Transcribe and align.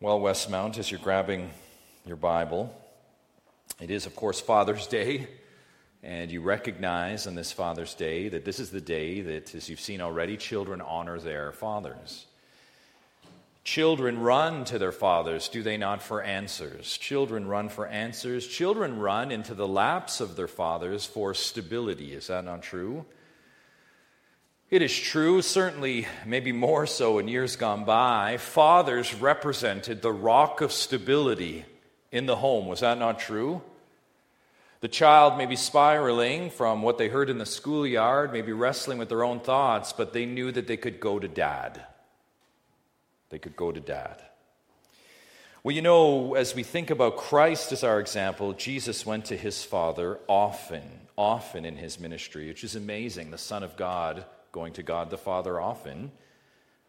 Well, 0.00 0.20
Westmount, 0.20 0.78
as 0.78 0.92
you're 0.92 1.00
grabbing 1.00 1.50
your 2.06 2.14
Bible, 2.14 2.72
it 3.80 3.90
is, 3.90 4.06
of 4.06 4.14
course, 4.14 4.40
Father's 4.40 4.86
Day. 4.86 5.26
And 6.04 6.30
you 6.30 6.40
recognize 6.40 7.26
on 7.26 7.34
this 7.34 7.50
Father's 7.50 7.94
Day 7.94 8.28
that 8.28 8.44
this 8.44 8.60
is 8.60 8.70
the 8.70 8.80
day 8.80 9.22
that, 9.22 9.52
as 9.56 9.68
you've 9.68 9.80
seen 9.80 10.00
already, 10.00 10.36
children 10.36 10.80
honor 10.80 11.18
their 11.18 11.50
fathers. 11.50 12.26
Children 13.64 14.20
run 14.20 14.64
to 14.66 14.78
their 14.78 14.92
fathers, 14.92 15.48
do 15.48 15.64
they 15.64 15.76
not, 15.76 16.00
for 16.00 16.22
answers? 16.22 16.96
Children 16.96 17.48
run 17.48 17.68
for 17.68 17.88
answers. 17.88 18.46
Children 18.46 19.00
run 19.00 19.32
into 19.32 19.52
the 19.52 19.66
laps 19.66 20.20
of 20.20 20.36
their 20.36 20.46
fathers 20.46 21.06
for 21.06 21.34
stability. 21.34 22.12
Is 22.12 22.28
that 22.28 22.44
not 22.44 22.62
true? 22.62 23.04
It 24.70 24.82
is 24.82 24.94
true, 24.94 25.40
certainly, 25.40 26.06
maybe 26.26 26.52
more 26.52 26.86
so 26.86 27.18
in 27.18 27.26
years 27.26 27.56
gone 27.56 27.86
by. 27.86 28.36
Fathers 28.36 29.14
represented 29.14 30.02
the 30.02 30.12
rock 30.12 30.60
of 30.60 30.72
stability 30.72 31.64
in 32.12 32.26
the 32.26 32.36
home. 32.36 32.66
Was 32.66 32.80
that 32.80 32.98
not 32.98 33.18
true? 33.18 33.62
The 34.80 34.88
child 34.88 35.38
may 35.38 35.46
be 35.46 35.56
spiraling 35.56 36.50
from 36.50 36.82
what 36.82 36.98
they 36.98 37.08
heard 37.08 37.30
in 37.30 37.38
the 37.38 37.46
schoolyard, 37.46 38.30
maybe 38.30 38.52
wrestling 38.52 38.98
with 38.98 39.08
their 39.08 39.24
own 39.24 39.40
thoughts, 39.40 39.94
but 39.94 40.12
they 40.12 40.26
knew 40.26 40.52
that 40.52 40.66
they 40.66 40.76
could 40.76 41.00
go 41.00 41.18
to 41.18 41.28
dad. 41.28 41.86
They 43.30 43.38
could 43.38 43.56
go 43.56 43.72
to 43.72 43.80
dad. 43.80 44.22
Well, 45.62 45.74
you 45.74 45.80
know, 45.80 46.34
as 46.34 46.54
we 46.54 46.62
think 46.62 46.90
about 46.90 47.16
Christ 47.16 47.72
as 47.72 47.82
our 47.82 48.00
example, 48.00 48.52
Jesus 48.52 49.06
went 49.06 49.24
to 49.26 49.36
his 49.36 49.64
Father 49.64 50.20
often, 50.28 50.82
often 51.16 51.64
in 51.64 51.78
his 51.78 51.98
ministry, 51.98 52.48
which 52.48 52.64
is 52.64 52.76
amazing. 52.76 53.30
The 53.30 53.38
Son 53.38 53.62
of 53.62 53.74
God 53.74 54.26
going 54.58 54.72
to 54.72 54.82
God 54.82 55.08
the 55.08 55.16
Father 55.16 55.60
often 55.60 56.10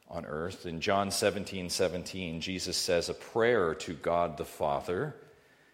on 0.09 0.25
earth. 0.25 0.65
In 0.65 0.81
John 0.81 1.11
17 1.11 1.69
17, 1.69 2.41
Jesus 2.41 2.75
says 2.75 3.09
a 3.09 3.13
prayer 3.13 3.75
to 3.75 3.93
God 3.93 4.37
the 4.37 4.45
Father. 4.45 5.15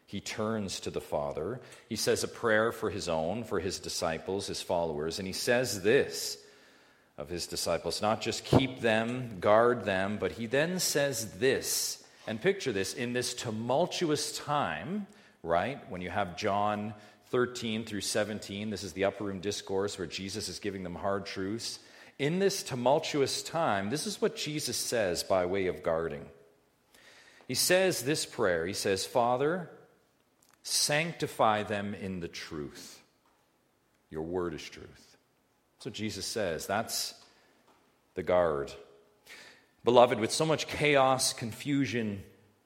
He 0.06 0.20
turns 0.20 0.82
to 0.82 0.90
the 0.90 1.00
Father. 1.00 1.62
He 1.88 1.96
says 1.96 2.26
a 2.26 2.28
prayer 2.28 2.74
for 2.74 2.90
his 2.90 3.08
own, 3.08 3.46
for 3.46 3.62
his 3.62 3.80
disciples, 3.80 4.48
his 4.48 4.62
followers. 4.62 5.20
And 5.20 5.26
he 5.26 5.34
says 5.34 5.84
this 5.84 6.38
of 7.18 7.30
his 7.30 7.48
disciples 7.48 8.02
not 8.02 8.20
just 8.20 8.44
keep 8.44 8.82
them, 8.82 9.38
guard 9.40 9.86
them, 9.86 10.18
but 10.20 10.34
he 10.34 10.48
then 10.48 10.80
says 10.80 11.38
this. 11.40 12.04
And 12.28 12.42
picture 12.42 12.74
this 12.74 12.94
in 12.94 13.14
this 13.14 13.34
tumultuous 13.34 14.38
time, 14.38 15.08
right? 15.44 15.80
When 15.90 16.02
you 16.02 16.09
have 16.09 16.36
John 16.36 16.94
13 17.36 17.83
through 17.83 18.00
17. 18.00 18.69
This 18.69 18.86
is 18.86 18.94
the 18.94 19.03
upper 19.03 19.25
room 19.25 19.41
discourse 19.41 20.00
where 20.00 20.08
Jesus 20.08 20.47
is 20.47 20.59
giving 20.59 20.83
them 20.83 20.95
hard 20.95 21.25
truths. 21.25 21.80
In 22.17 22.39
this 22.39 22.64
tumultuous 22.64 23.44
time, 23.44 23.89
this 23.89 24.08
is 24.08 24.22
what 24.22 24.38
Jesus 24.38 24.78
says 24.78 25.22
by 25.22 25.45
way 25.45 25.67
of 25.67 25.83
guarding. 25.83 26.28
He 27.45 27.53
says 27.53 28.03
this 28.03 28.25
prayer 28.25 28.66
He 28.66 28.72
says, 28.72 29.06
Father, 29.06 29.69
sanctify 30.63 31.63
them 31.63 31.94
in 31.94 32.22
the 32.22 32.30
truth. 32.30 33.02
Your 34.09 34.23
word 34.23 34.53
is 34.53 34.63
truth. 34.63 35.17
That's 35.75 35.88
what 35.88 35.94
Jesus 35.94 36.25
says. 36.25 36.66
That's 36.66 37.16
the 38.13 38.23
guard. 38.23 38.72
Beloved, 39.83 40.22
with 40.22 40.31
so 40.31 40.45
much 40.45 40.67
chaos, 40.67 41.33
confusion, 41.33 42.23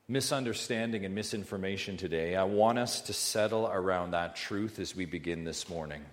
misunderstanding 0.09 1.05
and 1.05 1.13
misinformation 1.13 1.95
today, 1.95 2.35
I 2.35 2.43
want 2.43 2.79
us 2.79 3.01
to 3.01 3.13
settle 3.13 3.67
around 3.67 4.11
that 4.11 4.35
truth 4.35 4.79
as 4.79 4.95
we 4.95 5.05
begin 5.05 5.43
this 5.43 5.69
morning. 5.69 6.03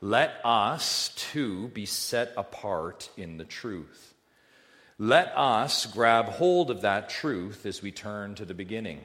Let 0.00 0.40
us, 0.44 1.12
too, 1.16 1.68
be 1.68 1.84
set 1.84 2.32
apart 2.36 3.10
in 3.16 3.36
the 3.36 3.44
truth. 3.44 4.14
Let 4.98 5.32
us 5.36 5.86
grab 5.86 6.26
hold 6.26 6.70
of 6.70 6.82
that 6.82 7.08
truth 7.08 7.66
as 7.66 7.82
we 7.82 7.90
turn 7.90 8.36
to 8.36 8.44
the 8.44 8.54
beginning. 8.54 9.00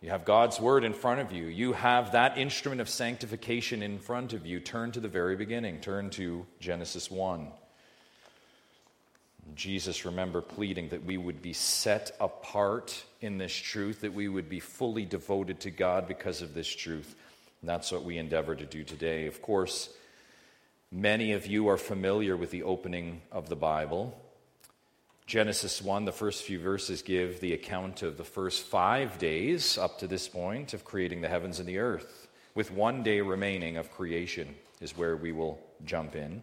You 0.00 0.10
have 0.10 0.24
God's 0.24 0.58
word 0.60 0.82
in 0.82 0.92
front 0.92 1.20
of 1.20 1.30
you. 1.30 1.44
You 1.44 1.72
have 1.74 2.12
that 2.12 2.36
instrument 2.36 2.80
of 2.80 2.88
sanctification 2.88 3.82
in 3.82 4.00
front 4.00 4.32
of 4.32 4.44
you. 4.44 4.58
Turn 4.58 4.90
to 4.92 5.00
the 5.00 5.08
very 5.08 5.36
beginning. 5.36 5.80
Turn 5.80 6.10
to 6.10 6.46
Genesis 6.58 7.10
1. 7.10 7.48
Jesus, 9.54 10.04
remember, 10.04 10.40
pleading 10.40 10.88
that 10.90 11.04
we 11.04 11.16
would 11.16 11.42
be 11.42 11.52
set 11.52 12.16
apart 12.20 13.04
in 13.20 13.38
this 13.38 13.54
truth, 13.54 14.00
that 14.00 14.14
we 14.14 14.28
would 14.28 14.48
be 14.48 14.60
fully 14.60 15.04
devoted 15.04 15.60
to 15.60 15.70
God 15.70 16.08
because 16.08 16.42
of 16.42 16.54
this 16.54 16.68
truth. 16.68 17.14
And 17.60 17.68
that's 17.68 17.92
what 17.92 18.04
we 18.04 18.18
endeavor 18.18 18.54
to 18.54 18.64
do 18.64 18.84
today. 18.84 19.26
Of 19.26 19.42
course, 19.42 19.90
many 20.90 21.32
of 21.32 21.46
you 21.46 21.68
are 21.68 21.76
familiar 21.76 22.36
with 22.36 22.50
the 22.50 22.62
opening 22.62 23.22
of 23.30 23.48
the 23.48 23.56
Bible. 23.56 24.18
Genesis 25.26 25.80
1, 25.80 26.06
the 26.06 26.12
first 26.12 26.42
few 26.42 26.58
verses 26.58 27.02
give 27.02 27.40
the 27.40 27.52
account 27.52 28.02
of 28.02 28.16
the 28.16 28.24
first 28.24 28.64
five 28.64 29.18
days 29.18 29.78
up 29.78 29.98
to 29.98 30.06
this 30.06 30.28
point 30.28 30.74
of 30.74 30.84
creating 30.84 31.20
the 31.20 31.28
heavens 31.28 31.60
and 31.60 31.68
the 31.68 31.78
earth, 31.78 32.28
with 32.54 32.72
one 32.72 33.02
day 33.02 33.20
remaining 33.20 33.76
of 33.76 33.92
creation, 33.92 34.54
is 34.80 34.96
where 34.96 35.16
we 35.16 35.30
will 35.30 35.60
jump 35.84 36.16
in. 36.16 36.42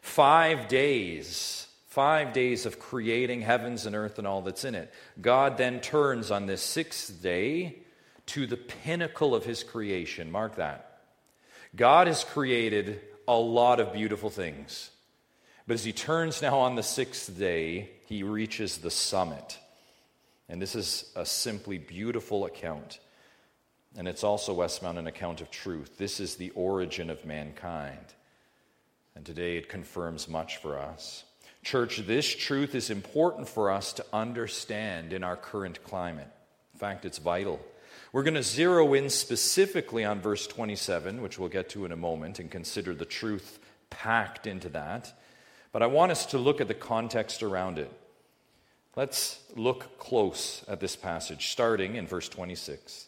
Five 0.00 0.68
days 0.68 1.67
Five 1.88 2.34
days 2.34 2.66
of 2.66 2.78
creating 2.78 3.40
heavens 3.40 3.86
and 3.86 3.96
earth 3.96 4.18
and 4.18 4.26
all 4.26 4.42
that's 4.42 4.64
in 4.64 4.74
it. 4.74 4.92
God 5.20 5.56
then 5.56 5.80
turns 5.80 6.30
on 6.30 6.44
this 6.44 6.62
sixth 6.62 7.22
day 7.22 7.78
to 8.26 8.46
the 8.46 8.58
pinnacle 8.58 9.34
of 9.34 9.46
his 9.46 9.64
creation. 9.64 10.30
Mark 10.30 10.56
that. 10.56 11.00
God 11.74 12.06
has 12.06 12.24
created 12.24 13.00
a 13.26 13.36
lot 13.36 13.80
of 13.80 13.94
beautiful 13.94 14.28
things. 14.28 14.90
But 15.66 15.74
as 15.74 15.84
he 15.84 15.94
turns 15.94 16.42
now 16.42 16.58
on 16.58 16.76
the 16.76 16.82
sixth 16.82 17.38
day, 17.38 17.90
he 18.04 18.22
reaches 18.22 18.78
the 18.78 18.90
summit. 18.90 19.58
And 20.46 20.60
this 20.60 20.74
is 20.74 21.10
a 21.16 21.24
simply 21.24 21.78
beautiful 21.78 22.44
account. 22.44 23.00
And 23.96 24.06
it's 24.06 24.24
also, 24.24 24.54
Westmount, 24.54 24.98
an 24.98 25.06
account 25.06 25.40
of 25.40 25.50
truth. 25.50 25.96
This 25.96 26.20
is 26.20 26.36
the 26.36 26.50
origin 26.50 27.08
of 27.08 27.24
mankind. 27.24 28.14
And 29.14 29.24
today 29.24 29.56
it 29.56 29.70
confirms 29.70 30.28
much 30.28 30.58
for 30.58 30.78
us. 30.78 31.24
Church, 31.62 31.98
this 31.98 32.34
truth 32.34 32.74
is 32.74 32.90
important 32.90 33.48
for 33.48 33.70
us 33.70 33.92
to 33.94 34.06
understand 34.12 35.12
in 35.12 35.24
our 35.24 35.36
current 35.36 35.82
climate. 35.84 36.30
In 36.74 36.78
fact, 36.78 37.04
it's 37.04 37.18
vital. 37.18 37.60
We're 38.12 38.22
going 38.22 38.34
to 38.34 38.42
zero 38.42 38.94
in 38.94 39.10
specifically 39.10 40.04
on 40.04 40.20
verse 40.20 40.46
27, 40.46 41.20
which 41.20 41.38
we'll 41.38 41.48
get 41.48 41.68
to 41.70 41.84
in 41.84 41.92
a 41.92 41.96
moment, 41.96 42.38
and 42.38 42.50
consider 42.50 42.94
the 42.94 43.04
truth 43.04 43.58
packed 43.90 44.46
into 44.46 44.68
that. 44.70 45.12
But 45.72 45.82
I 45.82 45.86
want 45.86 46.12
us 46.12 46.26
to 46.26 46.38
look 46.38 46.60
at 46.60 46.68
the 46.68 46.74
context 46.74 47.42
around 47.42 47.78
it. 47.78 47.92
Let's 48.96 49.40
look 49.54 49.98
close 49.98 50.64
at 50.68 50.80
this 50.80 50.96
passage, 50.96 51.48
starting 51.48 51.96
in 51.96 52.06
verse 52.06 52.28
26. 52.28 53.07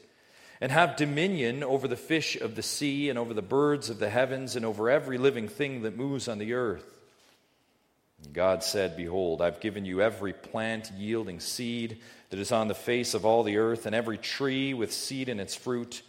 and 0.61 0.71
have 0.71 0.95
dominion 0.95 1.63
over 1.63 1.87
the 1.87 1.95
fish 1.95 2.39
of 2.39 2.55
the 2.55 2.61
sea 2.61 3.09
and 3.09 3.17
over 3.17 3.33
the 3.33 3.41
birds 3.41 3.89
of 3.89 3.97
the 3.97 4.11
heavens 4.11 4.55
and 4.55 4.63
over 4.63 4.91
every 4.91 5.17
living 5.17 5.47
thing 5.47 5.81
that 5.81 5.97
moves 5.97 6.27
on 6.27 6.37
the 6.37 6.53
earth. 6.53 7.01
And 8.23 8.31
God 8.31 8.63
said, 8.63 8.95
Behold, 8.95 9.41
I've 9.41 9.59
given 9.59 9.85
you 9.85 10.01
every 10.01 10.33
plant 10.33 10.91
yielding 10.95 11.39
seed 11.39 11.97
that 12.29 12.39
is 12.39 12.51
on 12.51 12.67
the 12.67 12.75
face 12.75 13.15
of 13.15 13.25
all 13.25 13.41
the 13.41 13.57
earth, 13.57 13.87
and 13.87 13.95
every 13.95 14.19
tree 14.19 14.75
with 14.75 14.93
seed 14.93 15.27
in 15.27 15.39
its 15.39 15.55
fruit. 15.55 16.03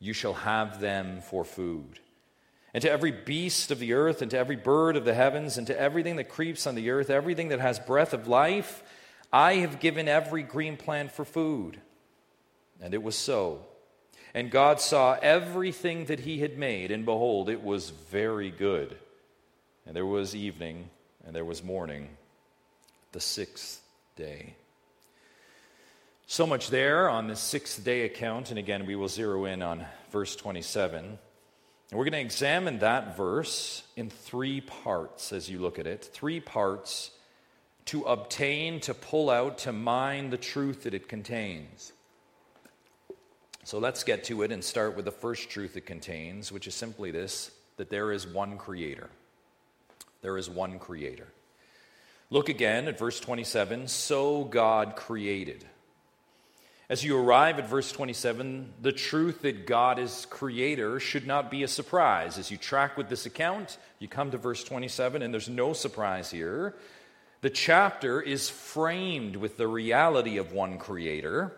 You 0.00 0.14
shall 0.14 0.34
have 0.34 0.80
them 0.80 1.20
for 1.20 1.44
food. 1.44 2.00
And 2.72 2.82
to 2.82 2.90
every 2.90 3.12
beast 3.12 3.70
of 3.70 3.78
the 3.78 3.92
earth, 3.92 4.22
and 4.22 4.30
to 4.30 4.38
every 4.38 4.56
bird 4.56 4.96
of 4.96 5.04
the 5.04 5.14
heavens, 5.14 5.58
and 5.58 5.66
to 5.66 5.78
everything 5.78 6.16
that 6.16 6.30
creeps 6.30 6.66
on 6.66 6.74
the 6.74 6.90
earth, 6.90 7.10
everything 7.10 7.48
that 7.48 7.60
has 7.60 7.78
breath 7.78 8.14
of 8.14 8.26
life, 8.26 8.82
I 9.30 9.56
have 9.56 9.78
given 9.78 10.08
every 10.08 10.42
green 10.42 10.78
plant 10.78 11.12
for 11.12 11.24
food. 11.24 11.78
And 12.80 12.94
it 12.94 13.02
was 13.02 13.14
so. 13.14 13.64
And 14.34 14.50
God 14.50 14.80
saw 14.80 15.16
everything 15.22 16.06
that 16.06 16.20
he 16.20 16.40
had 16.40 16.58
made, 16.58 16.90
and 16.90 17.04
behold, 17.04 17.48
it 17.48 17.62
was 17.62 17.90
very 17.90 18.50
good. 18.50 18.96
And 19.86 19.94
there 19.94 20.04
was 20.04 20.34
evening, 20.34 20.90
and 21.24 21.34
there 21.34 21.44
was 21.44 21.62
morning, 21.62 22.08
the 23.12 23.20
sixth 23.20 23.80
day. 24.16 24.56
So 26.26 26.46
much 26.46 26.68
there 26.68 27.08
on 27.08 27.28
the 27.28 27.36
sixth 27.36 27.84
day 27.84 28.02
account, 28.02 28.50
and 28.50 28.58
again, 28.58 28.86
we 28.86 28.96
will 28.96 29.08
zero 29.08 29.44
in 29.44 29.62
on 29.62 29.86
verse 30.10 30.34
27. 30.34 31.04
And 31.04 31.18
we're 31.98 32.04
going 32.04 32.12
to 32.12 32.20
examine 32.20 32.80
that 32.80 33.16
verse 33.16 33.84
in 33.94 34.10
three 34.10 34.60
parts 34.60 35.32
as 35.32 35.48
you 35.48 35.60
look 35.60 35.78
at 35.78 35.86
it. 35.86 36.04
Three 36.12 36.40
parts 36.40 37.12
to 37.86 38.02
obtain, 38.02 38.80
to 38.80 38.94
pull 38.94 39.30
out, 39.30 39.58
to 39.58 39.72
mine 39.72 40.30
the 40.30 40.38
truth 40.38 40.84
that 40.84 40.94
it 40.94 41.08
contains. 41.08 41.92
So 43.64 43.78
let's 43.78 44.04
get 44.04 44.24
to 44.24 44.42
it 44.42 44.52
and 44.52 44.62
start 44.62 44.94
with 44.94 45.06
the 45.06 45.10
first 45.10 45.48
truth 45.48 45.76
it 45.76 45.86
contains, 45.86 46.52
which 46.52 46.66
is 46.66 46.74
simply 46.74 47.10
this 47.10 47.50
that 47.76 47.90
there 47.90 48.12
is 48.12 48.26
one 48.26 48.58
creator. 48.58 49.08
There 50.20 50.36
is 50.38 50.48
one 50.48 50.78
creator. 50.78 51.26
Look 52.30 52.48
again 52.48 52.88
at 52.88 52.98
verse 52.98 53.18
27 53.20 53.88
so 53.88 54.44
God 54.44 54.96
created. 54.96 55.64
As 56.90 57.02
you 57.02 57.18
arrive 57.18 57.58
at 57.58 57.68
verse 57.68 57.90
27, 57.90 58.74
the 58.82 58.92
truth 58.92 59.40
that 59.42 59.66
God 59.66 59.98
is 59.98 60.26
creator 60.28 61.00
should 61.00 61.26
not 61.26 61.50
be 61.50 61.62
a 61.62 61.68
surprise. 61.68 62.36
As 62.36 62.50
you 62.50 62.58
track 62.58 62.98
with 62.98 63.08
this 63.08 63.24
account, 63.24 63.78
you 63.98 64.06
come 64.06 64.30
to 64.32 64.38
verse 64.38 64.62
27, 64.62 65.22
and 65.22 65.32
there's 65.32 65.48
no 65.48 65.72
surprise 65.72 66.30
here. 66.30 66.74
The 67.40 67.48
chapter 67.48 68.20
is 68.20 68.50
framed 68.50 69.36
with 69.36 69.56
the 69.56 69.66
reality 69.66 70.36
of 70.36 70.52
one 70.52 70.76
creator. 70.76 71.54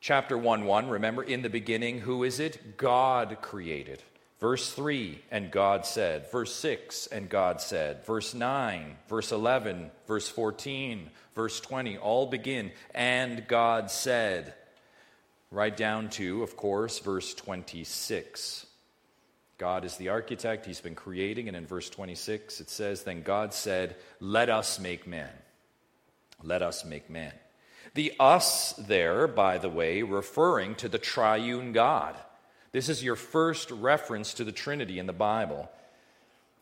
Chapter 0.00 0.38
1 0.38 0.64
1, 0.64 0.88
remember, 0.88 1.22
in 1.22 1.42
the 1.42 1.50
beginning, 1.50 2.00
who 2.00 2.24
is 2.24 2.40
it? 2.40 2.78
God 2.78 3.38
created. 3.42 4.02
Verse 4.40 4.72
3, 4.72 5.20
and 5.30 5.50
God 5.50 5.84
said. 5.84 6.30
Verse 6.32 6.54
6, 6.54 7.08
and 7.08 7.28
God 7.28 7.60
said. 7.60 8.06
Verse 8.06 8.32
9, 8.32 8.96
verse 9.08 9.30
11, 9.30 9.90
verse 10.06 10.26
14, 10.28 11.10
verse 11.34 11.60
20, 11.60 11.98
all 11.98 12.26
begin, 12.26 12.72
and 12.94 13.46
God 13.46 13.90
said. 13.90 14.54
Right 15.50 15.76
down 15.76 16.08
to, 16.10 16.42
of 16.42 16.56
course, 16.56 17.00
verse 17.00 17.34
26. 17.34 18.64
God 19.58 19.84
is 19.84 19.98
the 19.98 20.08
architect, 20.08 20.64
he's 20.64 20.80
been 20.80 20.94
creating, 20.94 21.48
and 21.48 21.56
in 21.56 21.66
verse 21.66 21.90
26 21.90 22.62
it 22.62 22.70
says, 22.70 23.02
Then 23.02 23.20
God 23.20 23.52
said, 23.52 23.96
Let 24.18 24.48
us 24.48 24.78
make 24.78 25.06
man. 25.06 25.28
Let 26.42 26.62
us 26.62 26.86
make 26.86 27.10
men. 27.10 27.32
The 27.94 28.12
us 28.20 28.72
there, 28.74 29.26
by 29.26 29.58
the 29.58 29.68
way, 29.68 30.02
referring 30.02 30.76
to 30.76 30.88
the 30.88 30.98
triune 30.98 31.72
God. 31.72 32.16
This 32.72 32.88
is 32.88 33.02
your 33.02 33.16
first 33.16 33.70
reference 33.70 34.34
to 34.34 34.44
the 34.44 34.52
Trinity 34.52 34.98
in 34.98 35.06
the 35.06 35.12
Bible. 35.12 35.68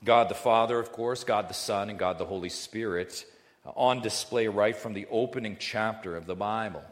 God 0.05 0.29
the 0.29 0.35
Father, 0.35 0.79
of 0.79 0.93
course, 0.93 1.25
God 1.25 1.49
the 1.49 1.55
Son, 1.55 1.91
and 1.91 1.99
God 1.99 2.19
the 2.19 2.25
Holy 2.25 2.49
Spirit 2.49 3.27
uh, 3.67 3.71
on 3.77 4.01
display 4.01 4.49
right 4.49 4.77
from 4.77 4.95
the 4.95 5.07
opening 5.11 5.57
chapter 5.59 6.17
of 6.17 6.27
the 6.27 6.37
Bible. 6.37 6.85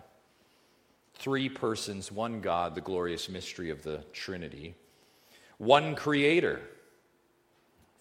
Three 1.15 1.49
persons, 1.49 2.13
one 2.13 2.41
God, 2.41 2.75
the 2.75 2.81
glorious 2.83 3.29
mystery 3.29 3.71
of 3.71 3.83
the 3.83 4.05
Trinity. 4.13 4.75
One 5.57 5.95
Creator, 5.95 6.61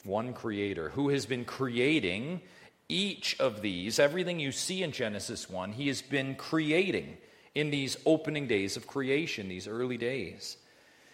one 0.03 0.33
Creator 0.33 0.89
who 0.89 1.09
has 1.09 1.25
been 1.25 1.45
creating 1.45 2.41
each 2.87 3.39
of 3.39 3.61
these, 3.61 3.99
everything 3.99 4.39
you 4.39 4.51
see 4.51 4.83
in 4.83 4.91
Genesis 4.91 5.49
1, 5.49 5.73
he 5.73 5.87
has 5.87 6.01
been 6.01 6.35
creating 6.35 7.17
in 7.53 7.71
these 7.71 7.97
opening 8.05 8.47
days 8.47 8.77
of 8.77 8.87
creation, 8.87 9.47
these 9.49 9.67
early 9.67 9.97
days. 9.97 10.57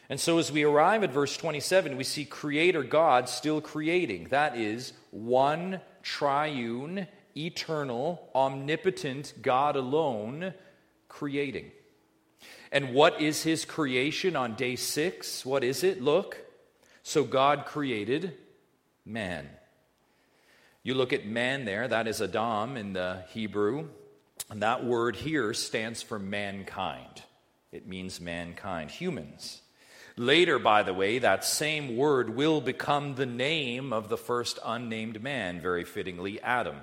And 0.10 0.20
so 0.20 0.40
as 0.40 0.52
we 0.52 0.64
arrive 0.64 1.04
at 1.04 1.14
verse 1.14 1.38
27, 1.38 1.96
we 1.96 2.04
see 2.04 2.26
Creator 2.26 2.84
God 2.84 3.30
still 3.30 3.62
creating. 3.62 4.26
That 4.26 4.58
is, 4.58 4.92
one 5.12 5.80
triune, 6.04 7.08
eternal, 7.38 8.30
omnipotent 8.36 9.34
God 9.42 9.78
alone 9.78 10.54
creating. 11.08 11.72
And 12.72 12.94
what 12.94 13.22
is 13.22 13.44
his 13.44 13.64
creation 13.64 14.36
on 14.36 14.56
day 14.56 14.76
six? 14.76 15.46
What 15.46 15.64
is 15.64 15.84
it? 15.84 16.02
Look. 16.02 16.38
So 17.04 17.24
God 17.24 17.66
created 17.66 18.38
man. 19.06 19.48
You 20.84 20.96
look 20.96 21.14
at 21.14 21.28
man 21.28 21.66
there, 21.66 21.88
that 21.88 22.08
is 22.08 22.22
Adam 22.22 22.76
in 22.76 22.94
the 22.94 23.24
Hebrew, 23.30 23.90
and 24.50 24.64
that 24.64 24.84
word 24.84 25.16
here 25.16 25.54
stands 25.54 26.02
for 26.02 26.18
mankind. 26.18 27.22
It 27.72 27.88
means 27.88 28.20
mankind, 28.20 28.90
humans. 28.90 29.62
Later, 30.18 30.58
by 30.60 30.84
the 30.84 30.94
way, 30.94 31.20
that 31.20 31.46
same 31.46 31.96
word 31.96 32.32
will 32.32 32.62
become 32.62 33.16
the 33.16 33.28
name 33.28 33.94
of 33.94 34.10
the 34.10 34.18
first 34.18 34.58
unnamed 34.66 35.22
man, 35.22 35.62
very 35.62 35.86
fittingly, 35.86 36.42
Adam. 36.42 36.78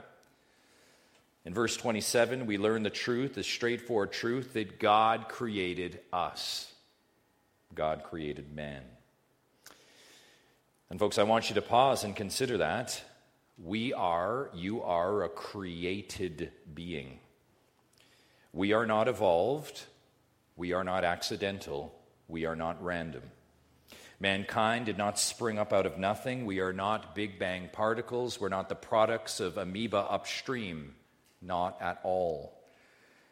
In 1.45 1.53
verse 1.53 1.77
27, 1.77 2.47
we 2.47 2.57
learn 2.57 2.85
the 2.85 2.91
truth, 2.91 3.35
the 3.35 3.43
straightforward 3.43 4.13
truth, 4.13 4.53
that 4.53 4.79
God 4.79 5.29
created 5.29 5.99
us. 6.13 6.73
God 7.75 8.05
created 8.05 8.55
man. 8.55 8.83
And, 10.89 10.99
folks, 10.99 11.19
I 11.19 11.25
want 11.25 11.49
you 11.49 11.55
to 11.57 11.63
pause 11.63 12.05
and 12.05 12.15
consider 12.15 12.59
that. 12.59 13.03
We 13.63 13.93
are, 13.93 14.51
you 14.55 14.83
are 14.83 15.25
a 15.25 15.29
created 15.29 16.53
being. 16.73 17.19
We 18.53 18.73
are 18.73 18.87
not 18.87 19.09
evolved. 19.09 19.83
We 20.57 20.73
are 20.73 20.85
not 20.85 21.05
accidental. 21.05 21.93
We 22.29 22.47
are 22.47 22.57
not 22.57 22.83
random. 22.83 23.23
Mankind 24.21 24.87
did 24.87 24.99
not 24.99 25.19
spring 25.19 25.59
up 25.59 25.73
out 25.73 25.87
of 25.87 25.99
nothing. 25.99 26.47
We 26.47 26.61
are 26.61 26.73
not 26.73 27.15
Big 27.15 27.39
Bang 27.39 27.69
particles. 27.73 28.41
We're 28.41 28.49
not 28.49 28.69
the 28.69 28.75
products 28.75 29.41
of 29.41 29.57
amoeba 29.57 29.99
upstream. 29.99 30.95
Not 31.41 31.81
at 31.81 32.01
all. 32.03 32.53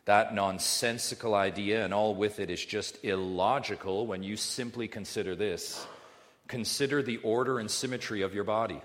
That 0.06 0.34
nonsensical 0.34 1.34
idea 1.34 1.84
and 1.84 1.92
all 1.92 2.14
with 2.14 2.38
it 2.38 2.50
is 2.50 2.64
just 2.64 3.04
illogical 3.04 4.06
when 4.06 4.22
you 4.22 4.36
simply 4.36 4.86
consider 4.86 5.34
this. 5.34 5.84
Consider 6.46 7.02
the 7.02 7.16
order 7.18 7.58
and 7.58 7.68
symmetry 7.68 8.22
of 8.22 8.32
your 8.32 8.44
body. 8.44 8.80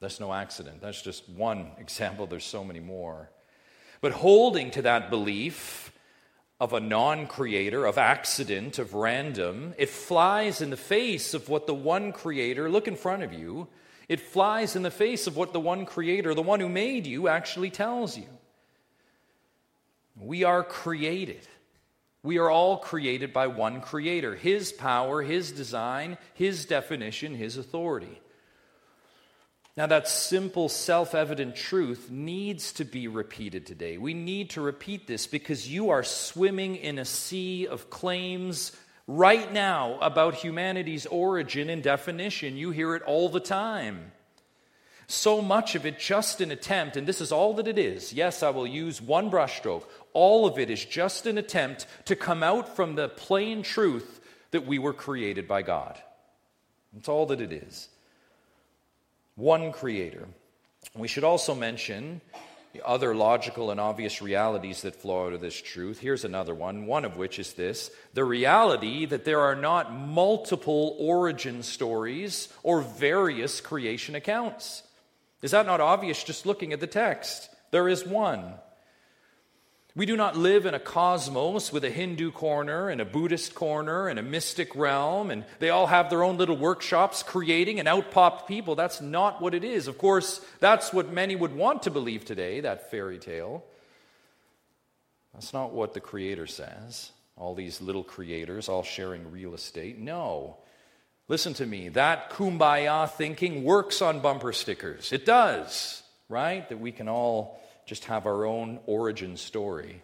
That's 0.00 0.20
no 0.20 0.32
accident. 0.32 0.80
That's 0.80 1.02
just 1.02 1.28
one 1.28 1.70
example. 1.78 2.26
There's 2.26 2.44
so 2.44 2.64
many 2.64 2.80
more. 2.80 3.30
But 4.00 4.12
holding 4.12 4.70
to 4.72 4.82
that 4.82 5.10
belief 5.10 5.92
of 6.60 6.72
a 6.72 6.80
non 6.80 7.26
creator, 7.26 7.84
of 7.84 7.98
accident, 7.98 8.78
of 8.78 8.94
random, 8.94 9.74
it 9.78 9.88
flies 9.88 10.60
in 10.60 10.70
the 10.70 10.76
face 10.76 11.34
of 11.34 11.48
what 11.48 11.66
the 11.66 11.74
one 11.74 12.12
creator, 12.12 12.70
look 12.70 12.88
in 12.88 12.96
front 12.96 13.22
of 13.22 13.32
you, 13.32 13.68
it 14.08 14.20
flies 14.20 14.74
in 14.74 14.82
the 14.82 14.90
face 14.90 15.26
of 15.26 15.36
what 15.36 15.52
the 15.52 15.60
one 15.60 15.84
creator, 15.84 16.34
the 16.34 16.42
one 16.42 16.60
who 16.60 16.68
made 16.68 17.06
you, 17.06 17.28
actually 17.28 17.70
tells 17.70 18.16
you. 18.16 18.26
We 20.16 20.44
are 20.44 20.64
created. 20.64 21.46
We 22.22 22.38
are 22.38 22.50
all 22.50 22.78
created 22.78 23.32
by 23.32 23.46
one 23.46 23.80
creator, 23.80 24.34
his 24.34 24.72
power, 24.72 25.22
his 25.22 25.52
design, 25.52 26.18
his 26.34 26.66
definition, 26.66 27.34
his 27.34 27.56
authority. 27.56 28.20
Now, 29.78 29.86
that 29.86 30.08
simple, 30.08 30.68
self 30.68 31.14
evident 31.14 31.54
truth 31.54 32.10
needs 32.10 32.72
to 32.72 32.84
be 32.84 33.06
repeated 33.06 33.64
today. 33.64 33.96
We 33.96 34.12
need 34.12 34.50
to 34.50 34.60
repeat 34.60 35.06
this 35.06 35.28
because 35.28 35.72
you 35.72 35.90
are 35.90 36.02
swimming 36.02 36.74
in 36.74 36.98
a 36.98 37.04
sea 37.04 37.68
of 37.68 37.88
claims 37.88 38.72
right 39.06 39.52
now 39.52 39.96
about 40.00 40.34
humanity's 40.34 41.06
origin 41.06 41.70
and 41.70 41.80
definition. 41.80 42.56
You 42.56 42.72
hear 42.72 42.96
it 42.96 43.04
all 43.04 43.28
the 43.28 43.38
time. 43.38 44.10
So 45.06 45.40
much 45.40 45.76
of 45.76 45.86
it 45.86 46.00
just 46.00 46.40
an 46.40 46.50
attempt, 46.50 46.96
and 46.96 47.06
this 47.06 47.20
is 47.20 47.30
all 47.30 47.54
that 47.54 47.68
it 47.68 47.78
is. 47.78 48.12
Yes, 48.12 48.42
I 48.42 48.50
will 48.50 48.66
use 48.66 49.00
one 49.00 49.30
brushstroke. 49.30 49.84
All 50.12 50.44
of 50.44 50.58
it 50.58 50.70
is 50.70 50.84
just 50.84 51.24
an 51.24 51.38
attempt 51.38 51.86
to 52.06 52.16
come 52.16 52.42
out 52.42 52.74
from 52.74 52.96
the 52.96 53.08
plain 53.08 53.62
truth 53.62 54.18
that 54.50 54.66
we 54.66 54.80
were 54.80 54.92
created 54.92 55.46
by 55.46 55.62
God. 55.62 55.96
That's 56.92 57.08
all 57.08 57.26
that 57.26 57.40
it 57.40 57.52
is 57.52 57.88
one 59.38 59.72
creator. 59.72 60.26
We 60.94 61.08
should 61.08 61.24
also 61.24 61.54
mention 61.54 62.20
the 62.72 62.86
other 62.86 63.14
logical 63.14 63.70
and 63.70 63.80
obvious 63.80 64.20
realities 64.20 64.82
that 64.82 64.96
flow 64.96 65.26
out 65.26 65.32
of 65.32 65.40
this 65.40 65.60
truth. 65.60 66.00
Here's 66.00 66.24
another 66.24 66.54
one, 66.54 66.86
one 66.86 67.04
of 67.04 67.16
which 67.16 67.38
is 67.38 67.52
this 67.52 67.90
the 68.14 68.24
reality 68.24 69.06
that 69.06 69.24
there 69.24 69.40
are 69.40 69.54
not 69.54 69.94
multiple 69.94 70.96
origin 70.98 71.62
stories 71.62 72.52
or 72.62 72.82
various 72.82 73.60
creation 73.60 74.14
accounts. 74.14 74.82
Is 75.40 75.52
that 75.52 75.66
not 75.66 75.80
obvious 75.80 76.24
just 76.24 76.44
looking 76.44 76.72
at 76.72 76.80
the 76.80 76.86
text? 76.88 77.48
There 77.70 77.88
is 77.88 78.04
one. 78.04 78.54
We 79.94 80.06
do 80.06 80.16
not 80.16 80.36
live 80.36 80.64
in 80.64 80.74
a 80.74 80.78
cosmos 80.78 81.72
with 81.72 81.82
a 81.84 81.90
Hindu 81.90 82.30
corner 82.30 82.88
and 82.88 83.00
a 83.00 83.04
Buddhist 83.04 83.54
corner 83.54 84.06
and 84.06 84.18
a 84.18 84.22
mystic 84.22 84.76
realm, 84.76 85.30
and 85.30 85.44
they 85.58 85.70
all 85.70 85.86
have 85.86 86.08
their 86.08 86.22
own 86.22 86.36
little 86.36 86.56
workshops 86.56 87.22
creating 87.22 87.80
an 87.80 87.88
outpopped 87.88 88.46
people. 88.46 88.76
That's 88.76 89.00
not 89.00 89.42
what 89.42 89.54
it 89.54 89.64
is. 89.64 89.88
Of 89.88 89.98
course, 89.98 90.40
that's 90.60 90.92
what 90.92 91.12
many 91.12 91.34
would 91.34 91.54
want 91.54 91.82
to 91.84 91.90
believe 91.90 92.24
today, 92.24 92.60
that 92.60 92.90
fairy 92.90 93.18
tale. 93.18 93.64
That's 95.34 95.52
not 95.52 95.72
what 95.72 95.94
the 95.94 96.00
Creator 96.00 96.46
says. 96.46 97.10
All 97.36 97.54
these 97.54 97.80
little 97.80 98.04
creators 98.04 98.68
all 98.68 98.82
sharing 98.82 99.30
real 99.30 99.54
estate. 99.54 99.98
No. 99.98 100.58
Listen 101.28 101.54
to 101.54 101.66
me. 101.66 101.88
That 101.90 102.30
kumbaya 102.30 103.10
thinking 103.10 103.64
works 103.64 104.02
on 104.02 104.20
bumper 104.20 104.52
stickers. 104.52 105.12
It 105.12 105.26
does, 105.26 106.02
right? 106.28 106.68
That 106.68 106.80
we 106.80 106.90
can 106.90 107.08
all 107.08 107.60
just 107.88 108.04
have 108.04 108.26
our 108.26 108.44
own 108.44 108.78
origin 108.86 109.36
story. 109.36 110.02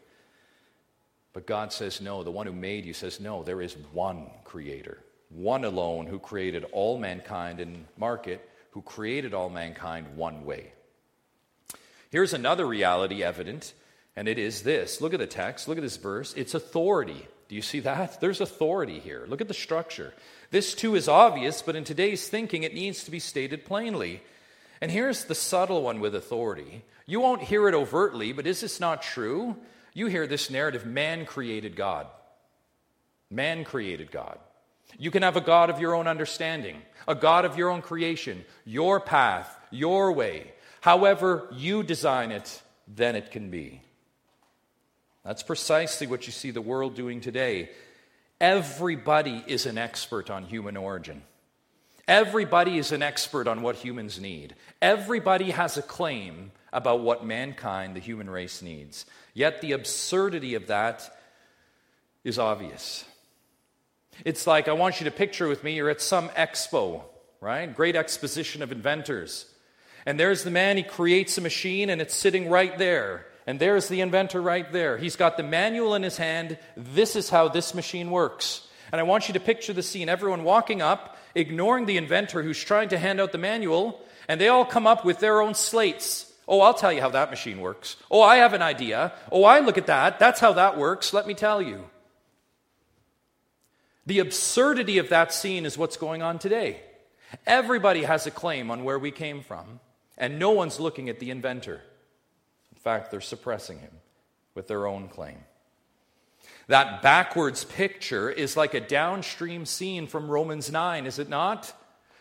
But 1.35 1.47
God 1.47 1.73
says, 1.73 2.01
no, 2.01 2.23
the 2.23 2.31
one 2.31 2.47
who 2.47 2.53
made 2.53 2.87
you 2.87 2.95
says, 2.95 3.21
no, 3.21 3.43
there 3.43 3.61
is 3.61 3.77
one 3.93 4.31
creator, 4.45 4.99
one 5.29 5.65
alone 5.65 6.07
who 6.07 6.19
created 6.19 6.65
all 6.73 6.97
mankind 6.99 7.61
and 7.61 7.85
mark 7.99 8.27
it, 8.27 8.49
who 8.71 8.81
created 8.81 9.35
all 9.35 9.51
mankind 9.51 10.17
one 10.17 10.47
way. 10.47 10.73
Here's 12.11 12.33
another 12.33 12.67
reality 12.67 13.23
evident, 13.23 13.75
and 14.17 14.29
it 14.29 14.39
is 14.39 14.63
this. 14.63 15.01
Look 15.01 15.13
at 15.13 15.21
the 15.21 15.27
text, 15.27 15.69
look 15.69 15.77
at 15.77 15.83
this 15.83 15.99
verse. 15.99 16.33
It's 16.35 16.55
authority. 16.55 17.29
Do 17.49 17.55
you 17.55 17.63
see 17.63 17.81
that? 17.81 18.21
There's 18.21 18.41
authority 18.41 18.99
here. 18.99 19.27
Look 19.29 19.43
at 19.43 19.49
the 19.49 19.55
structure. 19.55 20.15
This 20.51 20.75
too 20.75 20.95
is 20.95 21.09
obvious, 21.09 21.61
but 21.61 21.77
in 21.77 21.85
today's 21.85 22.27
thinking, 22.29 22.63
it 22.63 22.73
needs 22.73 23.05
to 23.05 23.11
be 23.11 23.19
stated 23.19 23.67
plainly. 23.67 24.23
And 24.85 24.93
here's 24.93 25.25
the 25.25 25.35
subtle 25.35 25.83
one 25.83 25.99
with 25.99 26.15
authority. 26.15 26.85
You 27.07 27.19
won't 27.19 27.41
hear 27.41 27.69
it 27.69 27.75
overtly, 27.75 28.35
but 28.35 28.47
is 28.47 28.61
this 28.61 28.81
not 28.81 29.01
true? 29.01 29.57
You 29.95 30.09
hear 30.09 30.27
this 30.27 30.51
narrative 30.51 30.85
man 30.85 31.25
created 31.25 31.75
God. 31.75 32.07
Man 33.31 33.65
created 33.65 34.11
God. 34.11 34.39
You 34.99 35.11
can 35.11 35.23
have 35.23 35.39
a 35.39 35.41
God 35.41 35.71
of 35.71 35.81
your 35.81 35.95
own 35.95 36.07
understanding, 36.07 36.83
a 37.09 37.15
God 37.15 37.47
of 37.47 37.57
your 37.57 37.71
own 37.71 37.81
creation, 37.81 38.45
your 38.67 39.01
path, 39.01 39.59
your 39.71 40.13
way. 40.13 40.53
However, 40.83 41.49
you 41.51 41.83
design 41.83 42.31
it, 42.31 42.61
then 42.87 43.17
it 43.17 43.31
can 43.31 43.49
be. 43.49 43.81
That's 45.25 45.43
precisely 45.43 46.07
what 46.07 46.27
you 46.27 46.33
see 46.35 46.51
the 46.51 46.61
world 46.61 46.95
doing 46.95 47.23
today. 47.23 47.71
Everybody 48.39 49.43
is 49.47 49.65
an 49.65 49.79
expert 49.79 50.29
on 50.29 50.45
human 50.45 50.77
origin. 50.77 51.23
Everybody 52.07 52.79
is 52.79 52.93
an 52.93 53.03
expert 53.03 53.49
on 53.49 53.63
what 53.63 53.77
humans 53.77 54.21
need. 54.21 54.55
Everybody 54.83 55.51
has 55.51 55.77
a 55.77 55.83
claim 55.83 56.53
about 56.73 57.01
what 57.01 57.25
mankind, 57.25 57.97
the 57.97 58.01
human 58.01 58.29
race, 58.29 58.61
needs. 58.61 59.07
Yet 59.33 59.61
the 59.61 59.73
absurdity 59.73 60.55
of 60.55 60.67
that 60.67 61.09
is 62.25 62.39
obvious. 62.39 63.05
It's 64.25 64.47
like 64.47 64.69
I 64.69 64.73
want 64.73 65.01
you 65.01 65.05
to 65.05 65.11
picture 65.11 65.49
with 65.49 65.65
me 65.65 65.75
you're 65.75 65.91
at 65.91 66.01
some 66.01 66.29
expo, 66.31 67.03
right? 67.41 67.75
Great 67.75 67.97
exposition 67.97 68.63
of 68.63 68.71
inventors. 68.71 69.47
And 70.07 70.21
there's 70.21 70.45
the 70.45 70.51
man, 70.51 70.77
he 70.77 70.83
creates 70.83 71.39
a 71.39 71.41
machine 71.41 71.89
and 71.91 72.01
it's 72.01 72.15
sitting 72.15 72.51
right 72.51 72.77
there. 72.77 73.27
And 73.47 73.59
there's 73.59 73.89
the 73.89 74.01
inventor 74.01 74.41
right 74.41 74.71
there. 74.73 74.97
He's 74.97 75.17
got 75.17 75.37
the 75.37 75.43
manual 75.43 75.95
in 75.95 76.03
his 76.03 76.17
hand. 76.17 76.59
This 76.77 77.17
is 77.17 77.29
how 77.29 77.49
this 77.49 77.75
machine 77.75 78.11
works. 78.11 78.67
And 78.91 79.01
I 79.01 79.05
want 79.05 79.29
you 79.29 79.35
to 79.35 79.41
picture 79.41 79.73
the 79.73 79.83
scene 79.83 80.09
everyone 80.09 80.45
walking 80.45 80.81
up, 80.81 81.14
ignoring 81.35 81.87
the 81.87 81.97
inventor 81.97 82.43
who's 82.43 82.63
trying 82.63 82.89
to 82.91 82.99
hand 82.99 83.21
out 83.21 83.33
the 83.33 83.39
manual, 83.39 84.01
and 84.29 84.41
they 84.41 84.49
all 84.49 84.65
come 84.65 84.87
up 84.87 85.05
with 85.05 85.19
their 85.19 85.41
own 85.41 85.55
slates. 85.55 86.33
Oh, 86.47 86.61
I'll 86.61 86.75
tell 86.75 86.93
you 86.93 87.01
how 87.01 87.11
that 87.11 87.31
machine 87.31 87.61
works. 87.61 87.97
Oh, 88.11 88.21
I 88.23 88.37
have 88.37 88.53
an 88.53 88.63
idea. 88.63 89.13
Oh, 89.33 89.45
I 89.45 89.61
look 89.61 89.79
at 89.79 89.87
that. 89.87 90.19
That's 90.19 90.41
how 90.41 90.53
that 90.55 90.77
works. 90.77 91.13
Let 91.13 91.27
me 91.27 91.35
tell 91.35 91.63
you. 91.63 91.85
The 94.07 94.19
absurdity 94.19 94.99
of 94.99 95.09
that 95.09 95.33
scene 95.33 95.65
is 95.65 95.79
what's 95.79 95.97
going 95.97 96.21
on 96.21 96.39
today. 96.39 96.81
Everybody 97.47 98.03
has 98.03 98.27
a 98.27 98.31
claim 98.31 98.71
on 98.71 98.85
where 98.85 98.99
we 98.99 99.11
came 99.11 99.43
from, 99.43 99.81
and 100.19 100.39
no 100.39 100.51
one's 100.51 100.79
looking 100.79 101.09
at 101.09 101.19
the 101.19 101.31
inventor. 101.31 101.81
In 102.71 102.79
fact, 102.79 103.11
they're 103.11 103.23
suppressing 103.23 103.79
him 103.79 103.93
with 104.55 104.69
their 104.69 104.87
own 104.87 105.09
claim. 105.09 105.39
That 106.67 107.03
backwards 107.03 107.65
picture 107.65 108.31
is 108.31 108.57
like 108.57 108.75
a 108.75 108.81
downstream 108.81 109.67
scene 109.67 110.07
from 110.07 110.31
Romans 110.31 110.71
9, 110.71 111.07
is 111.07 111.19
it 111.19 111.29
not? 111.29 111.73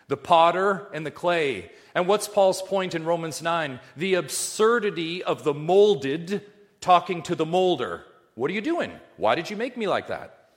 The 0.07 0.17
potter 0.17 0.87
and 0.93 1.05
the 1.05 1.11
clay. 1.11 1.71
And 1.95 2.07
what's 2.07 2.27
Paul's 2.27 2.61
point 2.61 2.93
in 2.93 3.05
Romans 3.05 3.41
9? 3.41 3.79
The 3.95 4.15
absurdity 4.15 5.23
of 5.23 5.43
the 5.43 5.53
molded 5.53 6.41
talking 6.81 7.21
to 7.23 7.35
the 7.35 7.45
molder. 7.45 8.03
What 8.35 8.51
are 8.51 8.53
you 8.53 8.61
doing? 8.61 8.91
Why 9.17 9.35
did 9.35 9.49
you 9.49 9.55
make 9.55 9.77
me 9.77 9.87
like 9.87 10.07
that? 10.07 10.49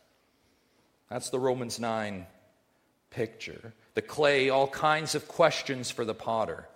That's 1.08 1.30
the 1.30 1.38
Romans 1.38 1.78
9 1.78 2.26
picture. 3.10 3.72
The 3.94 4.02
clay, 4.02 4.50
all 4.50 4.66
kinds 4.66 5.14
of 5.14 5.28
questions 5.28 5.90
for 5.90 6.04
the 6.04 6.14
potter. 6.14 6.68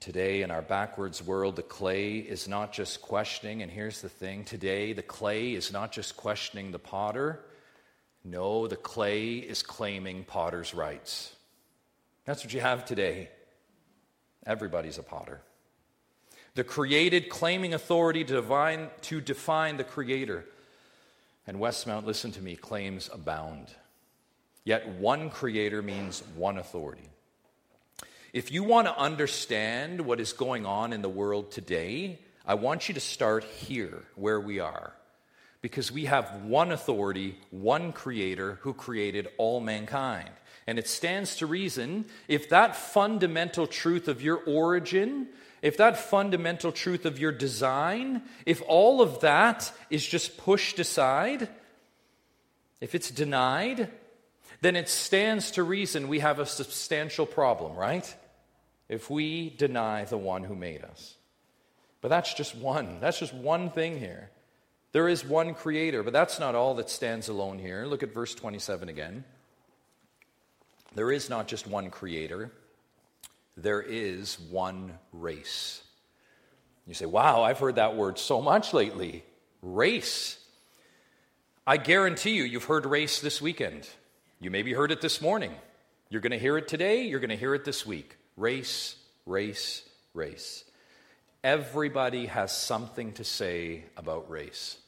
Today, 0.00 0.40
in 0.40 0.50
our 0.50 0.62
backwards 0.62 1.22
world, 1.22 1.56
the 1.56 1.62
clay 1.62 2.16
is 2.16 2.48
not 2.48 2.72
just 2.72 3.02
questioning, 3.02 3.60
and 3.62 3.70
here's 3.70 4.00
the 4.00 4.08
thing 4.08 4.44
today, 4.44 4.94
the 4.94 5.02
clay 5.02 5.52
is 5.52 5.72
not 5.72 5.92
just 5.92 6.16
questioning 6.16 6.72
the 6.72 6.78
potter. 6.78 7.44
No, 8.24 8.66
the 8.66 8.76
clay 8.76 9.34
is 9.34 9.62
claiming 9.62 10.24
potter's 10.24 10.72
rights. 10.72 11.34
That's 12.24 12.42
what 12.42 12.54
you 12.54 12.60
have 12.60 12.86
today. 12.86 13.28
Everybody's 14.46 14.96
a 14.96 15.02
potter. 15.02 15.42
The 16.54 16.64
created 16.64 17.28
claiming 17.28 17.74
authority 17.74 18.24
to 18.24 18.34
define, 18.34 18.88
to 19.02 19.20
define 19.20 19.76
the 19.76 19.84
creator. 19.84 20.46
And 21.46 21.58
Westmount, 21.58 22.06
listen 22.06 22.32
to 22.32 22.42
me, 22.42 22.56
claims 22.56 23.10
abound. 23.12 23.68
Yet 24.64 24.88
one 24.88 25.28
creator 25.28 25.82
means 25.82 26.22
one 26.36 26.56
authority. 26.56 27.10
If 28.34 28.50
you 28.50 28.64
want 28.64 28.88
to 28.88 28.98
understand 28.98 30.00
what 30.00 30.18
is 30.18 30.32
going 30.32 30.66
on 30.66 30.92
in 30.92 31.02
the 31.02 31.08
world 31.08 31.52
today, 31.52 32.18
I 32.44 32.54
want 32.54 32.88
you 32.88 32.94
to 32.94 33.00
start 33.00 33.44
here, 33.44 34.02
where 34.16 34.40
we 34.40 34.58
are. 34.58 34.92
Because 35.62 35.92
we 35.92 36.06
have 36.06 36.42
one 36.42 36.72
authority, 36.72 37.38
one 37.52 37.92
creator 37.92 38.58
who 38.62 38.74
created 38.74 39.28
all 39.38 39.60
mankind. 39.60 40.30
And 40.66 40.80
it 40.80 40.88
stands 40.88 41.36
to 41.36 41.46
reason 41.46 42.06
if 42.26 42.48
that 42.48 42.74
fundamental 42.74 43.68
truth 43.68 44.08
of 44.08 44.20
your 44.20 44.38
origin 44.46 45.28
if 45.62 45.78
that 45.78 45.96
fundamental 45.96 46.72
truth 46.72 47.06
of 47.06 47.18
your 47.18 47.32
design, 47.32 48.20
if 48.44 48.60
all 48.66 49.00
of 49.00 49.20
that 49.20 49.72
is 49.88 50.06
just 50.06 50.36
pushed 50.36 50.78
aside, 50.78 51.48
if 52.82 52.94
it's 52.94 53.10
denied, 53.10 53.90
then 54.60 54.76
it 54.76 54.90
stands 54.90 55.52
to 55.52 55.62
reason 55.62 56.08
we 56.08 56.18
have 56.18 56.38
a 56.38 56.44
substantial 56.44 57.24
problem, 57.24 57.76
right? 57.76 58.14
If 58.88 59.10
we 59.10 59.50
deny 59.50 60.04
the 60.04 60.18
one 60.18 60.44
who 60.44 60.54
made 60.54 60.84
us. 60.84 61.16
But 62.00 62.08
that's 62.08 62.34
just 62.34 62.54
one. 62.54 63.00
That's 63.00 63.18
just 63.18 63.32
one 63.32 63.70
thing 63.70 63.98
here. 63.98 64.30
There 64.92 65.08
is 65.08 65.24
one 65.24 65.54
creator, 65.54 66.02
but 66.02 66.12
that's 66.12 66.38
not 66.38 66.54
all 66.54 66.74
that 66.74 66.90
stands 66.90 67.28
alone 67.28 67.58
here. 67.58 67.86
Look 67.86 68.02
at 68.02 68.14
verse 68.14 68.34
27 68.34 68.88
again. 68.88 69.24
There 70.94 71.10
is 71.10 71.28
not 71.28 71.48
just 71.48 71.66
one 71.66 71.90
creator, 71.90 72.52
there 73.56 73.82
is 73.82 74.38
one 74.38 74.98
race. 75.12 75.82
You 76.86 76.94
say, 76.94 77.06
wow, 77.06 77.42
I've 77.42 77.58
heard 77.58 77.76
that 77.76 77.96
word 77.96 78.18
so 78.18 78.42
much 78.42 78.74
lately. 78.74 79.24
Race. 79.62 80.38
I 81.66 81.78
guarantee 81.78 82.34
you, 82.34 82.44
you've 82.44 82.64
heard 82.64 82.84
race 82.84 83.20
this 83.20 83.40
weekend. 83.40 83.88
You 84.38 84.50
maybe 84.50 84.74
heard 84.74 84.92
it 84.92 85.00
this 85.00 85.22
morning. 85.22 85.54
You're 86.10 86.20
going 86.20 86.32
to 86.32 86.38
hear 86.38 86.58
it 86.58 86.68
today, 86.68 87.06
you're 87.06 87.20
going 87.20 87.30
to 87.30 87.36
hear 87.36 87.54
it 87.54 87.64
this 87.64 87.86
week. 87.86 88.16
Race, 88.36 88.96
race, 89.26 89.82
race. 90.12 90.64
Everybody 91.42 92.26
has 92.26 92.56
something 92.56 93.12
to 93.12 93.24
say 93.24 93.84
about 93.96 94.30
race. 94.30 94.78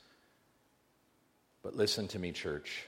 But 1.62 1.76
listen 1.76 2.08
to 2.08 2.18
me, 2.18 2.32
church. 2.32 2.86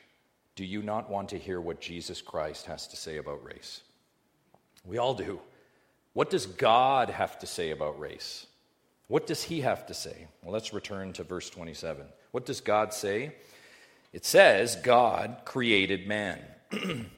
Do 0.57 0.65
you 0.65 0.83
not 0.83 1.11
want 1.11 1.29
to 1.31 1.39
hear 1.39 1.61
what 1.61 1.81
Jesus 1.81 2.23
Christ 2.23 2.67
has 2.67 2.87
to 2.89 2.97
say 2.97 3.19
about 3.19 3.45
race? 3.45 3.83
We 4.85 4.99
all 4.99 5.15
do. 5.15 5.41
What 6.15 6.31
does 6.31 6.47
God 6.47 7.11
have 7.11 7.39
to 7.41 7.47
say 7.47 7.71
about 7.71 8.01
race? 8.01 8.47
What 9.07 9.27
does 9.27 9.43
he 9.43 9.61
have 9.61 9.87
to 9.87 9.95
say? 9.95 10.27
Well, 10.43 10.53
let's 10.53 10.73
return 10.73 11.13
to 11.15 11.23
verse 11.23 11.49
27. 11.51 12.07
What 12.31 12.47
does 12.47 12.61
God 12.61 12.93
say? 12.93 13.35
It 14.13 14.25
says, 14.25 14.77
God 14.77 15.39
created 15.45 16.07
man. 16.07 16.41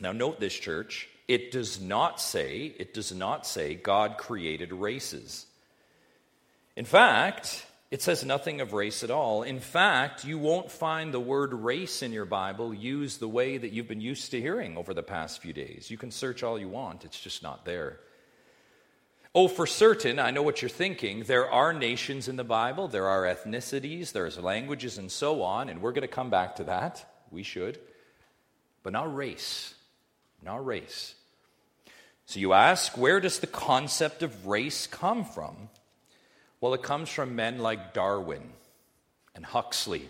now, 0.00 0.12
note 0.12 0.40
this, 0.40 0.54
church. 0.54 1.08
It 1.30 1.52
does 1.52 1.80
not 1.80 2.20
say, 2.20 2.74
it 2.76 2.92
does 2.92 3.12
not 3.12 3.46
say 3.46 3.76
God 3.76 4.18
created 4.18 4.72
races. 4.72 5.46
In 6.74 6.84
fact, 6.84 7.64
it 7.92 8.02
says 8.02 8.24
nothing 8.24 8.60
of 8.60 8.72
race 8.72 9.04
at 9.04 9.12
all. 9.12 9.44
In 9.44 9.60
fact, 9.60 10.24
you 10.24 10.38
won't 10.38 10.72
find 10.72 11.14
the 11.14 11.20
word 11.20 11.54
race 11.54 12.02
in 12.02 12.10
your 12.10 12.24
Bible 12.24 12.74
used 12.74 13.20
the 13.20 13.28
way 13.28 13.58
that 13.58 13.70
you've 13.70 13.86
been 13.86 14.00
used 14.00 14.32
to 14.32 14.40
hearing 14.40 14.76
over 14.76 14.92
the 14.92 15.04
past 15.04 15.40
few 15.40 15.52
days. 15.52 15.88
You 15.88 15.96
can 15.96 16.10
search 16.10 16.42
all 16.42 16.58
you 16.58 16.68
want, 16.68 17.04
it's 17.04 17.20
just 17.20 17.44
not 17.44 17.64
there. 17.64 18.00
Oh, 19.32 19.46
for 19.46 19.68
certain, 19.68 20.18
I 20.18 20.32
know 20.32 20.42
what 20.42 20.60
you're 20.62 20.68
thinking. 20.68 21.22
There 21.22 21.48
are 21.48 21.72
nations 21.72 22.26
in 22.26 22.34
the 22.34 22.42
Bible, 22.42 22.88
there 22.88 23.06
are 23.06 23.22
ethnicities, 23.22 24.10
there's 24.10 24.36
languages, 24.36 24.98
and 24.98 25.12
so 25.12 25.44
on, 25.44 25.68
and 25.68 25.80
we're 25.80 25.92
going 25.92 26.02
to 26.02 26.08
come 26.08 26.30
back 26.30 26.56
to 26.56 26.64
that. 26.64 27.06
We 27.30 27.44
should. 27.44 27.78
But 28.82 28.94
not 28.94 29.14
race. 29.14 29.76
Not 30.42 30.66
race. 30.66 31.14
So 32.30 32.38
you 32.38 32.52
ask, 32.52 32.96
where 32.96 33.18
does 33.18 33.40
the 33.40 33.48
concept 33.48 34.22
of 34.22 34.46
race 34.46 34.86
come 34.86 35.24
from? 35.24 35.68
Well, 36.60 36.74
it 36.74 36.82
comes 36.84 37.08
from 37.08 37.34
men 37.34 37.58
like 37.58 37.92
Darwin 37.92 38.52
and 39.34 39.44
Huxley, 39.44 40.08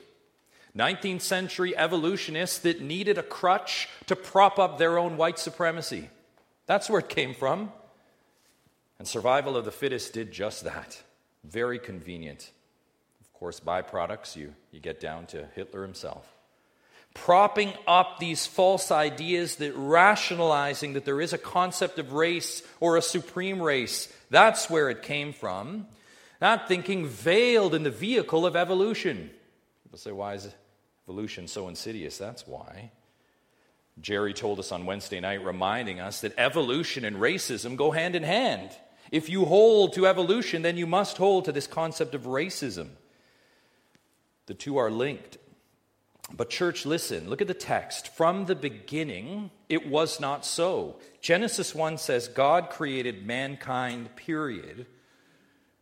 19th 0.77 1.23
century 1.23 1.75
evolutionists 1.75 2.59
that 2.59 2.83
needed 2.83 3.17
a 3.17 3.23
crutch 3.23 3.89
to 4.05 4.15
prop 4.15 4.59
up 4.59 4.77
their 4.77 4.99
own 4.99 5.17
white 5.17 5.39
supremacy. 5.39 6.11
That's 6.67 6.91
where 6.91 7.01
it 7.01 7.09
came 7.09 7.33
from. 7.33 7.73
And 8.99 9.09
survival 9.09 9.57
of 9.57 9.65
the 9.65 9.73
fittest 9.73 10.13
did 10.13 10.31
just 10.31 10.65
that. 10.65 11.03
Very 11.43 11.79
convenient. 11.79 12.51
Of 13.23 13.33
course, 13.33 13.61
byproducts, 13.61 14.37
you, 14.37 14.53
you 14.73 14.81
get 14.81 15.01
down 15.01 15.25
to 15.29 15.49
Hitler 15.55 15.81
himself. 15.81 16.27
Propping 17.15 17.73
up 17.87 18.19
these 18.19 18.47
false 18.47 18.91
ideas 18.91 19.57
that 19.57 19.73
rationalizing 19.75 20.93
that 20.95 21.05
there 21.05 21.21
is 21.21 21.33
a 21.33 21.39
concept 21.39 21.99
of 21.99 22.13
race 22.13 22.63
or 22.79 22.97
a 22.97 23.03
supreme 23.03 23.61
race. 23.61 24.13
That's 24.31 24.71
where 24.71 24.91
it 24.91 25.03
came 25.03 25.33
from. 25.33 25.87
That 26.39 26.69
thinking 26.69 27.07
veiled 27.07 27.75
in 27.75 27.83
the 27.83 27.91
vehicle 27.91 28.47
of 28.47 28.57
evolution. 28.57 29.31
People 29.85 29.99
say, 29.99 30.13
why 30.13 30.35
is 30.35 30.49
evolution 31.07 31.49
so 31.49 31.69
insidious? 31.69 32.17
That's 32.17 32.47
why. 32.47 32.93
Jerry 34.01 34.33
told 34.33 34.59
us 34.59 34.73
on 34.73 34.87
Wednesday 34.87 35.21
night, 35.21 35.45
reminding 35.45 36.01
us 36.01 36.21
that 36.21 36.33
evolution 36.39 37.05
and 37.05 37.17
racism 37.17 37.77
go 37.77 37.91
hand 37.91 38.15
in 38.15 38.23
hand. 38.23 38.71
If 39.11 39.29
you 39.29 39.45
hold 39.45 39.95
to 39.95 40.07
evolution, 40.07 40.63
then 40.63 40.77
you 40.77 40.87
must 40.87 41.17
hold 41.17 41.45
to 41.47 41.53
this 41.53 41.67
concept 41.67 42.15
of 42.15 42.23
racism. 42.23 42.91
The 44.47 44.55
two 44.55 44.79
are 44.79 44.91
linked. 44.91 45.37
But, 46.37 46.51
church, 46.51 46.87
listen, 46.87 47.29
look 47.29 47.41
at 47.41 47.49
the 47.49 47.55
text. 47.55 48.15
From 48.15 48.47
the 48.47 48.55
beginning, 48.55 49.51
it 49.69 49.89
was 49.89 50.21
not 50.21 50.47
so. 50.47 50.97
Genesis 51.21 51.75
1 51.75 51.99
says 51.99 52.29
God 52.29 52.71
created 52.71 53.27
mankind, 53.27 54.15
period. 54.17 54.87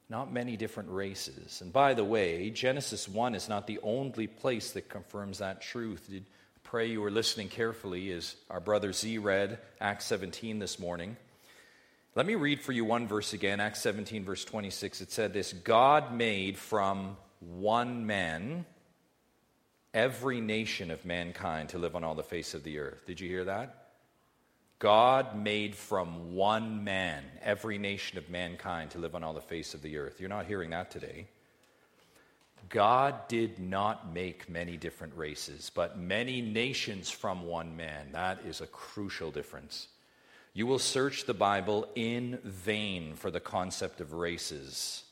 Not 0.09 0.33
many 0.33 0.57
different 0.57 0.91
races. 0.91 1.61
And 1.61 1.73
by 1.73 1.93
the 1.93 2.05
way, 2.05 2.49
Genesis 2.51 3.09
1 3.09 3.35
is 3.35 3.49
not 3.49 3.67
the 3.67 3.79
only 3.83 4.27
place 4.27 4.71
that 4.73 4.89
confirms 4.89 5.39
that 5.39 5.61
truth. 5.61 6.09
Did 6.09 6.25
pray 6.69 6.87
you 6.87 7.01
were 7.01 7.11
listening 7.11 7.49
carefully 7.49 8.11
as 8.13 8.37
our 8.51 8.61
brother 8.61 8.93
Z 8.93 9.17
read 9.19 9.59
Acts 9.81 10.05
17 10.05 10.59
this 10.59 10.79
morning. 10.79 11.17
Let 12.15 12.27
me 12.27 12.35
read 12.35 12.61
for 12.61 12.73
you 12.73 12.85
one 12.85 13.07
verse 13.07 13.33
again, 13.33 13.59
Acts 13.59 13.81
17, 13.81 14.25
verse 14.25 14.45
26. 14.45 15.01
It 15.01 15.11
said 15.11 15.33
this 15.33 15.53
God 15.53 16.15
made 16.15 16.59
from 16.59 17.17
one 17.41 18.07
man 18.07 18.67
every 19.99 20.41
nation 20.41 20.93
of 20.93 21.05
mankind 21.05 21.71
to 21.71 21.79
live 21.79 21.97
on 21.97 22.05
all 22.05 22.15
the 22.15 22.23
face 22.23 22.55
of 22.55 22.63
the 22.63 22.79
earth. 22.79 23.05
Did 23.05 23.19
you 23.19 23.29
hear 23.29 23.45
that? 23.45 23.89
God 24.79 25.37
made 25.37 25.75
from 25.75 26.37
one 26.37 26.85
man 26.85 27.25
every 27.43 27.79
nation 27.79 28.17
of 28.17 28.31
mankind 28.31 28.93
to 28.93 28.99
live 28.99 29.17
on 29.17 29.25
all 29.25 29.35
the 29.35 29.41
face 29.41 29.75
of 29.75 29.83
the 29.83 29.99
earth. 29.99 30.21
You're 30.21 30.29
not 30.29 30.47
hearing 30.47 30.71
that 30.71 30.93
today. 30.93 31.27
God 32.69 33.27
did 33.27 33.59
not 33.59 34.15
make 34.15 34.49
many 34.49 34.77
different 34.77 35.17
races, 35.17 35.69
but 35.75 35.99
many 35.99 36.43
nations 36.43 37.11
from 37.11 37.43
one 37.43 37.77
man. 37.77 38.13
That 38.13 38.45
is 38.47 38.61
a 38.61 38.69
crucial 38.69 39.33
difference. 39.33 39.89
You 40.55 40.69
will 40.69 40.79
search 40.79 41.25
the 41.25 41.35
Bible 41.35 41.89
in 41.97 42.39
vain 42.45 43.15
for 43.17 43.33
the 43.33 43.41
concept 43.41 44.01
of 44.01 44.13
races. 44.13 45.03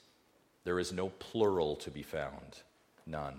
There 0.63 0.79
is 0.79 0.93
no 0.93 1.09
plural 1.09 1.75
to 1.77 1.91
be 1.91 2.03
found. 2.03 2.63
None. 3.05 3.35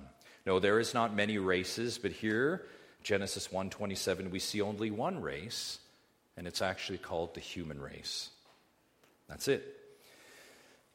No, 0.48 0.60
there 0.60 0.80
is 0.80 0.94
not 0.94 1.14
many 1.14 1.38
races, 1.38 1.98
but 1.98 2.12
here, 2.12 2.66
Genesis 3.04 3.50
1:27, 3.52 4.32
we 4.32 4.40
see 4.40 4.62
only 4.62 4.90
one 4.90 5.22
race, 5.22 5.80
and 6.38 6.48
it's 6.48 6.62
actually 6.62 7.00
called 7.00 7.34
the 7.34 7.42
human 7.42 7.82
race. 7.82 8.30
That's 9.28 9.50
it. 9.50 9.76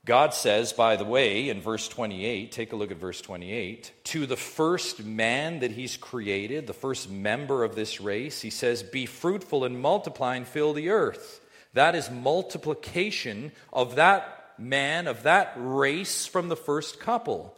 God 0.06 0.32
says, 0.32 0.72
by 0.72 0.96
the 0.96 1.04
way, 1.04 1.50
in 1.50 1.60
verse 1.60 1.86
28, 1.86 2.50
take 2.50 2.72
a 2.72 2.76
look 2.76 2.90
at 2.90 2.96
verse 2.96 3.20
28, 3.20 3.92
to 4.04 4.24
the 4.24 4.38
first 4.38 5.04
man 5.04 5.58
that 5.58 5.72
he's 5.72 5.98
created, 5.98 6.66
the 6.66 6.72
first 6.72 7.10
member 7.10 7.62
of 7.62 7.74
this 7.74 8.00
race, 8.00 8.40
he 8.40 8.48
says, 8.48 8.82
Be 8.82 9.04
fruitful 9.04 9.64
and 9.64 9.82
multiply 9.82 10.36
and 10.36 10.48
fill 10.48 10.72
the 10.72 10.88
earth. 10.88 11.42
That 11.74 11.94
is 11.94 12.10
multiplication 12.10 13.52
of 13.70 13.96
that 13.96 14.54
man, 14.56 15.06
of 15.06 15.24
that 15.24 15.52
race 15.58 16.24
from 16.24 16.48
the 16.48 16.56
first 16.56 16.98
couple. 16.98 17.54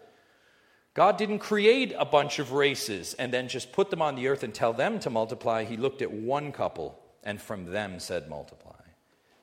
God 0.94 1.16
didn't 1.16 1.40
create 1.40 1.92
a 1.98 2.04
bunch 2.04 2.38
of 2.38 2.52
races 2.52 3.14
and 3.14 3.32
then 3.32 3.48
just 3.48 3.72
put 3.72 3.90
them 3.90 4.00
on 4.00 4.14
the 4.14 4.28
earth 4.28 4.44
and 4.44 4.54
tell 4.54 4.72
them 4.72 5.00
to 5.00 5.10
multiply. 5.10 5.64
He 5.64 5.76
looked 5.76 6.02
at 6.02 6.12
one 6.12 6.52
couple 6.52 6.96
and 7.24 7.40
from 7.40 7.66
them 7.66 7.98
said, 7.98 8.28
Multiply. 8.28 8.70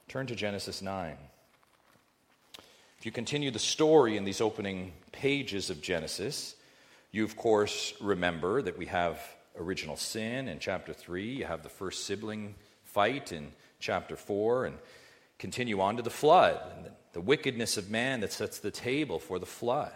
Turn 0.07 0.27
to 0.27 0.35
Genesis 0.35 0.81
9. 0.81 1.17
If 2.97 3.05
you 3.05 3.11
continue 3.11 3.51
the 3.51 3.59
story 3.59 4.15
in 4.15 4.23
these 4.23 4.39
opening 4.39 4.93
pages 5.11 5.69
of 5.69 5.81
Genesis, 5.81 6.55
you 7.11 7.25
of 7.25 7.35
course 7.35 7.93
remember 7.99 8.61
that 8.61 8.77
we 8.77 8.85
have 8.85 9.19
original 9.59 9.97
sin 9.97 10.47
in 10.47 10.59
chapter 10.59 10.93
3, 10.93 11.33
you 11.33 11.45
have 11.45 11.63
the 11.63 11.69
first 11.69 12.05
sibling 12.05 12.55
fight 12.83 13.31
in 13.31 13.51
chapter 13.79 14.15
4, 14.15 14.65
and 14.65 14.77
continue 15.39 15.81
on 15.81 15.97
to 15.97 16.03
the 16.03 16.09
flood 16.09 16.61
and 16.77 16.91
the 17.13 17.21
wickedness 17.21 17.75
of 17.75 17.89
man 17.89 18.21
that 18.21 18.31
sets 18.31 18.59
the 18.59 18.71
table 18.71 19.19
for 19.19 19.39
the 19.39 19.45
flood. 19.45 19.91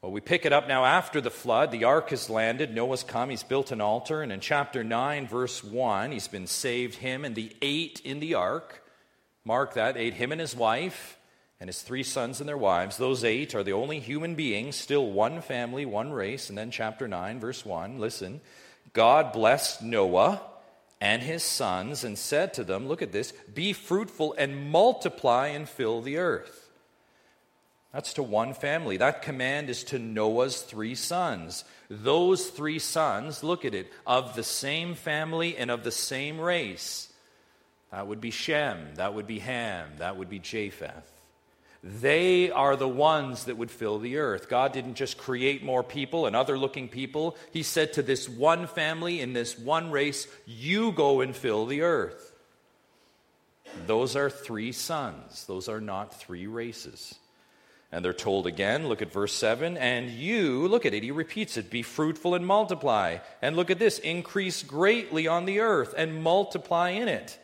Well, 0.00 0.12
we 0.12 0.20
pick 0.20 0.46
it 0.46 0.52
up 0.52 0.68
now 0.68 0.84
after 0.84 1.20
the 1.20 1.30
flood. 1.30 1.72
The 1.72 1.82
ark 1.82 2.10
has 2.10 2.30
landed. 2.30 2.72
Noah's 2.72 3.02
come. 3.02 3.30
He's 3.30 3.42
built 3.42 3.72
an 3.72 3.80
altar. 3.80 4.22
And 4.22 4.30
in 4.30 4.38
chapter 4.38 4.84
9, 4.84 5.26
verse 5.26 5.64
1, 5.64 6.12
he's 6.12 6.28
been 6.28 6.46
saved, 6.46 6.94
him 6.96 7.24
and 7.24 7.34
the 7.34 7.50
eight 7.62 8.00
in 8.04 8.20
the 8.20 8.34
ark. 8.34 8.84
Mark 9.44 9.74
that, 9.74 9.96
eight, 9.96 10.14
him 10.14 10.30
and 10.30 10.40
his 10.40 10.54
wife 10.54 11.18
and 11.58 11.68
his 11.68 11.82
three 11.82 12.04
sons 12.04 12.38
and 12.38 12.48
their 12.48 12.56
wives. 12.56 12.96
Those 12.96 13.24
eight 13.24 13.56
are 13.56 13.64
the 13.64 13.72
only 13.72 13.98
human 13.98 14.36
beings, 14.36 14.76
still 14.76 15.10
one 15.10 15.40
family, 15.40 15.84
one 15.84 16.12
race. 16.12 16.48
And 16.48 16.56
then, 16.56 16.70
chapter 16.70 17.08
9, 17.08 17.40
verse 17.40 17.64
1, 17.66 17.98
listen 17.98 18.40
God 18.92 19.32
blessed 19.32 19.82
Noah 19.82 20.40
and 21.00 21.22
his 21.22 21.42
sons 21.42 22.04
and 22.04 22.16
said 22.16 22.54
to 22.54 22.62
them, 22.62 22.86
Look 22.86 23.02
at 23.02 23.10
this, 23.10 23.32
be 23.52 23.72
fruitful 23.72 24.34
and 24.38 24.70
multiply 24.70 25.48
and 25.48 25.68
fill 25.68 26.02
the 26.02 26.18
earth. 26.18 26.67
That's 27.92 28.14
to 28.14 28.22
one 28.22 28.52
family. 28.52 28.98
That 28.98 29.22
command 29.22 29.70
is 29.70 29.84
to 29.84 29.98
Noah's 29.98 30.60
three 30.60 30.94
sons. 30.94 31.64
Those 31.88 32.48
three 32.48 32.78
sons, 32.78 33.42
look 33.42 33.64
at 33.64 33.74
it, 33.74 33.90
of 34.06 34.34
the 34.34 34.42
same 34.42 34.94
family 34.94 35.56
and 35.56 35.70
of 35.70 35.84
the 35.84 35.90
same 35.90 36.38
race. 36.38 37.10
That 37.90 38.06
would 38.06 38.20
be 38.20 38.30
Shem, 38.30 38.94
that 38.96 39.14
would 39.14 39.26
be 39.26 39.38
Ham, 39.38 39.88
that 39.98 40.18
would 40.18 40.28
be 40.28 40.38
Japheth. 40.38 41.10
They 41.82 42.50
are 42.50 42.76
the 42.76 42.88
ones 42.88 43.44
that 43.44 43.56
would 43.56 43.70
fill 43.70 43.98
the 43.98 44.18
earth. 44.18 44.48
God 44.48 44.72
didn't 44.72 44.94
just 44.94 45.16
create 45.16 45.64
more 45.64 45.84
people 45.84 46.26
and 46.26 46.34
other 46.34 46.58
looking 46.58 46.88
people. 46.88 47.36
He 47.52 47.62
said 47.62 47.94
to 47.94 48.02
this 48.02 48.28
one 48.28 48.66
family 48.66 49.20
in 49.20 49.32
this 49.32 49.58
one 49.58 49.90
race, 49.90 50.26
You 50.44 50.92
go 50.92 51.20
and 51.20 51.34
fill 51.34 51.66
the 51.66 51.82
earth. 51.82 52.34
Those 53.86 54.16
are 54.16 54.28
three 54.28 54.72
sons, 54.72 55.46
those 55.46 55.68
are 55.68 55.80
not 55.80 56.14
three 56.14 56.46
races. 56.46 57.14
And 57.90 58.04
they're 58.04 58.12
told 58.12 58.46
again, 58.46 58.86
look 58.86 59.00
at 59.00 59.12
verse 59.12 59.32
7, 59.32 59.78
and 59.78 60.10
you, 60.10 60.68
look 60.68 60.84
at 60.84 60.92
it, 60.92 61.02
he 61.02 61.10
repeats 61.10 61.56
it, 61.56 61.70
be 61.70 61.82
fruitful 61.82 62.34
and 62.34 62.46
multiply. 62.46 63.18
And 63.40 63.56
look 63.56 63.70
at 63.70 63.78
this, 63.78 63.98
increase 63.98 64.62
greatly 64.62 65.26
on 65.26 65.46
the 65.46 65.60
earth 65.60 65.94
and 65.96 66.22
multiply 66.22 66.90
in 66.90 67.08
it. 67.08 67.38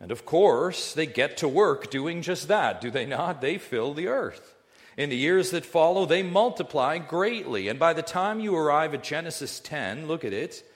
And 0.00 0.10
of 0.10 0.26
course, 0.26 0.92
they 0.92 1.06
get 1.06 1.36
to 1.38 1.48
work 1.48 1.88
doing 1.88 2.22
just 2.22 2.48
that, 2.48 2.80
do 2.80 2.90
they 2.90 3.06
not? 3.06 3.40
They 3.40 3.58
fill 3.58 3.94
the 3.94 4.08
earth. 4.08 4.56
In 4.96 5.08
the 5.08 5.16
years 5.16 5.52
that 5.52 5.64
follow, 5.64 6.04
they 6.04 6.24
multiply 6.24 6.98
greatly. 6.98 7.68
And 7.68 7.78
by 7.78 7.92
the 7.92 8.02
time 8.02 8.40
you 8.40 8.56
arrive 8.56 8.92
at 8.92 9.04
Genesis 9.04 9.60
10, 9.60 10.08
look 10.08 10.24
at 10.24 10.32
it, 10.32 10.68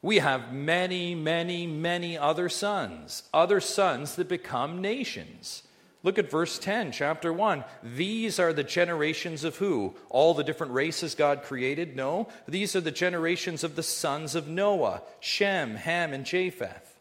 we 0.00 0.18
have 0.18 0.52
many, 0.52 1.16
many, 1.16 1.66
many 1.66 2.16
other 2.16 2.48
sons, 2.48 3.24
other 3.34 3.60
sons 3.60 4.14
that 4.14 4.28
become 4.28 4.80
nations. 4.80 5.64
Look 6.06 6.20
at 6.20 6.30
verse 6.30 6.60
10, 6.60 6.92
chapter 6.92 7.32
1. 7.32 7.64
These 7.82 8.38
are 8.38 8.52
the 8.52 8.62
generations 8.62 9.42
of 9.42 9.56
who? 9.56 9.96
All 10.08 10.34
the 10.34 10.44
different 10.44 10.72
races 10.72 11.16
God 11.16 11.42
created? 11.42 11.96
No. 11.96 12.28
These 12.46 12.76
are 12.76 12.80
the 12.80 12.92
generations 12.92 13.64
of 13.64 13.74
the 13.74 13.82
sons 13.82 14.36
of 14.36 14.46
Noah 14.46 15.02
Shem, 15.18 15.74
Ham, 15.74 16.12
and 16.12 16.24
Japheth. 16.24 17.00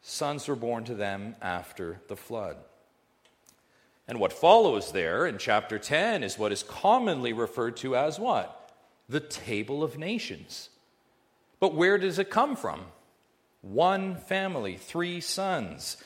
Sons 0.00 0.48
were 0.48 0.56
born 0.56 0.84
to 0.84 0.94
them 0.94 1.36
after 1.42 2.00
the 2.08 2.16
flood. 2.16 2.56
And 4.08 4.18
what 4.18 4.32
follows 4.32 4.92
there 4.92 5.26
in 5.26 5.36
chapter 5.36 5.78
10 5.78 6.22
is 6.22 6.38
what 6.38 6.52
is 6.52 6.62
commonly 6.62 7.34
referred 7.34 7.76
to 7.78 7.96
as 7.96 8.18
what? 8.18 8.72
The 9.10 9.20
table 9.20 9.82
of 9.82 9.98
nations. 9.98 10.70
But 11.60 11.74
where 11.74 11.98
does 11.98 12.18
it 12.18 12.30
come 12.30 12.56
from? 12.56 12.80
One 13.60 14.16
family, 14.16 14.78
three 14.78 15.20
sons. 15.20 15.98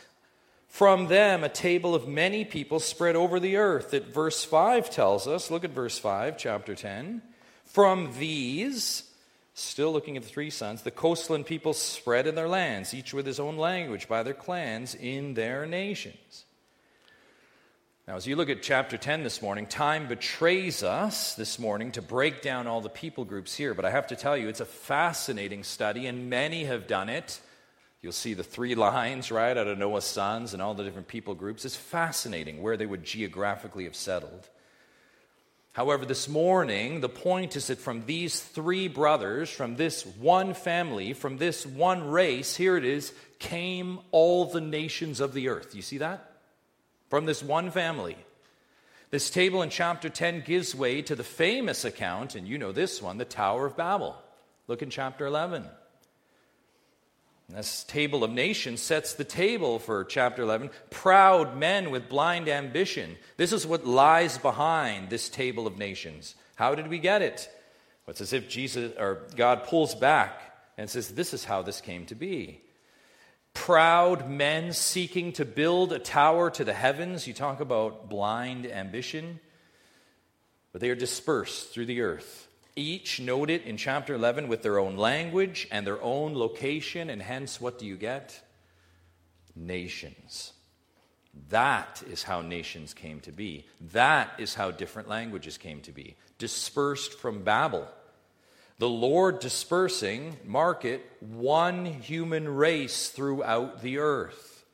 From 0.71 1.09
them, 1.09 1.45
a 1.45 1.49
table 1.49 1.95
of 1.95 2.09
many 2.09 2.45
people 2.45 2.81
spread 2.81 3.15
over 3.15 3.39
the 3.39 3.57
earth. 3.57 3.91
That 3.91 4.07
verse 4.07 4.43
5 4.45 4.89
tells 4.91 5.27
us. 5.29 5.51
Look 5.51 5.65
at 5.65 5.71
verse 5.71 5.99
5, 5.99 6.39
chapter 6.39 6.75
10. 6.75 7.21
From 7.65 8.15
these, 8.19 9.11
Still 9.61 9.93
looking 9.93 10.17
at 10.17 10.23
the 10.23 10.29
three 10.29 10.49
sons, 10.49 10.83
the 10.83 10.91
coastland 10.91 11.45
people 11.45 11.75
spread 11.75 12.27
in 12.27 12.35
their 12.35 12.49
lands, 12.49 12.95
each 12.95 13.13
with 13.13 13.27
his 13.27 13.39
own 13.39 13.59
language, 13.59 14.09
by 14.09 14.23
their 14.23 14.35
clans 14.35 14.95
in 14.95 15.35
their 15.35 15.67
nations. 15.67 16.47
Now, 18.09 18.17
as 18.17 18.27
you 18.27 18.37
look 18.37 18.49
at 18.49 18.63
chapter 18.63 18.97
10 18.97 19.23
this 19.23 19.43
morning, 19.43 19.67
time 19.67 20.09
betrays 20.09 20.83
us 20.83 21.35
this 21.35 21.59
morning 21.59 21.93
to 21.93 22.03
break 22.03 22.41
down 22.41 22.67
all 22.67 22.81
the 22.81 22.89
people 22.89 23.27
groups 23.27 23.55
here, 23.55 23.75
but 23.75 23.85
I 23.85 23.91
have 23.91 24.07
to 24.09 24.17
tell 24.17 24.37
you, 24.37 24.49
it's 24.49 24.61
a 24.61 24.65
fascinating 24.65 25.63
study, 25.63 26.07
and 26.07 26.31
many 26.31 26.65
have 26.65 26.87
done 26.87 27.09
it. 27.09 27.41
You'll 28.03 28.13
see 28.13 28.33
the 28.33 28.43
three 28.43 28.75
lines, 28.75 29.31
right, 29.31 29.57
out 29.57 29.67
of 29.67 29.79
Noah's 29.79 30.05
sons 30.05 30.55
and 30.55 30.63
all 30.63 30.75
the 30.75 30.85
different 30.85 31.09
people 31.09 31.35
groups. 31.35 31.65
It's 31.65 31.77
fascinating 31.77 32.63
where 32.63 32.77
they 32.77 32.87
would 32.87 33.05
geographically 33.05 33.85
have 33.85 33.97
settled. 33.97 34.49
However, 35.73 36.05
this 36.05 36.29
morning, 36.29 37.01
the 37.01 37.09
point 37.09 37.57
is 37.57 37.69
that 37.69 37.79
from 37.79 38.07
these 38.07 38.41
three 38.41 38.89
brothers, 38.89 39.51
from 39.51 39.77
this 39.77 40.05
one 40.05 40.55
family, 40.55 41.13
from 41.13 41.37
this 41.37 41.65
one 41.65 42.11
race, 42.11 42.57
here 42.57 42.77
it 42.77 42.85
is, 42.85 43.13
came 43.39 44.01
all 44.11 44.47
the 44.47 44.61
nations 44.61 45.21
of 45.21 45.33
the 45.33 45.49
earth. 45.49 45.75
You 45.75 45.83
see 45.83 45.99
that? 45.99 46.39
From 47.09 47.27
this 47.27 47.43
one 47.43 47.71
family. 47.71 48.17
This 49.11 49.31
table 49.31 49.63
in 49.63 49.71
chapter 49.71 50.09
10 50.09 50.43
gives 50.47 50.75
way 50.75 51.03
to 51.03 51.15
the 51.15 51.25
famous 51.25 51.85
account, 51.85 52.35
and 52.35 52.49
you 52.49 52.59
know 52.59 52.73
this 52.73 53.03
one, 53.03 53.19
the 53.19 53.25
Tower 53.25 53.67
of 53.67 53.77
Babel. 53.77 54.17
Look 54.69 54.83
in 54.83 54.91
chapter 54.91 55.27
11. 55.27 55.65
This 57.55 57.85
table 57.85 58.23
of 58.23 58.31
nations 58.31 58.81
sets 58.81 59.15
the 59.15 59.25
table 59.25 59.79
for 59.79 60.05
chapter 60.05 60.43
11. 60.43 60.71
Proud 60.91 61.57
men 61.57 61.91
with 61.91 62.09
blind 62.09 62.49
ambition. 62.49 63.17
This 63.37 63.53
is 63.53 63.67
what 63.67 63.87
lies 63.87 64.39
behind 64.39 65.11
this 65.11 65.29
table 65.29 65.67
of 65.67 65.77
nations. 65.79 66.35
How 66.55 66.75
did 66.75 66.89
we 66.89 66.99
get 66.99 67.23
it? 67.23 67.49
Well, 68.07 68.13
it's 68.13 68.21
as 68.21 68.33
if 68.33 68.49
Jesus 68.49 68.93
or 68.99 69.27
God 69.37 69.65
pulls 69.65 69.95
back 69.95 70.41
and 70.79 70.89
says, 70.89 71.09
This 71.09 71.35
is 71.35 71.45
how 71.45 71.63
this 71.63 71.81
came 71.81 72.07
to 72.07 72.15
be. 72.15 72.61
Proud 73.53 74.31
men 74.31 74.73
seeking 74.73 75.33
to 75.33 75.45
build 75.45 75.93
a 75.93 75.99
tower 75.99 76.51
to 76.51 76.65
the 76.65 76.73
heavens. 76.73 77.27
You 77.27 77.35
talk 77.35 77.61
about 77.61 78.09
blind 78.09 78.67
ambition. 78.67 79.41
But 80.73 80.81
they 80.81 80.91
are 80.91 80.95
dispersed 80.95 81.73
through 81.73 81.87
the 81.87 82.03
earth 82.03 82.47
each 82.81 83.21
noted 83.21 83.63
in 83.63 83.77
chapter 83.77 84.15
11 84.15 84.49
with 84.49 84.63
their 84.63 84.79
own 84.79 84.97
language 84.97 85.69
and 85.71 85.87
their 85.87 86.03
own 86.03 86.35
location, 86.35 87.11
and 87.11 87.21
hence, 87.21 87.61
what 87.61 87.79
do 87.79 87.87
you 87.87 87.97
get? 87.97 88.41
Nations. 89.55 90.53
That 91.51 92.03
is 92.11 92.23
how 92.23 92.41
nations 92.41 92.95
came 92.95 93.21
to 93.21 93.33
be. 93.33 93.67
That 93.93 94.31
is 94.39 94.55
how 94.55 94.71
different 94.71 95.09
languages 95.09 95.59
came 95.59 95.81
to 95.83 95.93
be. 95.93 96.17
Dispersed 96.39 97.15
from 97.15 97.43
Babel. 97.43 97.89
The 98.79 98.89
Lord 98.89 99.41
dispersing, 99.41 100.39
mark 100.45 100.85
it, 100.85 101.05
one 101.21 101.85
human 101.85 102.49
race 102.49 103.11
throughout 103.11 103.83
the 103.83 103.99
earth. 103.99 104.65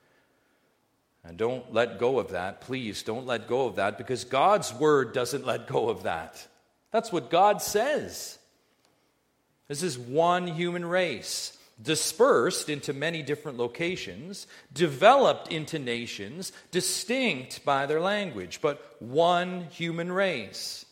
And 1.25 1.37
don't 1.37 1.75
let 1.75 1.99
go 1.99 2.21
of 2.21 2.31
that. 2.31 2.61
Please 2.61 3.03
don't 3.03 3.27
let 3.27 3.49
go 3.49 3.67
of 3.67 3.77
that 3.77 3.99
because 3.99 4.25
God's 4.25 4.73
word 4.73 5.13
doesn't 5.13 5.45
let 5.45 5.67
go 5.67 5.89
of 5.89 6.05
that. 6.05 6.47
That's 6.91 7.13
what 7.13 7.31
God 7.31 7.61
says. 7.63 8.39
This 9.69 9.83
is 9.83 9.99
one 9.99 10.47
human 10.47 10.85
race, 10.85 11.59
dispersed 11.83 12.69
into 12.69 12.93
many 12.93 13.23
different 13.23 13.59
locations, 13.59 14.47
developed 14.73 15.53
into 15.53 15.79
nations, 15.79 16.53
distinct 16.71 17.65
by 17.65 17.87
their 17.87 18.01
language, 18.01 18.61
but 18.63 18.97
one 19.01 19.65
human 19.71 20.13
race. 20.13 20.87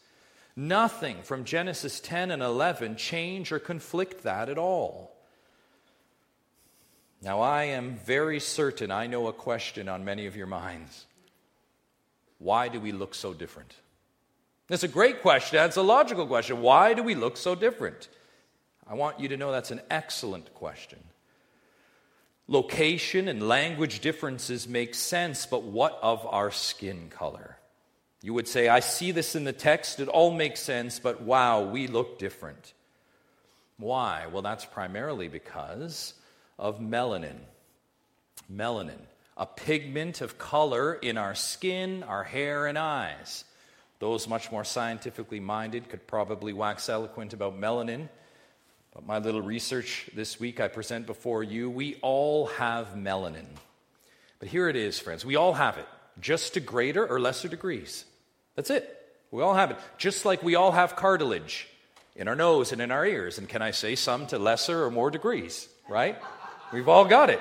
Nothing 0.56 1.22
from 1.22 1.44
Genesis 1.44 2.00
10 2.00 2.30
and 2.30 2.42
11 2.42 2.96
change 2.96 3.50
or 3.50 3.58
conflict 3.58 4.22
that 4.24 4.48
at 4.48 4.58
all. 4.58 5.14
Now, 7.22 7.40
I 7.40 7.64
am 7.64 7.96
very 7.96 8.38
certain 8.38 8.90
I 8.90 9.06
know 9.06 9.28
a 9.28 9.32
question 9.32 9.88
on 9.88 10.04
many 10.04 10.26
of 10.26 10.36
your 10.36 10.46
minds. 10.46 11.06
Why 12.38 12.68
do 12.68 12.78
we 12.78 12.92
look 12.92 13.14
so 13.14 13.32
different? 13.32 13.74
That's 14.68 14.82
a 14.82 14.88
great 14.88 15.20
question. 15.20 15.56
That's 15.58 15.76
a 15.76 15.82
logical 15.82 16.26
question. 16.26 16.62
Why 16.62 16.94
do 16.94 17.02
we 17.02 17.14
look 17.14 17.36
so 17.36 17.54
different? 17.54 18.08
I 18.86 18.94
want 18.94 19.20
you 19.20 19.28
to 19.28 19.36
know 19.36 19.52
that's 19.52 19.70
an 19.70 19.82
excellent 19.90 20.54
question. 20.54 20.98
Location 22.46 23.28
and 23.28 23.48
language 23.48 24.00
differences 24.00 24.68
make 24.68 24.94
sense, 24.94 25.46
but 25.46 25.62
what 25.62 25.98
of 26.02 26.26
our 26.26 26.50
skin 26.50 27.08
color? 27.08 27.56
You 28.22 28.34
would 28.34 28.48
say, 28.48 28.68
I 28.68 28.80
see 28.80 29.12
this 29.12 29.34
in 29.34 29.44
the 29.44 29.52
text, 29.52 30.00
it 30.00 30.08
all 30.08 30.30
makes 30.30 30.60
sense, 30.60 30.98
but 30.98 31.22
wow, 31.22 31.62
we 31.62 31.86
look 31.86 32.18
different. 32.18 32.72
Why? 33.78 34.26
Well, 34.30 34.42
that's 34.42 34.64
primarily 34.64 35.28
because 35.28 36.14
of 36.58 36.80
melanin. 36.80 37.38
Melanin, 38.52 39.00
a 39.36 39.46
pigment 39.46 40.20
of 40.20 40.38
color 40.38 40.94
in 40.94 41.16
our 41.16 41.34
skin, 41.34 42.02
our 42.02 42.24
hair, 42.24 42.66
and 42.66 42.78
eyes. 42.78 43.44
Those 44.04 44.28
much 44.28 44.52
more 44.52 44.64
scientifically 44.64 45.40
minded 45.40 45.88
could 45.88 46.06
probably 46.06 46.52
wax 46.52 46.90
eloquent 46.90 47.32
about 47.32 47.58
melanin. 47.58 48.10
But 48.92 49.06
my 49.06 49.16
little 49.16 49.40
research 49.40 50.10
this 50.14 50.38
week 50.38 50.60
I 50.60 50.68
present 50.68 51.06
before 51.06 51.42
you, 51.42 51.70
we 51.70 51.94
all 52.02 52.48
have 52.48 52.88
melanin. 52.88 53.46
But 54.40 54.50
here 54.50 54.68
it 54.68 54.76
is, 54.76 54.98
friends. 54.98 55.24
We 55.24 55.36
all 55.36 55.54
have 55.54 55.78
it, 55.78 55.86
just 56.20 56.52
to 56.52 56.60
greater 56.60 57.06
or 57.06 57.18
lesser 57.18 57.48
degrees. 57.48 58.04
That's 58.56 58.68
it. 58.68 58.94
We 59.30 59.40
all 59.40 59.54
have 59.54 59.70
it. 59.70 59.78
Just 59.96 60.26
like 60.26 60.42
we 60.42 60.54
all 60.54 60.72
have 60.72 60.96
cartilage 60.96 61.66
in 62.14 62.28
our 62.28 62.36
nose 62.36 62.72
and 62.72 62.82
in 62.82 62.90
our 62.90 63.06
ears. 63.06 63.38
And 63.38 63.48
can 63.48 63.62
I 63.62 63.70
say 63.70 63.94
some 63.94 64.26
to 64.26 64.38
lesser 64.38 64.84
or 64.84 64.90
more 64.90 65.10
degrees, 65.10 65.66
right? 65.88 66.18
We've 66.74 66.90
all 66.90 67.06
got 67.06 67.30
it. 67.30 67.40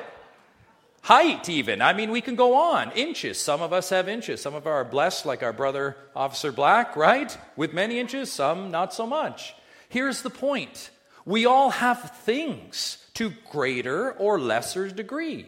Height, 1.04 1.50
even. 1.50 1.82
I 1.82 1.92
mean, 1.92 2.12
we 2.12 2.22
can 2.22 2.36
go 2.36 2.56
on. 2.56 2.92
Inches. 2.94 3.38
Some 3.38 3.62
of 3.62 3.74
us 3.74 3.90
have 3.90 4.08
inches. 4.08 4.42
Some 4.42 4.56
of 4.56 4.66
our 4.66 4.76
are 4.76 4.86
blessed, 4.86 5.26
like 5.26 5.44
our 5.44 5.52
brother, 5.52 5.98
Officer 6.16 6.54
Black, 6.54 6.96
right? 6.96 7.38
With 7.58 7.74
many 7.74 8.00
inches, 8.00 8.32
some 8.32 8.72
not 8.72 8.94
so 8.94 9.06
much. 9.06 9.54
Here's 9.90 10.22
the 10.22 10.30
point 10.30 10.92
we 11.26 11.46
all 11.46 11.72
have 11.72 12.12
things 12.24 13.06
to 13.16 13.34
greater 13.52 14.14
or 14.14 14.40
lesser 14.40 14.90
degree 14.90 15.46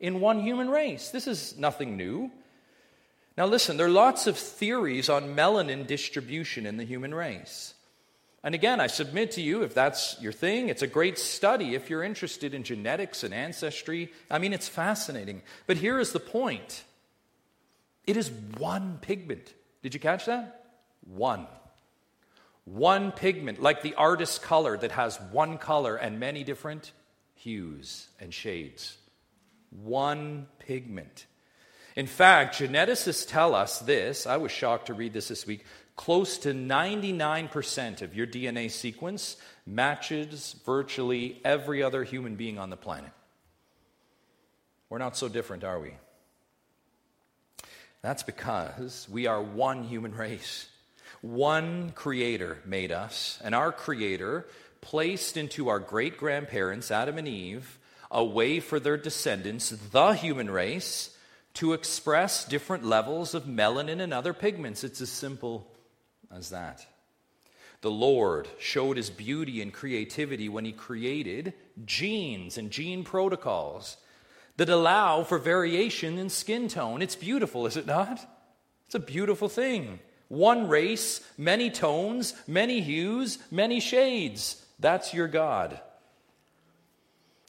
in 0.00 0.20
one 0.20 0.40
human 0.40 0.68
race. 0.68 1.08
This 1.08 1.26
is 1.26 1.56
nothing 1.56 1.96
new. 1.96 2.30
Now, 3.38 3.46
listen, 3.46 3.78
there 3.78 3.86
are 3.86 3.90
lots 3.90 4.26
of 4.26 4.36
theories 4.36 5.08
on 5.08 5.34
melanin 5.34 5.86
distribution 5.86 6.66
in 6.66 6.76
the 6.76 6.84
human 6.84 7.14
race. 7.14 7.72
And 8.42 8.54
again, 8.54 8.80
I 8.80 8.86
submit 8.86 9.32
to 9.32 9.42
you, 9.42 9.62
if 9.62 9.74
that's 9.74 10.16
your 10.20 10.32
thing, 10.32 10.70
it's 10.70 10.82
a 10.82 10.86
great 10.86 11.18
study 11.18 11.74
if 11.74 11.90
you're 11.90 12.02
interested 12.02 12.54
in 12.54 12.62
genetics 12.62 13.22
and 13.22 13.34
ancestry. 13.34 14.10
I 14.30 14.38
mean, 14.38 14.54
it's 14.54 14.68
fascinating. 14.68 15.42
But 15.66 15.76
here 15.76 15.98
is 15.98 16.12
the 16.12 16.20
point 16.20 16.84
it 18.06 18.16
is 18.16 18.30
one 18.56 18.98
pigment. 19.00 19.52
Did 19.82 19.94
you 19.94 20.00
catch 20.00 20.26
that? 20.26 20.72
One. 21.06 21.46
One 22.64 23.12
pigment, 23.12 23.60
like 23.60 23.82
the 23.82 23.94
artist's 23.94 24.38
color 24.38 24.76
that 24.78 24.92
has 24.92 25.20
one 25.32 25.58
color 25.58 25.96
and 25.96 26.18
many 26.18 26.44
different 26.44 26.92
hues 27.34 28.08
and 28.20 28.32
shades. 28.32 28.96
One 29.70 30.46
pigment. 30.58 31.26
In 31.96 32.06
fact, 32.06 32.58
geneticists 32.58 33.28
tell 33.28 33.54
us 33.54 33.80
this. 33.80 34.26
I 34.26 34.36
was 34.36 34.52
shocked 34.52 34.86
to 34.86 34.94
read 34.94 35.12
this 35.12 35.28
this 35.28 35.46
week 35.46 35.64
close 36.00 36.38
to 36.38 36.54
99% 36.54 38.00
of 38.00 38.16
your 38.16 38.26
DNA 38.26 38.70
sequence 38.70 39.36
matches 39.66 40.56
virtually 40.64 41.38
every 41.44 41.82
other 41.82 42.04
human 42.04 42.36
being 42.36 42.58
on 42.58 42.70
the 42.70 42.76
planet. 42.76 43.10
We're 44.88 44.96
not 44.96 45.14
so 45.14 45.28
different, 45.28 45.62
are 45.62 45.78
we? 45.78 45.92
That's 48.00 48.22
because 48.22 49.06
we 49.10 49.26
are 49.26 49.42
one 49.42 49.84
human 49.84 50.14
race. 50.14 50.70
One 51.20 51.90
creator 51.90 52.62
made 52.64 52.92
us, 52.92 53.38
and 53.44 53.54
our 53.54 53.70
creator 53.70 54.46
placed 54.80 55.36
into 55.36 55.68
our 55.68 55.78
great 55.78 56.16
grandparents, 56.16 56.90
Adam 56.90 57.18
and 57.18 57.28
Eve, 57.28 57.78
a 58.10 58.24
way 58.24 58.58
for 58.60 58.80
their 58.80 58.96
descendants, 58.96 59.68
the 59.68 60.12
human 60.12 60.50
race, 60.50 61.14
to 61.52 61.74
express 61.74 62.46
different 62.46 62.86
levels 62.86 63.34
of 63.34 63.44
melanin 63.44 64.00
and 64.00 64.14
other 64.14 64.32
pigments. 64.32 64.82
It's 64.82 65.02
as 65.02 65.10
simple 65.10 65.69
as 66.34 66.50
that. 66.50 66.86
The 67.82 67.90
Lord 67.90 68.48
showed 68.58 68.96
his 68.96 69.10
beauty 69.10 69.62
and 69.62 69.72
creativity 69.72 70.48
when 70.48 70.64
he 70.64 70.72
created 70.72 71.54
genes 71.84 72.58
and 72.58 72.70
gene 72.70 73.04
protocols 73.04 73.96
that 74.58 74.68
allow 74.68 75.22
for 75.24 75.38
variation 75.38 76.18
in 76.18 76.28
skin 76.28 76.68
tone. 76.68 77.00
It's 77.00 77.16
beautiful, 77.16 77.66
is 77.66 77.78
it 77.78 77.86
not? 77.86 78.20
It's 78.86 78.94
a 78.94 78.98
beautiful 78.98 79.48
thing. 79.48 80.00
One 80.28 80.68
race, 80.68 81.26
many 81.38 81.70
tones, 81.70 82.34
many 82.46 82.80
hues, 82.80 83.38
many 83.50 83.80
shades. 83.80 84.64
That's 84.78 85.14
your 85.14 85.28
God. 85.28 85.80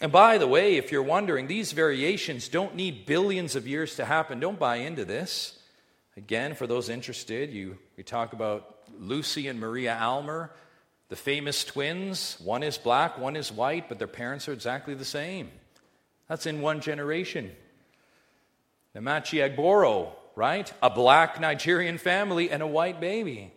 And 0.01 0.11
by 0.11 0.37
the 0.37 0.47
way, 0.47 0.77
if 0.77 0.91
you're 0.91 1.03
wondering, 1.03 1.47
these 1.47 1.73
variations 1.73 2.47
don't 2.47 2.75
need 2.75 3.05
billions 3.05 3.55
of 3.55 3.67
years 3.67 3.95
to 3.97 4.05
happen. 4.05 4.39
Don't 4.39 4.57
buy 4.57 4.77
into 4.77 5.05
this. 5.05 5.59
Again, 6.25 6.53
for 6.53 6.67
those 6.67 6.87
interested, 6.89 7.51
you, 7.51 7.79
we 7.97 8.03
talk 8.03 8.33
about 8.33 8.77
Lucy 8.99 9.47
and 9.47 9.59
Maria 9.59 9.97
Aylmer, 9.99 10.51
the 11.09 11.15
famous 11.15 11.63
twins. 11.63 12.37
One 12.43 12.61
is 12.61 12.77
black, 12.77 13.17
one 13.17 13.35
is 13.35 13.51
white, 13.51 13.89
but 13.89 13.97
their 13.97 14.07
parents 14.07 14.47
are 14.47 14.53
exactly 14.53 14.93
the 14.93 15.03
same. 15.03 15.49
That's 16.27 16.45
in 16.45 16.61
one 16.61 16.79
generation. 16.79 17.51
Nmachi 18.95 19.39
Ihegboro, 19.39 20.11
right? 20.35 20.71
A 20.83 20.91
black 20.91 21.41
Nigerian 21.41 21.97
family 21.97 22.51
and 22.51 22.61
a 22.61 22.67
white 22.67 23.01
baby. 23.01 23.51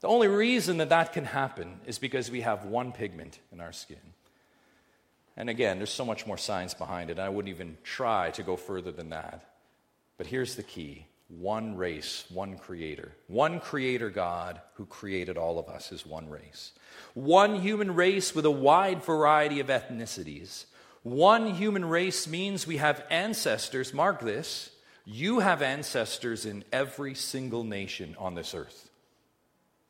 The 0.00 0.08
only 0.08 0.28
reason 0.28 0.76
that 0.76 0.90
that 0.90 1.14
can 1.14 1.24
happen 1.24 1.80
is 1.86 1.98
because 1.98 2.30
we 2.30 2.42
have 2.42 2.66
one 2.66 2.92
pigment 2.92 3.38
in 3.50 3.62
our 3.62 3.72
skin. 3.72 3.96
And 5.38 5.48
again, 5.48 5.78
there's 5.78 5.90
so 5.90 6.04
much 6.04 6.26
more 6.26 6.36
science 6.36 6.74
behind 6.74 7.08
it. 7.08 7.18
I 7.18 7.30
wouldn't 7.30 7.54
even 7.54 7.78
try 7.82 8.30
to 8.32 8.42
go 8.42 8.56
further 8.56 8.92
than 8.92 9.08
that. 9.08 9.54
But 10.18 10.26
here's 10.26 10.56
the 10.56 10.62
key 10.62 11.06
One 11.28 11.76
race, 11.76 12.24
one 12.28 12.58
creator. 12.58 13.12
One 13.26 13.60
creator 13.60 14.10
God 14.10 14.60
who 14.74 14.86
created 14.86 15.38
all 15.38 15.58
of 15.58 15.68
us 15.68 15.92
is 15.92 16.04
one 16.04 16.28
race. 16.28 16.72
One 17.14 17.60
human 17.60 17.94
race 17.94 18.34
with 18.34 18.44
a 18.44 18.50
wide 18.50 19.02
variety 19.02 19.60
of 19.60 19.68
ethnicities. 19.68 20.66
One 21.02 21.54
human 21.54 21.84
race 21.84 22.28
means 22.28 22.66
we 22.66 22.76
have 22.76 23.04
ancestors, 23.10 23.94
mark 23.94 24.20
this, 24.20 24.70
you 25.04 25.40
have 25.40 25.62
ancestors 25.62 26.46
in 26.46 26.64
every 26.72 27.14
single 27.14 27.64
nation 27.64 28.14
on 28.18 28.34
this 28.34 28.54
earth. 28.54 28.88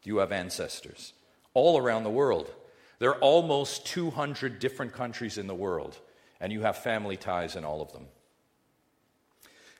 You 0.05 0.19
have 0.19 0.33
ancestors 0.33 1.13
all 1.55 1.79
around 1.79 2.05
the 2.05 2.11
world. 2.11 2.51
There 2.99 3.11
are 3.11 3.21
almost 3.21 3.87
200 3.87 4.59
different 4.59 4.93
countries 4.93 5.37
in 5.37 5.47
the 5.49 5.55
world, 5.55 5.99
and 6.41 6.53
you 6.53 6.63
have 6.63 6.79
family 6.79 7.17
ties 7.17 7.57
in 7.57 7.65
all 7.65 7.83
of 7.83 7.93
them. 7.93 8.07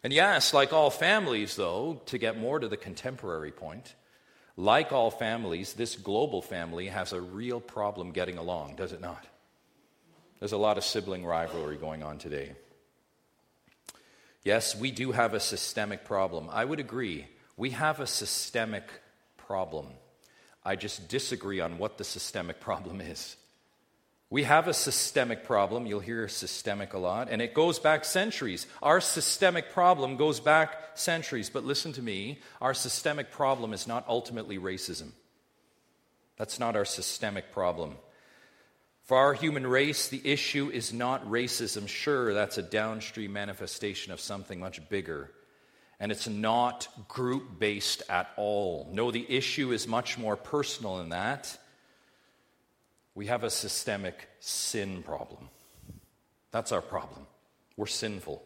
And 0.05 0.13
yes, 0.13 0.53
like 0.53 0.73
all 0.73 0.91
families, 0.91 1.55
though, 1.55 2.01
to 2.07 2.19
get 2.19 2.39
more 2.39 2.59
to 2.59 2.69
the 2.69 2.77
contemporary 2.77 3.53
point, 3.53 3.95
like 4.57 4.93
all 4.93 5.11
families, 5.11 5.75
this 5.75 5.97
global 5.97 6.43
family 6.43 6.89
has 6.89 7.13
a 7.13 7.21
real 7.21 7.61
problem 7.61 8.13
getting 8.13 8.37
along, 8.37 8.77
does 8.77 8.93
it 8.93 9.01
not? 9.01 9.25
There's 10.41 10.53
a 10.53 10.59
lot 10.59 10.77
of 10.77 10.85
sibling 10.85 11.25
rivalry 11.25 11.77
going 11.77 12.03
on 12.03 12.19
today. 12.19 12.57
Yes, 14.45 14.75
we 14.75 14.91
do 14.91 15.13
have 15.13 15.35
a 15.35 15.41
systemic 15.41 16.05
problem. 16.05 16.49
I 16.51 16.65
would 16.65 16.81
agree. 16.81 17.29
We 17.57 17.71
have 17.71 18.01
a 18.01 18.09
systemic 18.09 18.89
problem. 19.37 19.87
I 20.65 20.75
just 20.75 21.09
disagree 21.09 21.61
on 21.61 21.79
what 21.79 21.97
the 21.97 22.05
systemic 22.05 22.61
problem 22.69 23.01
is. 23.01 23.37
We 24.33 24.45
have 24.45 24.67
a 24.67 24.73
systemic 24.73 25.45
problem. 25.45 25.85
You'll 25.85 26.01
hear 26.01 26.27
systemic 26.27 26.95
a 26.95 26.99
lot, 26.99 27.29
and 27.31 27.43
it 27.43 27.53
goes 27.53 27.79
back 27.79 28.03
centuries. 28.03 28.67
Our 28.81 28.99
systemic 28.99 29.73
problem 29.73 30.17
goes 30.17 30.41
back 30.41 30.75
centuries. 30.95 31.51
But 31.51 31.65
listen 31.65 31.93
to 31.93 32.03
me 32.03 32.39
our 32.59 32.73
systemic 32.73 33.31
problem 33.31 33.75
is 33.75 33.87
not 33.87 34.09
ultimately 34.09 34.59
racism. 34.59 35.11
That's 36.39 36.59
not 36.59 36.77
our 36.77 36.87
systemic 36.87 37.53
problem. 37.53 37.97
For 39.03 39.19
our 39.19 39.35
human 39.35 39.67
race, 39.67 40.09
the 40.09 40.23
issue 40.25 40.71
is 40.71 40.95
not 40.95 41.29
racism. 41.29 41.87
Sure, 41.87 42.33
that's 42.33 42.57
a 42.57 42.63
downstream 42.63 43.35
manifestation 43.35 44.15
of 44.15 44.21
something 44.21 44.59
much 44.59 44.89
bigger. 44.89 45.31
And 46.01 46.11
it's 46.11 46.27
not 46.27 46.89
group 47.07 47.59
based 47.59 48.03
at 48.09 48.31
all. 48.39 48.89
No, 48.95 49.11
the 49.11 49.31
issue 49.31 49.73
is 49.73 49.87
much 49.87 50.17
more 50.17 50.37
personal 50.39 50.97
than 50.97 51.11
that. 51.11 51.59
We 53.15 53.27
have 53.27 53.45
a 53.45 53.51
systemic 53.51 54.29
sin 54.41 55.03
problem. 55.03 55.49
That's 56.51 56.73
our 56.73 56.83
problem. 56.83 57.27
We're 57.77 57.87
sinful. 57.87 58.43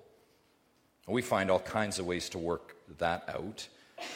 We 1.09 1.23
find 1.23 1.51
all 1.51 1.61
kinds 1.61 1.99
of 1.99 2.07
ways 2.07 2.29
to 2.31 2.39
work 2.39 2.77
that 2.99 3.29
out. 3.29 3.69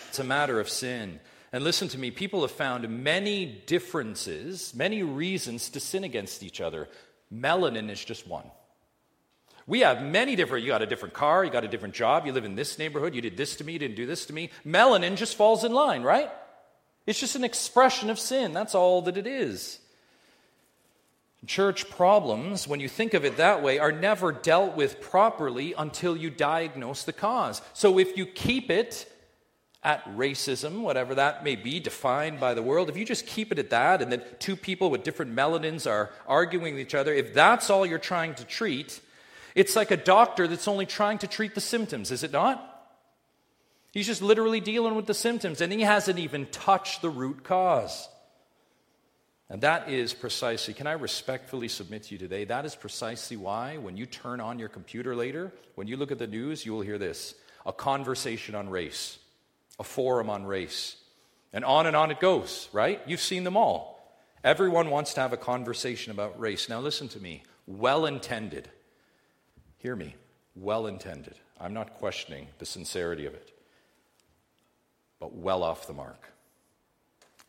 It's 0.08 0.18
a 0.18 0.24
matter 0.24 0.58
of 0.58 0.68
sin. 0.68 1.20
And 1.52 1.64
listen 1.64 1.88
to 1.88 1.98
me, 1.98 2.10
people 2.10 2.42
have 2.42 2.50
found 2.50 2.88
many 2.88 3.46
differences, 3.66 4.74
many 4.74 5.02
reasons 5.02 5.70
to 5.70 5.80
sin 5.80 6.04
against 6.04 6.42
each 6.42 6.60
other. 6.60 6.88
Melanin 7.32 7.90
is 7.90 8.04
just 8.04 8.26
one. 8.26 8.50
We 9.66 9.80
have 9.80 10.02
many 10.02 10.34
different, 10.34 10.64
you 10.64 10.70
got 10.70 10.82
a 10.82 10.86
different 10.86 11.14
car, 11.14 11.44
you 11.44 11.50
got 11.50 11.64
a 11.64 11.68
different 11.68 11.94
job, 11.94 12.26
you 12.26 12.32
live 12.32 12.44
in 12.44 12.56
this 12.56 12.78
neighborhood, 12.78 13.14
you 13.14 13.20
did 13.20 13.36
this 13.36 13.56
to 13.56 13.64
me, 13.64 13.74
you 13.74 13.78
didn't 13.78 13.96
do 13.96 14.06
this 14.06 14.26
to 14.26 14.32
me. 14.32 14.50
Melanin 14.66 15.16
just 15.16 15.36
falls 15.36 15.62
in 15.62 15.72
line, 15.72 16.02
right? 16.02 16.30
It's 17.06 17.20
just 17.20 17.36
an 17.36 17.44
expression 17.44 18.10
of 18.10 18.18
sin. 18.18 18.52
That's 18.52 18.74
all 18.74 19.02
that 19.02 19.16
it 19.16 19.28
is. 19.28 19.78
Church 21.46 21.88
problems, 21.88 22.68
when 22.68 22.80
you 22.80 22.88
think 22.88 23.14
of 23.14 23.24
it 23.24 23.38
that 23.38 23.62
way, 23.62 23.78
are 23.78 23.92
never 23.92 24.30
dealt 24.30 24.76
with 24.76 25.00
properly 25.00 25.74
until 25.76 26.14
you 26.14 26.28
diagnose 26.28 27.04
the 27.04 27.14
cause. 27.14 27.62
So 27.72 27.98
if 27.98 28.16
you 28.16 28.26
keep 28.26 28.70
it 28.70 29.10
at 29.82 30.04
racism, 30.14 30.82
whatever 30.82 31.14
that 31.14 31.42
may 31.42 31.56
be, 31.56 31.80
defined 31.80 32.38
by 32.38 32.52
the 32.52 32.62
world, 32.62 32.90
if 32.90 32.96
you 32.98 33.06
just 33.06 33.26
keep 33.26 33.50
it 33.52 33.58
at 33.58 33.70
that, 33.70 34.02
and 34.02 34.12
then 34.12 34.22
two 34.38 34.54
people 34.54 34.90
with 34.90 35.02
different 35.02 35.34
melanins 35.34 35.90
are 35.90 36.10
arguing 36.26 36.74
with 36.74 36.82
each 36.82 36.94
other, 36.94 37.14
if 37.14 37.32
that's 37.32 37.70
all 37.70 37.86
you're 37.86 37.98
trying 37.98 38.34
to 38.34 38.44
treat, 38.44 39.00
it's 39.54 39.74
like 39.76 39.90
a 39.90 39.96
doctor 39.96 40.46
that's 40.46 40.68
only 40.68 40.84
trying 40.84 41.16
to 41.18 41.26
treat 41.26 41.54
the 41.54 41.62
symptoms, 41.62 42.10
is 42.10 42.22
it 42.22 42.32
not? 42.32 42.66
He's 43.92 44.06
just 44.06 44.20
literally 44.20 44.60
dealing 44.60 44.94
with 44.94 45.06
the 45.06 45.14
symptoms, 45.14 45.62
and 45.62 45.72
he 45.72 45.80
hasn't 45.80 46.18
even 46.18 46.48
touched 46.48 47.00
the 47.00 47.08
root 47.08 47.44
cause. 47.44 48.09
And 49.50 49.62
that 49.62 49.88
is 49.88 50.14
precisely, 50.14 50.74
can 50.74 50.86
I 50.86 50.92
respectfully 50.92 51.66
submit 51.66 52.04
to 52.04 52.14
you 52.14 52.18
today? 52.18 52.44
That 52.44 52.64
is 52.64 52.76
precisely 52.76 53.36
why 53.36 53.78
when 53.78 53.96
you 53.96 54.06
turn 54.06 54.40
on 54.40 54.60
your 54.60 54.68
computer 54.68 55.16
later, 55.16 55.52
when 55.74 55.88
you 55.88 55.96
look 55.96 56.12
at 56.12 56.20
the 56.20 56.28
news, 56.28 56.64
you 56.64 56.72
will 56.72 56.82
hear 56.82 56.98
this 56.98 57.34
a 57.66 57.72
conversation 57.72 58.54
on 58.54 58.70
race, 58.70 59.18
a 59.78 59.84
forum 59.84 60.30
on 60.30 60.46
race. 60.46 60.96
And 61.52 61.64
on 61.64 61.86
and 61.86 61.96
on 61.96 62.12
it 62.12 62.20
goes, 62.20 62.68
right? 62.72 63.02
You've 63.06 63.20
seen 63.20 63.42
them 63.42 63.56
all. 63.56 64.16
Everyone 64.44 64.88
wants 64.88 65.14
to 65.14 65.20
have 65.20 65.32
a 65.32 65.36
conversation 65.36 66.12
about 66.12 66.38
race. 66.38 66.68
Now, 66.68 66.78
listen 66.78 67.08
to 67.08 67.20
me. 67.20 67.42
Well 67.66 68.06
intended. 68.06 68.70
Hear 69.78 69.96
me. 69.96 70.14
Well 70.54 70.86
intended. 70.86 71.34
I'm 71.60 71.74
not 71.74 71.94
questioning 71.94 72.46
the 72.58 72.66
sincerity 72.66 73.26
of 73.26 73.34
it, 73.34 73.50
but 75.18 75.34
well 75.34 75.64
off 75.64 75.88
the 75.88 75.92
mark 75.92 76.30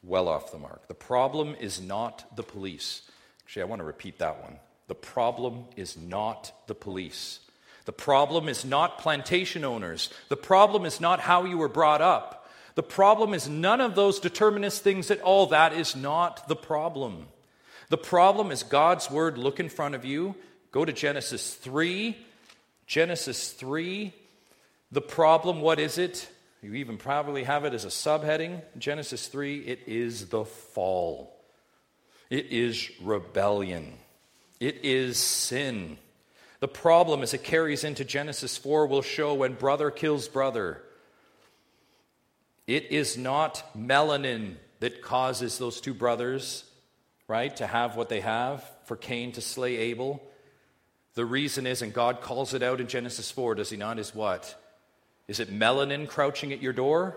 well 0.03 0.27
off 0.27 0.51
the 0.51 0.57
mark. 0.57 0.87
The 0.87 0.93
problem 0.93 1.55
is 1.59 1.81
not 1.81 2.35
the 2.35 2.43
police. 2.43 3.03
Actually, 3.43 3.63
I 3.63 3.65
want 3.65 3.79
to 3.81 3.85
repeat 3.85 4.19
that 4.19 4.41
one. 4.41 4.57
The 4.87 4.95
problem 4.95 5.65
is 5.75 5.97
not 5.97 6.51
the 6.67 6.75
police. 6.75 7.39
The 7.85 7.91
problem 7.91 8.47
is 8.47 8.63
not 8.65 8.99
plantation 8.99 9.63
owners. 9.63 10.09
The 10.29 10.37
problem 10.37 10.85
is 10.85 10.99
not 10.99 11.19
how 11.19 11.45
you 11.45 11.57
were 11.57 11.69
brought 11.69 12.01
up. 12.01 12.49
The 12.75 12.83
problem 12.83 13.33
is 13.33 13.49
none 13.49 13.81
of 13.81 13.95
those 13.95 14.19
determinist 14.19 14.83
things 14.83 15.11
at 15.11 15.21
all. 15.21 15.47
That 15.47 15.73
is 15.73 15.95
not 15.95 16.47
the 16.47 16.55
problem. 16.55 17.27
The 17.89 17.97
problem 17.97 18.51
is 18.51 18.63
God's 18.63 19.11
word. 19.11 19.37
Look 19.37 19.59
in 19.59 19.69
front 19.69 19.95
of 19.95 20.05
you. 20.05 20.35
Go 20.71 20.85
to 20.85 20.93
Genesis 20.93 21.53
3. 21.55 22.17
Genesis 22.87 23.51
3. 23.51 24.13
The 24.91 25.01
problem, 25.01 25.61
what 25.61 25.79
is 25.79 25.97
it? 25.97 26.29
You 26.61 26.75
even 26.75 26.97
probably 26.97 27.43
have 27.43 27.65
it 27.65 27.73
as 27.73 27.85
a 27.85 27.89
subheading, 27.89 28.61
Genesis 28.77 29.27
3 29.27 29.59
it 29.59 29.79
is 29.87 30.27
the 30.27 30.45
fall. 30.45 31.35
It 32.29 32.47
is 32.51 32.89
rebellion. 33.01 33.93
It 34.59 34.85
is 34.85 35.17
sin. 35.17 35.97
The 36.59 36.67
problem, 36.67 37.23
as 37.23 37.33
it 37.33 37.43
carries 37.43 37.83
into 37.83 38.05
Genesis 38.05 38.57
4, 38.57 38.85
will 38.85 39.01
show 39.01 39.33
when 39.33 39.53
brother 39.53 39.89
kills 39.89 40.27
brother. 40.27 40.83
It 42.67 42.91
is 42.91 43.17
not 43.17 43.63
melanin 43.75 44.57
that 44.79 45.01
causes 45.01 45.57
those 45.57 45.81
two 45.81 45.95
brothers, 45.95 46.63
right, 47.27 47.55
to 47.57 47.65
have 47.65 47.95
what 47.95 48.09
they 48.09 48.21
have, 48.21 48.63
for 48.85 48.95
Cain 48.95 49.31
to 49.31 49.41
slay 49.41 49.77
Abel. 49.77 50.21
The 51.15 51.25
reason 51.25 51.65
is, 51.65 51.81
and 51.81 51.91
God 51.91 52.21
calls 52.21 52.53
it 52.53 52.61
out 52.61 52.79
in 52.79 52.87
Genesis 52.87 53.31
4, 53.31 53.55
does 53.55 53.71
he 53.71 53.77
not? 53.77 53.97
Is 53.97 54.13
what? 54.13 54.60
Is 55.31 55.39
it 55.39 55.49
melanin 55.49 56.09
crouching 56.09 56.51
at 56.51 56.61
your 56.61 56.73
door? 56.73 57.15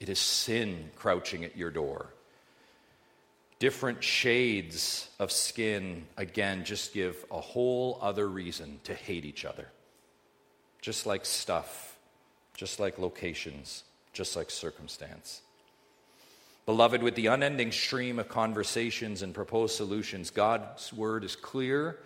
It 0.00 0.08
is 0.08 0.18
sin 0.18 0.90
crouching 0.96 1.44
at 1.44 1.56
your 1.56 1.70
door. 1.70 2.08
Different 3.60 4.02
shades 4.02 5.08
of 5.20 5.30
skin, 5.30 6.06
again, 6.16 6.64
just 6.64 6.92
give 6.92 7.24
a 7.30 7.40
whole 7.40 8.00
other 8.02 8.28
reason 8.28 8.80
to 8.82 8.92
hate 8.92 9.24
each 9.24 9.44
other. 9.44 9.68
Just 10.80 11.06
like 11.06 11.24
stuff, 11.24 11.96
just 12.56 12.80
like 12.80 12.98
locations, 12.98 13.84
just 14.12 14.34
like 14.34 14.50
circumstance. 14.50 15.42
Beloved, 16.66 17.04
with 17.04 17.14
the 17.14 17.28
unending 17.28 17.70
stream 17.70 18.18
of 18.18 18.28
conversations 18.28 19.22
and 19.22 19.32
proposed 19.32 19.76
solutions, 19.76 20.30
God's 20.30 20.92
word 20.92 21.22
is 21.22 21.36
clear 21.36 22.00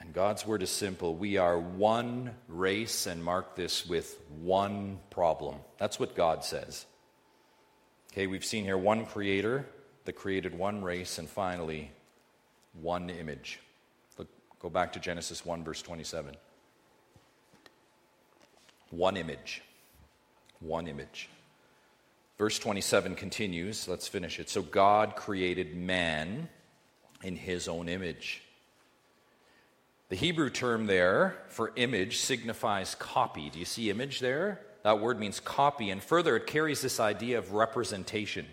and 0.00 0.14
God's 0.14 0.46
word 0.46 0.62
is 0.62 0.70
simple. 0.70 1.14
We 1.14 1.36
are 1.36 1.58
one 1.58 2.34
race, 2.48 3.06
and 3.06 3.22
mark 3.22 3.54
this 3.54 3.86
with 3.86 4.18
one 4.40 4.98
problem. 5.10 5.56
That's 5.78 6.00
what 6.00 6.16
God 6.16 6.42
says. 6.42 6.86
Okay, 8.12 8.26
we've 8.26 8.44
seen 8.44 8.64
here 8.64 8.78
one 8.78 9.04
creator 9.04 9.66
that 10.06 10.14
created 10.14 10.56
one 10.56 10.82
race, 10.82 11.18
and 11.18 11.28
finally, 11.28 11.90
one 12.80 13.10
image. 13.10 13.60
Look, 14.16 14.28
go 14.58 14.70
back 14.70 14.94
to 14.94 15.00
Genesis 15.00 15.44
1, 15.44 15.64
verse 15.64 15.82
27. 15.82 16.34
One 18.90 19.16
image. 19.18 19.62
One 20.60 20.88
image. 20.88 21.28
Verse 22.38 22.58
27 22.58 23.16
continues. 23.16 23.86
Let's 23.86 24.08
finish 24.08 24.40
it. 24.40 24.48
So 24.48 24.62
God 24.62 25.14
created 25.14 25.76
man 25.76 26.48
in 27.22 27.36
his 27.36 27.68
own 27.68 27.88
image. 27.88 28.42
The 30.10 30.16
Hebrew 30.16 30.50
term 30.50 30.86
there 30.86 31.36
for 31.48 31.72
image 31.76 32.18
signifies 32.18 32.94
copy. 32.94 33.48
Do 33.48 33.58
you 33.58 33.64
see 33.64 33.90
image 33.90 34.20
there? 34.20 34.60
That 34.82 35.00
word 35.00 35.18
means 35.18 35.40
copy. 35.40 35.90
And 35.90 36.02
further, 36.02 36.36
it 36.36 36.46
carries 36.46 36.82
this 36.82 37.00
idea 37.00 37.38
of 37.38 37.52
representation. 37.52 38.46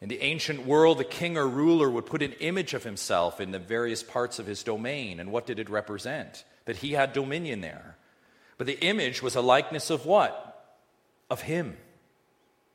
In 0.00 0.08
the 0.08 0.20
ancient 0.22 0.64
world, 0.64 0.98
the 0.98 1.04
king 1.04 1.36
or 1.36 1.48
ruler 1.48 1.90
would 1.90 2.06
put 2.06 2.22
an 2.22 2.34
image 2.34 2.72
of 2.74 2.84
himself 2.84 3.40
in 3.40 3.50
the 3.50 3.58
various 3.58 4.02
parts 4.02 4.38
of 4.38 4.46
his 4.46 4.62
domain. 4.62 5.18
And 5.18 5.32
what 5.32 5.46
did 5.46 5.58
it 5.58 5.68
represent? 5.68 6.44
That 6.66 6.76
he 6.76 6.92
had 6.92 7.12
dominion 7.12 7.60
there. 7.62 7.96
But 8.58 8.66
the 8.66 8.78
image 8.80 9.22
was 9.22 9.36
a 9.36 9.40
likeness 9.40 9.88
of 9.88 10.04
what? 10.04 10.76
Of 11.30 11.42
Him. 11.42 11.76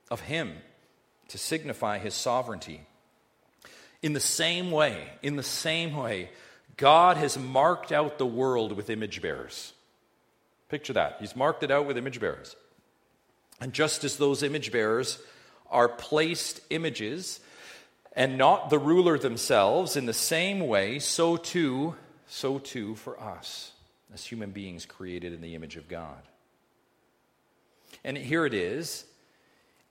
Of 0.10 0.22
Him, 0.22 0.54
to 1.28 1.38
signify 1.38 2.00
His 2.00 2.14
sovereignty. 2.14 2.82
In 4.02 4.14
the 4.14 4.20
same 4.20 4.72
way, 4.72 5.10
in 5.22 5.36
the 5.36 5.44
same 5.44 5.96
way, 5.96 6.30
God 6.78 7.18
has 7.18 7.38
marked 7.38 7.92
out 7.92 8.18
the 8.18 8.26
world 8.26 8.72
with 8.74 8.90
image 8.90 9.22
bearers. 9.22 9.74
Picture 10.70 10.94
that. 10.94 11.18
He's 11.20 11.36
marked 11.36 11.64
it 11.64 11.72
out 11.72 11.86
with 11.86 11.98
image 11.98 12.20
bearers. 12.20 12.56
And 13.62 13.74
just 13.74 14.04
as 14.04 14.18
those 14.18 14.44
image 14.44 14.72
bearers 14.72 15.20
are 15.70 15.88
placed 15.88 16.62
images 16.70 17.40
and 18.16 18.38
not 18.38 18.70
the 18.70 18.80
ruler 18.80 19.18
themselves, 19.18 19.96
in 19.96 20.06
the 20.06 20.14
same 20.14 20.68
way, 20.68 21.00
so 21.00 21.38
too, 21.38 21.96
so 22.28 22.60
too 22.60 22.96
for 22.96 23.20
us 23.20 23.72
as 24.14 24.26
human 24.26 24.52
beings 24.52 24.86
created 24.86 25.34
in 25.34 25.42
the 25.42 25.56
image 25.56 25.76
of 25.76 25.88
God. 25.88 26.22
And 28.04 28.18
here 28.18 28.46
it 28.46 28.54
is. 28.54 29.06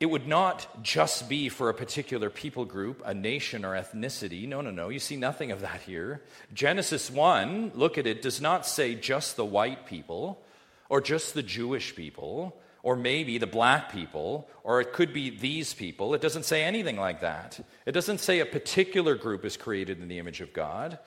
It 0.02 0.10
would 0.10 0.26
not 0.26 0.82
just 0.82 1.28
be 1.28 1.48
for 1.48 1.68
a 1.68 1.74
particular 1.74 2.28
people 2.28 2.64
group, 2.64 3.02
a 3.06 3.14
nation, 3.14 3.64
or 3.64 3.76
ethnicity. 3.76 4.48
No, 4.48 4.60
no, 4.60 4.72
no. 4.72 4.88
You 4.88 4.98
see 4.98 5.14
nothing 5.14 5.52
of 5.52 5.60
that 5.60 5.82
here. 5.82 6.22
Genesis 6.52 7.08
1, 7.08 7.70
look 7.76 7.96
at 7.96 8.08
it, 8.08 8.20
does 8.20 8.40
not 8.40 8.66
say 8.66 8.96
just 8.96 9.36
the 9.36 9.44
white 9.44 9.86
people 9.86 10.42
or 10.88 11.00
just 11.00 11.34
the 11.34 11.42
Jewish 11.44 11.94
people 11.94 12.60
or 12.82 12.96
maybe 12.96 13.38
the 13.38 13.46
black 13.46 13.92
people, 13.92 14.48
or 14.64 14.80
it 14.80 14.92
could 14.92 15.12
be 15.12 15.30
these 15.30 15.72
people. 15.72 16.14
It 16.14 16.20
doesn't 16.20 16.46
say 16.46 16.64
anything 16.64 16.96
like 16.96 17.20
that. 17.20 17.64
It 17.86 17.92
doesn't 17.92 18.18
say 18.18 18.40
a 18.40 18.44
particular 18.44 19.14
group 19.14 19.44
is 19.44 19.56
created 19.56 20.00
in 20.00 20.08
the 20.08 20.18
image 20.18 20.40
of 20.40 20.52
God. 20.52 20.98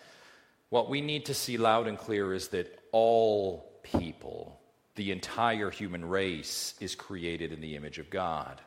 What 0.70 0.90
we 0.90 1.02
need 1.02 1.26
to 1.26 1.34
see 1.34 1.58
loud 1.58 1.88
and 1.88 1.98
clear 1.98 2.34
is 2.34 2.48
that 2.48 2.80
all 2.94 3.74
people, 3.84 4.58
the 4.96 5.12
entire 5.12 5.70
human 5.70 6.06
race, 6.06 6.76
is 6.80 6.96
created 6.96 7.52
in 7.52 7.60
the 7.60 7.76
image 7.76 8.00
of 8.00 8.10
God. 8.10 8.62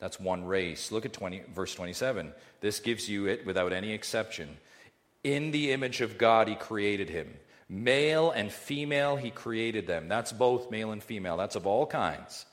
That's 0.00 0.18
one 0.18 0.44
race. 0.44 0.90
Look 0.90 1.04
at 1.04 1.12
20, 1.12 1.42
verse 1.54 1.74
27. 1.74 2.32
This 2.60 2.80
gives 2.80 3.08
you 3.08 3.26
it 3.26 3.46
without 3.46 3.72
any 3.72 3.92
exception. 3.92 4.56
In 5.22 5.50
the 5.50 5.72
image 5.72 6.00
of 6.00 6.18
God, 6.18 6.48
he 6.48 6.54
created 6.54 7.10
him. 7.10 7.34
Male 7.68 8.30
and 8.30 8.50
female, 8.50 9.16
he 9.16 9.30
created 9.30 9.86
them. 9.86 10.08
That's 10.08 10.32
both 10.32 10.70
male 10.70 10.90
and 10.90 11.02
female. 11.02 11.36
That's 11.36 11.54
of 11.54 11.66
all 11.66 11.86
kinds. 11.86 12.46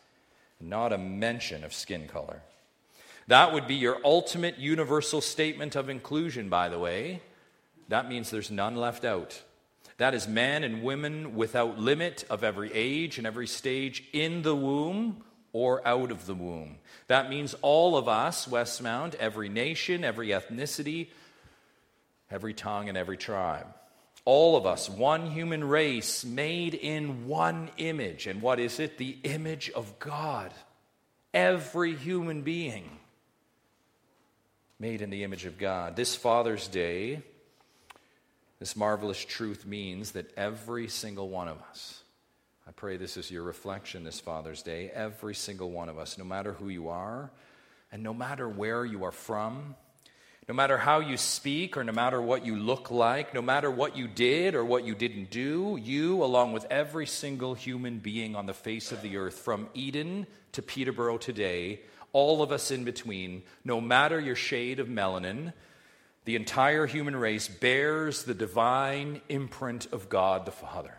Not 0.59 0.93
a 0.93 0.97
mention 0.97 1.63
of 1.63 1.73
skin 1.73 2.07
color. 2.07 2.41
That 3.27 3.53
would 3.53 3.67
be 3.67 3.75
your 3.75 3.99
ultimate 4.05 4.57
universal 4.57 5.21
statement 5.21 5.75
of 5.75 5.89
inclusion, 5.89 6.49
by 6.49 6.69
the 6.69 6.79
way. 6.79 7.21
That 7.87 8.09
means 8.09 8.29
there's 8.29 8.51
none 8.51 8.75
left 8.75 9.05
out. 9.05 9.41
That 9.97 10.13
is 10.13 10.27
man 10.27 10.63
and 10.63 10.83
women 10.83 11.35
without 11.35 11.79
limit 11.79 12.25
of 12.29 12.43
every 12.43 12.71
age 12.73 13.17
and 13.17 13.25
every 13.25 13.47
stage 13.47 14.03
in 14.13 14.43
the 14.43 14.55
womb 14.55 15.23
or 15.57 15.85
out 15.87 16.11
of 16.11 16.25
the 16.25 16.35
womb. 16.35 16.77
That 17.07 17.29
means 17.29 17.55
all 17.61 17.97
of 17.97 18.07
us, 18.07 18.47
Westmount, 18.47 19.15
every 19.15 19.49
nation, 19.49 20.03
every 20.03 20.29
ethnicity, 20.29 21.07
every 22.29 22.53
tongue, 22.53 22.89
and 22.89 22.97
every 22.97 23.17
tribe 23.17 23.67
all 24.27 24.57
of 24.57 24.65
us, 24.65 24.89
one 24.89 25.31
human 25.31 25.63
race 25.63 26.25
made 26.25 26.73
in 26.73 27.27
one 27.27 27.69
image. 27.77 28.27
And 28.27 28.41
what 28.41 28.59
is 28.59 28.77
it? 28.77 28.97
The 28.97 29.17
image 29.23 29.69
of 29.69 29.99
God. 29.99 30.51
Every 31.33 31.95
human 31.95 32.41
being 32.41 32.89
made 34.81 35.01
in 35.01 35.11
the 35.11 35.23
image 35.23 35.45
of 35.45 35.57
God. 35.57 35.95
This 35.95 36.13
Father's 36.13 36.67
Day, 36.67 37.21
this 38.59 38.75
marvelous 38.75 39.23
truth 39.23 39.65
means 39.65 40.11
that 40.11 40.29
every 40.35 40.89
single 40.89 41.29
one 41.29 41.47
of 41.47 41.61
us, 41.69 41.96
I 42.67 42.71
pray 42.71 42.97
this 42.97 43.15
is 43.15 43.31
your 43.31 43.43
reflection 43.43 44.03
this 44.03 44.19
Father's 44.19 44.61
Day, 44.61 44.91
every 44.93 45.33
single 45.35 45.71
one 45.71 45.87
of 45.87 45.97
us, 45.97 46.17
no 46.17 46.25
matter 46.25 46.51
who 46.51 46.67
you 46.67 46.89
are, 46.89 47.31
and 47.93 48.03
no 48.03 48.13
matter 48.13 48.49
where 48.49 48.83
you 48.83 49.05
are 49.05 49.13
from, 49.13 49.75
no 50.49 50.53
matter 50.53 50.77
how 50.77 50.99
you 50.99 51.15
speak 51.15 51.77
or 51.77 51.85
no 51.85 51.93
matter 51.93 52.21
what 52.21 52.45
you 52.45 52.57
look 52.57 52.91
like, 52.91 53.33
no 53.33 53.41
matter 53.41 53.71
what 53.71 53.95
you 53.95 54.05
did 54.09 54.53
or 54.53 54.65
what 54.65 54.83
you 54.83 54.95
didn't 54.95 55.29
do, 55.29 55.79
you, 55.81 56.21
along 56.21 56.51
with 56.51 56.65
every 56.69 57.05
single 57.05 57.53
human 57.53 57.99
being 57.99 58.35
on 58.35 58.47
the 58.47 58.53
face 58.53 58.91
of 58.91 59.01
the 59.01 59.15
earth, 59.15 59.35
from 59.35 59.69
Eden 59.73 60.27
to 60.51 60.61
Peterborough 60.61 61.17
today, 61.17 61.79
all 62.11 62.41
of 62.41 62.51
us 62.51 62.69
in 62.69 62.83
between, 62.83 63.43
no 63.63 63.79
matter 63.79 64.19
your 64.19 64.35
shade 64.35 64.81
of 64.81 64.89
melanin, 64.89 65.53
the 66.25 66.35
entire 66.35 66.85
human 66.85 67.15
race 67.15 67.47
bears 67.47 68.23
the 68.23 68.33
divine 68.33 69.21
imprint 69.29 69.87
of 69.93 70.09
God 70.09 70.45
the 70.45 70.51
Father. 70.51 70.96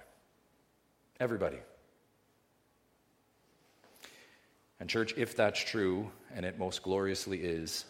Everybody. 1.20 1.59
And, 4.81 4.88
church, 4.88 5.14
if 5.16 5.35
that's 5.35 5.59
true, 5.59 6.11
and 6.35 6.46
it 6.46 6.59
most 6.59 6.83
gloriously 6.83 7.40
is, 7.40 7.85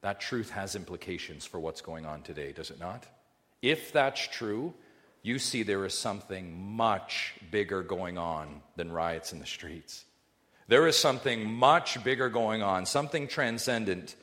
that 0.00 0.20
truth 0.20 0.50
has 0.50 0.74
implications 0.74 1.44
for 1.44 1.60
what's 1.60 1.82
going 1.82 2.06
on 2.06 2.22
today, 2.22 2.52
does 2.52 2.70
it 2.70 2.80
not? 2.80 3.04
If 3.60 3.92
that's 3.92 4.26
true, 4.28 4.72
you 5.22 5.38
see 5.38 5.62
there 5.62 5.84
is 5.84 5.92
something 5.92 6.74
much 6.74 7.34
bigger 7.50 7.82
going 7.82 8.16
on 8.16 8.62
than 8.76 8.90
riots 8.90 9.32
in 9.32 9.40
the 9.40 9.46
streets. 9.46 10.04
There 10.68 10.86
is 10.86 10.96
something 10.96 11.52
much 11.52 12.02
bigger 12.04 12.30
going 12.30 12.62
on, 12.62 12.86
something 12.86 13.28
transcendent 13.28 14.14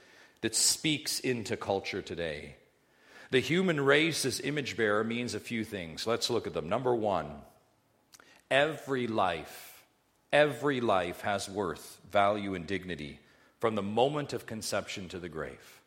that 0.42 0.56
speaks 0.56 1.20
into 1.20 1.58
culture 1.58 2.02
today. 2.02 2.56
The 3.32 3.40
human 3.40 3.82
race 3.82 4.26
as 4.26 4.40
image 4.40 4.78
bearer 4.78 5.04
means 5.04 5.34
a 5.34 5.40
few 5.40 5.64
things. 5.64 6.08
Let's 6.08 6.30
look 6.30 6.48
at 6.48 6.54
them. 6.54 6.70
Number 6.70 6.96
one, 6.96 7.28
every 8.50 9.08
life, 9.08 9.84
every 10.32 10.82
life 10.82 11.22
has 11.22 11.50
worth, 11.50 12.00
value, 12.12 12.56
and 12.56 12.68
dignity 12.68 13.20
from 13.60 13.76
the 13.76 13.84
moment 13.84 14.34
of 14.34 14.46
conception 14.46 15.10
to 15.10 15.20
the 15.20 15.30
grave. 15.30 15.82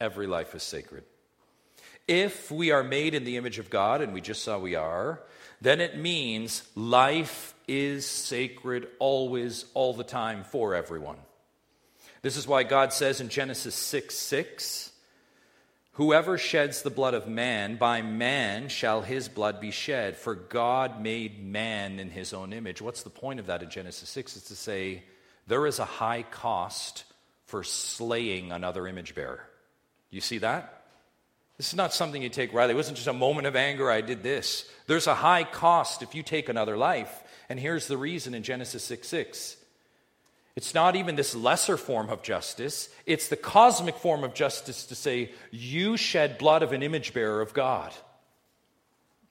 Every 0.00 0.26
life 0.26 0.54
is 0.54 0.62
sacred. 0.62 1.04
If 2.06 2.50
we 2.50 2.70
are 2.70 2.82
made 2.82 3.14
in 3.14 3.24
the 3.24 3.36
image 3.36 3.58
of 3.58 3.70
God, 3.70 4.00
and 4.00 4.12
we 4.12 4.20
just 4.20 4.42
saw 4.42 4.58
we 4.58 4.74
are, 4.74 5.20
then 5.60 5.80
it 5.80 5.98
means 5.98 6.62
life 6.74 7.54
is 7.66 8.06
sacred 8.06 8.88
always, 8.98 9.66
all 9.74 9.92
the 9.92 10.04
time, 10.04 10.44
for 10.44 10.74
everyone. 10.74 11.18
This 12.22 12.36
is 12.36 12.46
why 12.46 12.62
God 12.62 12.92
says 12.92 13.20
in 13.20 13.28
Genesis 13.28 13.74
6 13.74 14.14
6, 14.14 14.87
Whoever 15.98 16.38
sheds 16.38 16.82
the 16.82 16.90
blood 16.90 17.14
of 17.14 17.26
man, 17.26 17.74
by 17.74 18.02
man 18.02 18.68
shall 18.68 19.02
his 19.02 19.28
blood 19.28 19.60
be 19.60 19.72
shed, 19.72 20.16
for 20.16 20.36
God 20.36 21.02
made 21.02 21.44
man 21.44 21.98
in 21.98 22.08
his 22.08 22.32
own 22.32 22.52
image. 22.52 22.80
What's 22.80 23.02
the 23.02 23.10
point 23.10 23.40
of 23.40 23.46
that 23.46 23.64
in 23.64 23.68
Genesis 23.68 24.08
6? 24.08 24.36
It's 24.36 24.46
to 24.46 24.54
say 24.54 25.02
there 25.48 25.66
is 25.66 25.80
a 25.80 25.84
high 25.84 26.22
cost 26.22 27.02
for 27.46 27.64
slaying 27.64 28.52
another 28.52 28.86
image 28.86 29.16
bearer. 29.16 29.42
You 30.10 30.20
see 30.20 30.38
that? 30.38 30.84
This 31.56 31.70
is 31.70 31.74
not 31.74 31.92
something 31.92 32.22
you 32.22 32.28
take 32.28 32.54
rightly. 32.54 32.74
It 32.74 32.76
wasn't 32.76 32.98
just 32.98 33.08
a 33.08 33.12
moment 33.12 33.48
of 33.48 33.56
anger, 33.56 33.90
I 33.90 34.00
did 34.00 34.22
this. 34.22 34.70
There's 34.86 35.08
a 35.08 35.16
high 35.16 35.42
cost 35.42 36.02
if 36.02 36.14
you 36.14 36.22
take 36.22 36.48
another 36.48 36.76
life. 36.76 37.24
And 37.48 37.58
here's 37.58 37.88
the 37.88 37.96
reason 37.96 38.34
in 38.34 38.44
Genesis 38.44 38.84
6 38.84 39.08
6. 39.08 39.56
It's 40.58 40.74
not 40.74 40.96
even 40.96 41.14
this 41.14 41.36
lesser 41.36 41.76
form 41.76 42.10
of 42.10 42.24
justice, 42.24 42.88
it's 43.06 43.28
the 43.28 43.36
cosmic 43.36 43.94
form 43.94 44.24
of 44.24 44.34
justice 44.34 44.86
to 44.86 44.96
say, 44.96 45.30
You 45.52 45.96
shed 45.96 46.36
blood 46.36 46.64
of 46.64 46.72
an 46.72 46.82
image 46.82 47.14
bearer 47.14 47.40
of 47.40 47.54
God. 47.54 47.94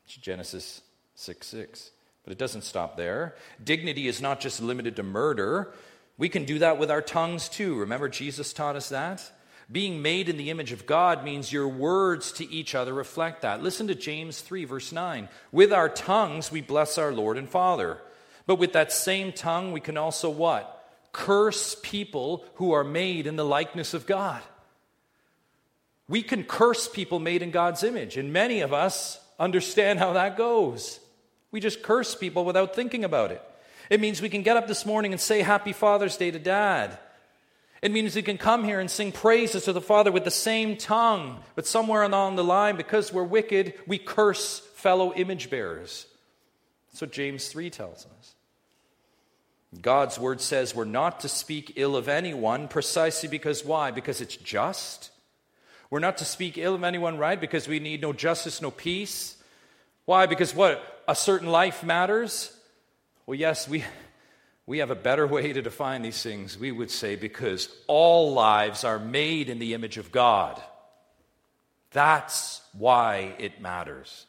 It's 0.05 0.15
Genesis 0.15 0.81
6 1.15 1.45
6. 1.45 1.91
But 2.23 2.31
it 2.31 2.37
doesn't 2.37 2.63
stop 2.63 2.95
there. 2.95 3.35
Dignity 3.61 4.07
is 4.07 4.21
not 4.21 4.39
just 4.39 4.61
limited 4.61 4.95
to 4.95 5.03
murder. 5.03 5.73
We 6.17 6.29
can 6.29 6.45
do 6.45 6.59
that 6.59 6.77
with 6.77 6.89
our 6.89 7.01
tongues 7.01 7.49
too. 7.49 7.75
Remember, 7.75 8.07
Jesus 8.07 8.53
taught 8.53 8.77
us 8.77 8.87
that? 8.87 9.29
Being 9.69 10.01
made 10.01 10.29
in 10.29 10.37
the 10.37 10.49
image 10.49 10.71
of 10.71 10.85
God 10.85 11.25
means 11.25 11.51
your 11.51 11.67
words 11.67 12.31
to 12.33 12.49
each 12.49 12.73
other 12.73 12.93
reflect 12.93 13.41
that. 13.41 13.61
Listen 13.61 13.87
to 13.87 13.95
James 13.95 14.39
3, 14.39 14.63
verse 14.63 14.93
9. 14.93 15.27
With 15.51 15.73
our 15.73 15.89
tongues 15.89 16.53
we 16.53 16.61
bless 16.61 16.97
our 16.97 17.11
Lord 17.11 17.37
and 17.37 17.49
Father. 17.49 17.97
But 18.45 18.59
with 18.59 18.71
that 18.71 18.93
same 18.93 19.33
tongue 19.33 19.73
we 19.73 19.81
can 19.81 19.97
also 19.97 20.29
what? 20.29 20.75
Curse 21.17 21.75
people 21.81 22.45
who 22.55 22.73
are 22.73 22.83
made 22.83 23.25
in 23.25 23.37
the 23.37 23.43
likeness 23.43 23.95
of 23.95 24.05
God. 24.05 24.39
We 26.07 26.21
can 26.21 26.43
curse 26.43 26.87
people 26.87 27.17
made 27.17 27.41
in 27.41 27.49
God's 27.49 27.81
image, 27.81 28.17
and 28.17 28.31
many 28.31 28.61
of 28.61 28.71
us 28.71 29.19
understand 29.39 29.97
how 29.97 30.13
that 30.13 30.37
goes. 30.37 30.99
We 31.49 31.59
just 31.59 31.81
curse 31.81 32.13
people 32.13 32.45
without 32.45 32.75
thinking 32.75 33.03
about 33.03 33.31
it. 33.31 33.41
It 33.89 33.99
means 33.99 34.21
we 34.21 34.29
can 34.29 34.43
get 34.43 34.57
up 34.57 34.67
this 34.67 34.85
morning 34.85 35.11
and 35.11 35.19
say 35.19 35.41
Happy 35.41 35.73
Father's 35.73 36.17
Day 36.17 36.29
to 36.29 36.37
Dad. 36.37 36.99
It 37.81 37.91
means 37.91 38.15
we 38.15 38.21
can 38.21 38.37
come 38.37 38.63
here 38.63 38.79
and 38.79 38.89
sing 38.89 39.11
praises 39.11 39.63
to 39.63 39.73
the 39.73 39.81
Father 39.81 40.11
with 40.11 40.23
the 40.23 40.29
same 40.29 40.77
tongue, 40.77 41.39
but 41.55 41.65
somewhere 41.65 42.03
along 42.03 42.35
the 42.35 42.43
line, 42.43 42.75
because 42.75 43.11
we're 43.11 43.23
wicked, 43.23 43.73
we 43.87 43.97
curse 43.97 44.59
fellow 44.75 45.13
image 45.15 45.49
bearers. 45.49 46.05
That's 46.91 47.01
what 47.01 47.11
James 47.11 47.47
3 47.47 47.71
tells 47.71 48.05
us. 48.05 48.16
God's 49.81 50.17
word 50.17 50.39
says 50.41 50.73
we're 50.73 50.85
not 50.85 51.19
to 51.21 51.29
speak 51.29 51.73
ill 51.75 51.95
of 51.95 52.07
anyone 52.07 52.67
precisely 52.67 53.27
because 53.27 53.65
why? 53.65 53.91
Because 53.91 54.21
it's 54.21 54.37
just. 54.37 55.11
We're 55.89 55.99
not 55.99 56.17
to 56.17 56.25
speak 56.25 56.57
ill 56.57 56.75
of 56.75 56.83
anyone, 56.83 57.17
right? 57.17 57.39
Because 57.39 57.67
we 57.67 57.79
need 57.79 58.01
no 58.01 58.13
justice, 58.13 58.61
no 58.61 58.71
peace. 58.71 59.37
Why? 60.05 60.25
Because 60.25 60.55
what? 60.55 61.03
A 61.07 61.15
certain 61.15 61.49
life 61.49 61.83
matters? 61.83 62.55
Well, 63.25 63.35
yes, 63.35 63.67
we, 63.67 63.83
we 64.65 64.79
have 64.79 64.91
a 64.91 64.95
better 64.95 65.27
way 65.27 65.53
to 65.53 65.61
define 65.61 66.01
these 66.01 66.21
things. 66.21 66.57
We 66.57 66.71
would 66.71 66.91
say 66.91 67.15
because 67.15 67.69
all 67.87 68.33
lives 68.33 68.83
are 68.83 68.99
made 68.99 69.49
in 69.49 69.59
the 69.59 69.73
image 69.73 69.97
of 69.97 70.11
God. 70.11 70.61
That's 71.91 72.61
why 72.73 73.35
it 73.37 73.61
matters. 73.61 74.25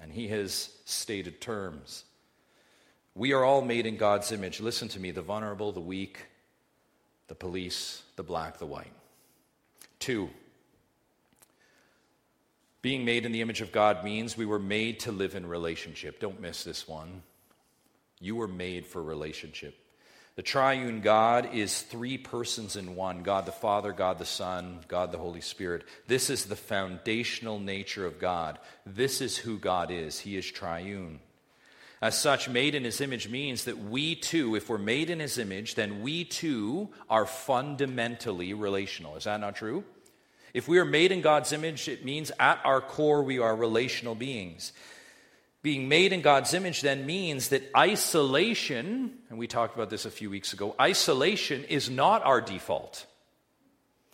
And 0.00 0.12
he 0.12 0.28
has 0.28 0.70
stated 0.84 1.40
terms. 1.40 2.04
We 3.20 3.34
are 3.34 3.44
all 3.44 3.60
made 3.60 3.84
in 3.84 3.98
God's 3.98 4.32
image. 4.32 4.60
Listen 4.60 4.88
to 4.88 4.98
me 4.98 5.10
the 5.10 5.20
vulnerable, 5.20 5.72
the 5.72 5.78
weak, 5.78 6.20
the 7.28 7.34
police, 7.34 8.02
the 8.16 8.22
black, 8.22 8.56
the 8.56 8.64
white. 8.64 8.94
Two, 9.98 10.30
being 12.80 13.04
made 13.04 13.26
in 13.26 13.32
the 13.32 13.42
image 13.42 13.60
of 13.60 13.72
God 13.72 14.04
means 14.04 14.38
we 14.38 14.46
were 14.46 14.58
made 14.58 15.00
to 15.00 15.12
live 15.12 15.34
in 15.34 15.46
relationship. 15.46 16.18
Don't 16.18 16.40
miss 16.40 16.64
this 16.64 16.88
one. 16.88 17.20
You 18.20 18.36
were 18.36 18.48
made 18.48 18.86
for 18.86 19.02
relationship. 19.02 19.76
The 20.36 20.42
triune 20.42 21.02
God 21.02 21.50
is 21.52 21.82
three 21.82 22.16
persons 22.16 22.74
in 22.74 22.96
one 22.96 23.22
God 23.22 23.44
the 23.44 23.52
Father, 23.52 23.92
God 23.92 24.16
the 24.16 24.24
Son, 24.24 24.80
God 24.88 25.12
the 25.12 25.18
Holy 25.18 25.42
Spirit. 25.42 25.84
This 26.06 26.30
is 26.30 26.46
the 26.46 26.56
foundational 26.56 27.58
nature 27.58 28.06
of 28.06 28.18
God. 28.18 28.58
This 28.86 29.20
is 29.20 29.36
who 29.36 29.58
God 29.58 29.90
is. 29.90 30.20
He 30.20 30.38
is 30.38 30.50
triune. 30.50 31.20
As 32.02 32.18
such, 32.18 32.48
made 32.48 32.74
in 32.74 32.84
his 32.84 33.02
image 33.02 33.28
means 33.28 33.64
that 33.64 33.78
we 33.78 34.14
too, 34.14 34.54
if 34.54 34.70
we're 34.70 34.78
made 34.78 35.10
in 35.10 35.20
his 35.20 35.36
image, 35.36 35.74
then 35.74 36.00
we 36.00 36.24
too 36.24 36.88
are 37.10 37.26
fundamentally 37.26 38.54
relational. 38.54 39.16
Is 39.16 39.24
that 39.24 39.40
not 39.40 39.56
true? 39.56 39.84
If 40.54 40.66
we 40.66 40.78
are 40.78 40.86
made 40.86 41.12
in 41.12 41.20
God's 41.20 41.52
image, 41.52 41.88
it 41.88 42.04
means 42.04 42.32
at 42.40 42.58
our 42.64 42.80
core 42.80 43.22
we 43.22 43.38
are 43.38 43.54
relational 43.54 44.14
beings. 44.14 44.72
Being 45.62 45.88
made 45.88 46.14
in 46.14 46.22
God's 46.22 46.54
image 46.54 46.80
then 46.80 47.04
means 47.04 47.50
that 47.50 47.70
isolation, 47.76 49.18
and 49.28 49.38
we 49.38 49.46
talked 49.46 49.74
about 49.74 49.90
this 49.90 50.06
a 50.06 50.10
few 50.10 50.30
weeks 50.30 50.54
ago, 50.54 50.74
isolation 50.80 51.64
is 51.64 51.90
not 51.90 52.24
our 52.24 52.40
default. 52.40 53.04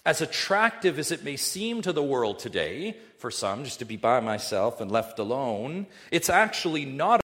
As 0.04 0.20
attractive 0.20 0.98
as 0.98 1.12
it 1.12 1.22
may 1.22 1.36
seem 1.36 1.82
to 1.82 1.92
the 1.92 2.02
world 2.02 2.40
today, 2.40 2.96
for 3.18 3.30
some, 3.30 3.64
just 3.64 3.78
to 3.78 3.84
be 3.84 3.96
by 3.96 4.18
myself 4.18 4.80
and 4.80 4.90
left 4.90 5.20
alone, 5.20 5.86
it's 6.10 6.28
actually 6.28 6.84
not 6.84 7.20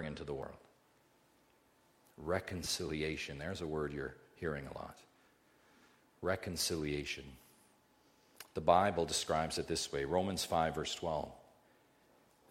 into 0.00 0.24
the 0.24 0.32
world. 0.32 0.56
Reconciliation. 2.16 3.38
There's 3.38 3.60
a 3.60 3.66
word 3.66 3.92
you're 3.92 4.14
hearing 4.36 4.66
a 4.66 4.78
lot. 4.78 4.96
Reconciliation. 6.22 7.24
The 8.54 8.62
Bible 8.62 9.04
describes 9.04 9.58
it 9.58 9.68
this 9.68 9.92
way 9.92 10.04
Romans 10.04 10.44
5, 10.44 10.74
verse 10.74 10.94
12. 10.94 11.30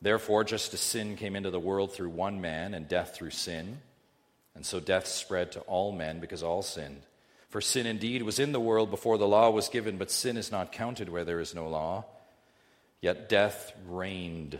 Therefore, 0.04 0.44
just 0.44 0.74
as 0.76 0.82
sin 0.82 1.16
came 1.16 1.36
into 1.36 1.50
the 1.50 1.60
world 1.60 1.94
through 1.94 2.10
one 2.10 2.42
man, 2.42 2.76
and 2.76 2.88
death 2.88 3.16
through 3.16 3.32
sin, 3.32 3.80
and 4.54 4.66
so 4.66 4.80
death 4.80 5.08
spread 5.08 5.52
to 5.54 5.62
all 5.62 5.92
men 5.92 6.20
because 6.20 6.44
all 6.44 6.62
sinned. 6.62 7.02
For 7.50 7.62
sin 7.62 7.86
indeed 7.86 8.22
was 8.24 8.40
in 8.40 8.52
the 8.52 8.60
world 8.60 8.92
before 8.92 9.18
the 9.18 9.28
law 9.28 9.50
was 9.50 9.70
given, 9.70 9.98
but 9.98 10.12
sin 10.12 10.38
is 10.38 10.52
not 10.52 10.72
counted 10.72 11.10
where 11.10 11.26
there 11.26 11.40
is 11.40 11.56
no 11.56 11.68
law. 11.68 12.06
Yet 13.02 13.30
death 13.30 13.74
reigned 13.88 14.60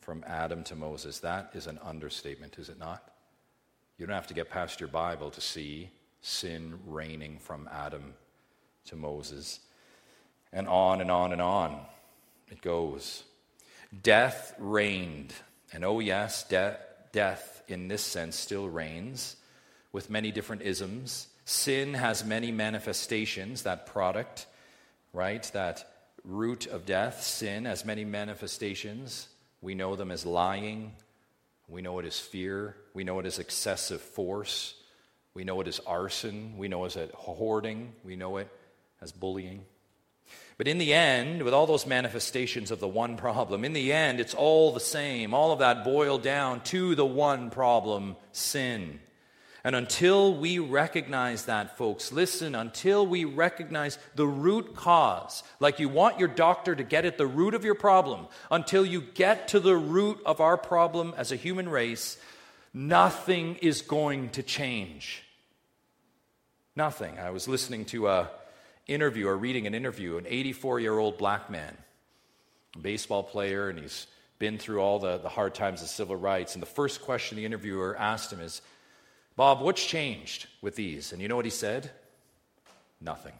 from 0.00 0.24
Adam 0.26 0.64
to 0.64 0.74
Moses. 0.74 1.20
That 1.20 1.50
is 1.54 1.66
an 1.66 1.78
understatement, 1.82 2.58
is 2.58 2.68
it 2.68 2.78
not? 2.78 3.12
You 3.98 4.06
don't 4.06 4.14
have 4.14 4.26
to 4.28 4.34
get 4.34 4.50
past 4.50 4.80
your 4.80 4.88
Bible 4.88 5.30
to 5.30 5.40
see 5.40 5.90
sin 6.22 6.78
reigning 6.86 7.38
from 7.38 7.68
Adam 7.70 8.14
to 8.86 8.96
Moses. 8.96 9.60
And 10.52 10.68
on 10.68 11.00
and 11.00 11.10
on 11.10 11.32
and 11.32 11.42
on 11.42 11.80
it 12.50 12.60
goes. 12.60 13.22
Death 14.02 14.54
reigned. 14.58 15.32
And 15.72 15.84
oh, 15.84 16.00
yes, 16.00 16.44
de- 16.44 16.78
death 17.12 17.62
in 17.68 17.88
this 17.88 18.02
sense 18.02 18.36
still 18.36 18.68
reigns 18.68 19.36
with 19.92 20.10
many 20.10 20.30
different 20.30 20.62
isms. 20.62 21.28
Sin 21.44 21.94
has 21.94 22.24
many 22.24 22.52
manifestations, 22.52 23.62
that 23.62 23.86
product, 23.86 24.46
right? 25.12 25.42
That 25.52 25.90
root 26.24 26.66
of 26.66 26.86
death, 26.86 27.22
sin, 27.22 27.64
has 27.64 27.84
many 27.84 28.04
manifestations. 28.04 29.28
We 29.60 29.74
know 29.74 29.96
them 29.96 30.10
as 30.10 30.24
lying. 30.24 30.92
We 31.68 31.82
know 31.82 31.98
it 31.98 32.06
as 32.06 32.18
fear. 32.18 32.76
We 32.94 33.04
know 33.04 33.18
it 33.20 33.26
as 33.26 33.38
excessive 33.38 34.00
force. 34.00 34.74
We 35.34 35.44
know 35.44 35.60
it 35.60 35.68
as 35.68 35.80
arson. 35.80 36.56
We 36.56 36.68
know 36.68 36.84
it 36.84 36.96
as 36.96 37.10
hoarding. 37.14 37.92
We 38.04 38.16
know 38.16 38.38
it 38.38 38.48
as 39.00 39.12
bullying. 39.12 39.64
But 40.56 40.68
in 40.68 40.78
the 40.78 40.92
end, 40.92 41.42
with 41.42 41.54
all 41.54 41.66
those 41.66 41.86
manifestations 41.86 42.70
of 42.70 42.80
the 42.80 42.88
one 42.88 43.16
problem, 43.16 43.64
in 43.64 43.72
the 43.72 43.92
end, 43.92 44.20
it's 44.20 44.34
all 44.34 44.72
the 44.72 44.80
same. 44.80 45.32
All 45.32 45.52
of 45.52 45.60
that 45.60 45.84
boiled 45.84 46.22
down 46.22 46.60
to 46.64 46.94
the 46.94 47.06
one 47.06 47.50
problem 47.50 48.16
sin. 48.32 49.00
And 49.62 49.76
until 49.76 50.34
we 50.34 50.58
recognize 50.58 51.44
that, 51.44 51.76
folks, 51.76 52.12
listen, 52.12 52.54
until 52.54 53.06
we 53.06 53.24
recognize 53.24 53.98
the 54.14 54.26
root 54.26 54.74
cause, 54.74 55.42
like 55.58 55.78
you 55.78 55.88
want 55.88 56.18
your 56.18 56.28
doctor 56.28 56.74
to 56.74 56.82
get 56.82 57.04
at 57.04 57.18
the 57.18 57.26
root 57.26 57.54
of 57.54 57.64
your 57.64 57.74
problem, 57.74 58.26
until 58.50 58.86
you 58.86 59.02
get 59.02 59.48
to 59.48 59.60
the 59.60 59.76
root 59.76 60.18
of 60.24 60.40
our 60.40 60.56
problem 60.56 61.12
as 61.16 61.30
a 61.30 61.36
human 61.36 61.68
race, 61.68 62.16
nothing 62.72 63.56
is 63.56 63.82
going 63.82 64.30
to 64.30 64.42
change. 64.42 65.22
Nothing. 66.74 67.18
I 67.18 67.30
was 67.30 67.46
listening 67.46 67.84
to 67.86 68.08
a 68.08 68.30
interview 68.86 69.28
or 69.28 69.36
reading 69.36 69.66
an 69.66 69.74
interview, 69.74 70.16
an 70.16 70.26
84 70.26 70.80
year 70.80 70.98
old 70.98 71.18
black 71.18 71.50
man, 71.50 71.76
baseball 72.80 73.22
player, 73.22 73.68
and 73.68 73.78
he's 73.78 74.06
been 74.38 74.56
through 74.56 74.80
all 74.80 74.98
the, 74.98 75.18
the 75.18 75.28
hard 75.28 75.54
times 75.54 75.82
of 75.82 75.88
civil 75.88 76.16
rights. 76.16 76.54
And 76.54 76.62
the 76.62 76.66
first 76.66 77.02
question 77.02 77.36
the 77.36 77.44
interviewer 77.44 77.94
asked 77.96 78.32
him 78.32 78.40
is, 78.40 78.62
Bob, 79.40 79.62
what's 79.62 79.82
changed 79.82 80.48
with 80.60 80.76
these? 80.76 81.14
And 81.14 81.22
you 81.22 81.26
know 81.26 81.34
what 81.34 81.46
he 81.46 81.50
said? 81.50 81.90
Nothing. 83.00 83.32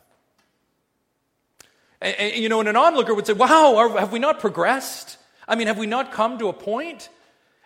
And, 2.01 2.17
and 2.19 2.37
you 2.43 2.49
know, 2.49 2.61
and 2.61 2.71
an 2.71 2.77
onlooker 2.77 3.13
would 3.13 3.27
say, 3.27 3.35
Wow, 3.35 3.77
are, 3.77 3.99
have 3.99 4.11
we 4.11 4.19
not 4.19 4.41
progressed? 4.41 5.19
I 5.47 5.57
mean, 5.57 5.67
have 5.67 5.77
we 5.77 5.85
not 5.85 6.11
come 6.11 6.39
to 6.39 6.49
a 6.49 6.55
point? 6.55 7.11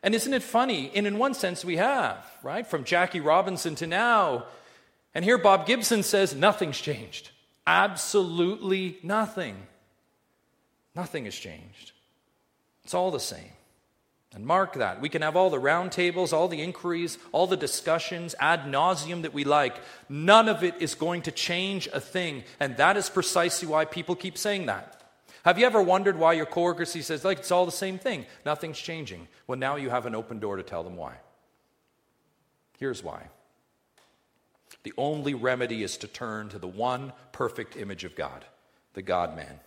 And 0.02 0.16
isn't 0.16 0.34
it 0.34 0.42
funny? 0.42 0.90
And 0.96 1.06
in 1.06 1.16
one 1.16 1.34
sense, 1.34 1.64
we 1.64 1.76
have, 1.76 2.28
right? 2.42 2.66
From 2.66 2.82
Jackie 2.82 3.20
Robinson 3.20 3.76
to 3.76 3.86
now. 3.86 4.46
And 5.14 5.24
here 5.24 5.38
Bob 5.38 5.64
Gibson 5.64 6.02
says, 6.02 6.34
Nothing's 6.34 6.80
changed. 6.80 7.30
Absolutely 7.68 8.98
nothing. 9.04 9.56
Nothing 10.96 11.26
has 11.26 11.36
changed. 11.36 11.92
It's 12.82 12.94
all 12.94 13.12
the 13.12 13.20
same. 13.20 13.53
And 14.34 14.44
mark 14.44 14.74
that. 14.74 15.00
We 15.00 15.08
can 15.08 15.22
have 15.22 15.36
all 15.36 15.48
the 15.48 15.60
roundtables, 15.60 16.32
all 16.32 16.48
the 16.48 16.60
inquiries, 16.60 17.18
all 17.30 17.46
the 17.46 17.56
discussions 17.56 18.34
ad 18.40 18.64
nauseum 18.64 19.22
that 19.22 19.32
we 19.32 19.44
like. 19.44 19.76
None 20.08 20.48
of 20.48 20.64
it 20.64 20.74
is 20.80 20.96
going 20.96 21.22
to 21.22 21.30
change 21.30 21.88
a 21.92 22.00
thing. 22.00 22.42
And 22.58 22.76
that 22.78 22.96
is 22.96 23.08
precisely 23.08 23.68
why 23.68 23.84
people 23.84 24.16
keep 24.16 24.36
saying 24.36 24.66
that. 24.66 25.02
Have 25.44 25.58
you 25.58 25.66
ever 25.66 25.80
wondered 25.80 26.18
why 26.18 26.32
your 26.32 26.46
coworker 26.46 26.84
says, 26.84 27.24
like, 27.24 27.38
it's 27.38 27.50
all 27.52 27.66
the 27.66 27.70
same 27.72 27.98
thing? 27.98 28.26
Nothing's 28.44 28.78
changing. 28.78 29.28
Well, 29.46 29.58
now 29.58 29.76
you 29.76 29.90
have 29.90 30.06
an 30.06 30.14
open 30.14 30.40
door 30.40 30.56
to 30.56 30.62
tell 30.62 30.82
them 30.82 30.96
why. 30.96 31.14
Here's 32.78 33.02
why 33.02 33.28
the 34.82 34.92
only 34.98 35.32
remedy 35.32 35.82
is 35.82 35.96
to 35.98 36.08
turn 36.08 36.48
to 36.50 36.58
the 36.58 36.68
one 36.68 37.12
perfect 37.32 37.76
image 37.76 38.04
of 38.04 38.14
God, 38.14 38.44
the 38.92 39.02
God 39.02 39.34
man. 39.36 39.60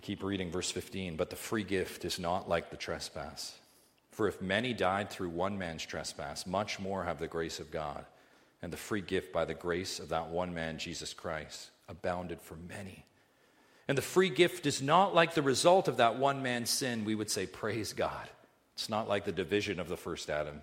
We 0.00 0.06
keep 0.06 0.22
reading 0.22 0.50
verse 0.50 0.70
15, 0.70 1.16
but 1.16 1.28
the 1.28 1.36
free 1.36 1.62
gift 1.62 2.06
is 2.06 2.18
not 2.18 2.48
like 2.48 2.70
the 2.70 2.78
trespass. 2.78 3.58
For 4.12 4.28
if 4.28 4.40
many 4.40 4.72
died 4.72 5.10
through 5.10 5.28
one 5.28 5.58
man's 5.58 5.84
trespass, 5.84 6.46
much 6.46 6.80
more 6.80 7.04
have 7.04 7.18
the 7.18 7.28
grace 7.28 7.60
of 7.60 7.70
God 7.70 8.06
and 8.62 8.72
the 8.72 8.78
free 8.78 9.02
gift 9.02 9.30
by 9.30 9.44
the 9.44 9.52
grace 9.52 10.00
of 10.00 10.08
that 10.08 10.28
one 10.28 10.54
man, 10.54 10.78
Jesus 10.78 11.12
Christ, 11.12 11.68
abounded 11.86 12.40
for 12.40 12.56
many. 12.66 13.04
And 13.88 13.98
the 13.98 14.02
free 14.02 14.30
gift 14.30 14.64
is 14.64 14.80
not 14.80 15.14
like 15.14 15.34
the 15.34 15.42
result 15.42 15.86
of 15.86 15.98
that 15.98 16.16
one 16.18 16.42
man's 16.42 16.70
sin. 16.70 17.04
We 17.04 17.14
would 17.14 17.30
say, 17.30 17.44
Praise 17.44 17.92
God. 17.92 18.26
It's 18.72 18.88
not 18.88 19.06
like 19.06 19.26
the 19.26 19.32
division 19.32 19.78
of 19.78 19.90
the 19.90 19.98
first 19.98 20.30
Adam. 20.30 20.62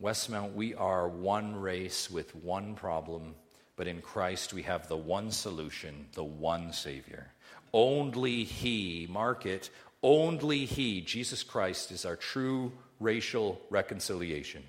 Westmount, 0.00 0.54
we 0.54 0.74
are 0.74 1.08
one 1.08 1.56
race 1.56 2.08
with 2.08 2.34
one 2.36 2.74
problem, 2.76 3.34
but 3.74 3.88
in 3.88 4.00
Christ 4.00 4.52
we 4.52 4.62
have 4.62 4.86
the 4.86 4.96
one 4.96 5.32
solution, 5.32 6.06
the 6.12 6.22
one 6.22 6.72
Savior. 6.72 7.32
Only 7.72 8.44
He, 8.44 9.08
mark 9.10 9.44
it, 9.44 9.70
only 10.02 10.66
He, 10.66 11.00
Jesus 11.00 11.42
Christ, 11.42 11.90
is 11.90 12.04
our 12.04 12.14
true 12.14 12.72
racial 13.00 13.60
reconciliation. 13.70 14.62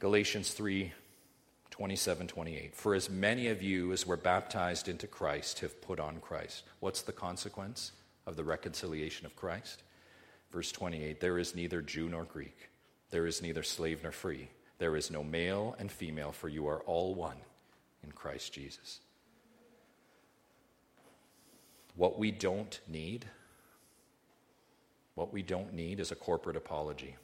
Galatians 0.00 0.50
3 0.52 0.92
27, 1.70 2.28
28. 2.28 2.76
For 2.76 2.94
as 2.94 3.10
many 3.10 3.48
of 3.48 3.60
you 3.60 3.92
as 3.92 4.06
were 4.06 4.16
baptized 4.16 4.88
into 4.88 5.08
Christ 5.08 5.58
have 5.58 5.82
put 5.82 5.98
on 5.98 6.20
Christ. 6.20 6.62
What's 6.78 7.02
the 7.02 7.10
consequence 7.10 7.90
of 8.28 8.36
the 8.36 8.44
reconciliation 8.44 9.26
of 9.26 9.34
Christ? 9.34 9.82
Verse 10.52 10.70
28 10.70 11.20
There 11.20 11.36
is 11.36 11.56
neither 11.56 11.82
Jew 11.82 12.08
nor 12.08 12.24
Greek, 12.24 12.68
there 13.14 13.28
is 13.28 13.40
neither 13.40 13.62
slave 13.62 14.02
nor 14.02 14.10
free, 14.10 14.48
there 14.78 14.96
is 14.96 15.08
no 15.08 15.22
male 15.22 15.76
and 15.78 15.88
female, 15.88 16.32
for 16.32 16.48
you 16.48 16.66
are 16.66 16.80
all 16.80 17.14
one 17.14 17.36
in 18.02 18.10
Christ 18.10 18.52
Jesus. 18.52 18.98
What 21.94 22.18
we 22.18 22.32
don't 22.32 22.80
need, 22.88 23.26
what 25.14 25.32
we 25.32 25.42
don't 25.42 25.72
need 25.74 26.00
is 26.00 26.10
a 26.10 26.16
corporate 26.16 26.56
apology. 26.56 27.14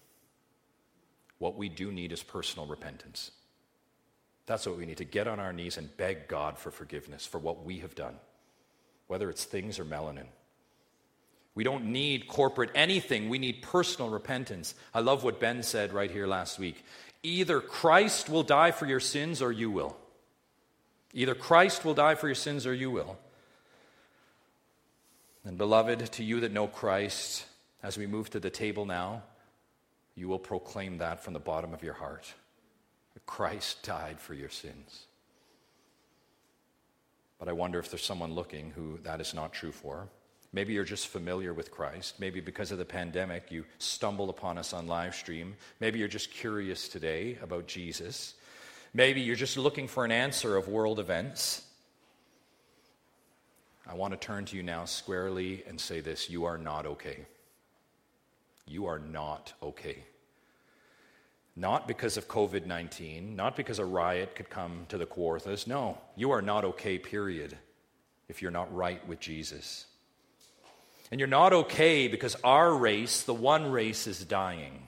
What 1.39 1.57
we 1.57 1.69
do 1.69 1.91
need 1.91 2.13
is 2.13 2.23
personal 2.23 2.69
repentance. 2.69 3.33
That's 4.47 4.67
what 4.67 4.79
we 4.79 4.87
need 4.87 4.99
to 4.99 5.05
get 5.05 5.27
on 5.27 5.41
our 5.41 5.53
knees 5.53 5.77
and 5.77 5.97
beg 5.97 6.29
God 6.29 6.57
for 6.57 6.71
forgiveness 6.71 7.27
for 7.27 7.39
what 7.39 7.65
we 7.65 7.81
have 7.81 7.97
done, 7.97 8.15
whether 9.09 9.29
it's 9.29 9.45
things 9.45 9.81
or 9.81 9.85
melanin. 9.85 10.29
We 11.55 11.65
don't 11.65 11.87
need 11.87 12.29
corporate 12.29 12.71
anything. 12.75 13.29
We 13.29 13.39
need 13.39 13.63
personal 13.63 14.11
repentance. 14.11 14.75
I 14.95 15.01
love 15.01 15.25
what 15.25 15.41
Ben 15.41 15.63
said 15.63 15.93
right 15.93 16.11
here 16.11 16.27
last 16.27 16.59
week. 16.59 16.85
Either 17.23 17.61
Christ 17.61 18.29
will 18.29 18.43
die 18.43 18.71
for 18.71 18.87
your 18.87 19.01
sins 19.01 19.43
or 19.43 19.53
you 19.53 19.71
will. 19.71 19.97
Either 21.13 21.35
Christ 21.35 21.85
will 21.85 21.95
die 21.95 22.15
for 22.15 22.29
your 22.29 22.35
sins 22.35 22.67
or 22.67 22.73
you 22.73 22.91
will. 22.91 23.19
And, 25.45 25.59
beloved, 25.59 26.13
to 26.13 26.25
you 26.25 26.41
that 26.41 26.53
know 26.53 26.67
Christ, 26.67 27.45
as 27.83 27.99
we 27.99 28.07
move 28.07 28.31
to 28.31 28.41
the 28.41 28.51
table 28.51 28.87
now, 28.87 29.23
you 30.15 30.29
will 30.29 30.39
proclaim 30.39 30.99
that 30.99 31.25
from 31.25 31.33
the 31.33 31.41
bottom 31.41 31.75
of 31.75 31.83
your 31.83 31.95
heart. 31.95 32.33
Christ 33.27 33.83
died 33.83 34.21
for 34.21 34.35
your 34.35 34.49
sins. 34.49 35.07
But 37.39 37.49
I 37.49 37.53
wonder 37.53 37.79
if 37.79 37.91
there's 37.91 38.05
someone 38.05 38.35
looking 38.35 38.73
who 38.73 38.99
that 39.05 39.21
is 39.21 39.35
not 39.35 39.53
true 39.53 39.73
for. 39.73 40.09
Maybe 40.53 40.73
you're 40.73 40.85
just 40.85 41.09
familiar 41.09 41.55
with 41.55 41.71
Christ. 41.71 42.19
Maybe 42.19 42.41
because 42.41 42.73
of 42.73 42.79
the 42.79 42.85
pandemic, 42.85 43.53
you 43.53 43.65
stumbled 43.79 44.31
upon 44.31 44.59
us 44.59 44.73
on 44.73 44.89
live 44.89 45.15
stream. 45.15 45.55
Maybe 45.79 46.01
you're 46.01 46.09
just 46.09 46.33
curious 46.33 46.89
today 46.89 47.39
about 47.41 47.69
Jesus. 47.69 48.35
Maybe 48.93 49.21
you're 49.21 49.37
just 49.37 49.57
looking 49.57 49.87
for 49.87 50.05
an 50.05 50.11
answer 50.11 50.57
of 50.57 50.67
world 50.67 50.99
events. 50.99 51.63
I 53.87 53.95
want 53.95 54.13
to 54.13 54.19
turn 54.19 54.45
to 54.47 54.57
you 54.57 54.63
now 54.65 54.85
squarely 54.87 55.63
and 55.69 55.81
say 55.81 56.01
this 56.01 56.29
you 56.29 56.45
are 56.45 56.59
not 56.59 56.87
okay. 56.87 57.27
You 58.67 58.87
are 58.87 58.99
not 58.99 59.53
okay. 59.63 60.05
Not 61.55 61.87
because 61.87 62.17
of 62.17 62.27
COVID 62.27 62.67
19, 62.67 63.37
not 63.37 63.57
because 63.57 63.79
a 63.79 63.85
riot 63.85 64.35
could 64.35 64.51
come 64.51 64.87
to 64.89 64.99
the 64.99 65.07
Kawarthas. 65.07 65.67
No, 65.67 65.99
you 66.17 66.31
are 66.31 66.43
not 66.43 66.65
okay, 66.65 66.99
period, 66.99 67.57
if 68.29 68.43
you're 68.43 68.51
not 68.51 68.75
right 68.75 69.07
with 69.07 69.21
Jesus. 69.21 69.87
And 71.11 71.19
you're 71.19 71.29
not 71.29 71.53
okay 71.53 72.09
because 72.09 72.37
our 72.45 72.75
race, 72.75 73.23
the 73.23 73.35
one 73.35 73.71
race, 73.71 74.07
is 74.07 74.25
dying. 74.25 74.87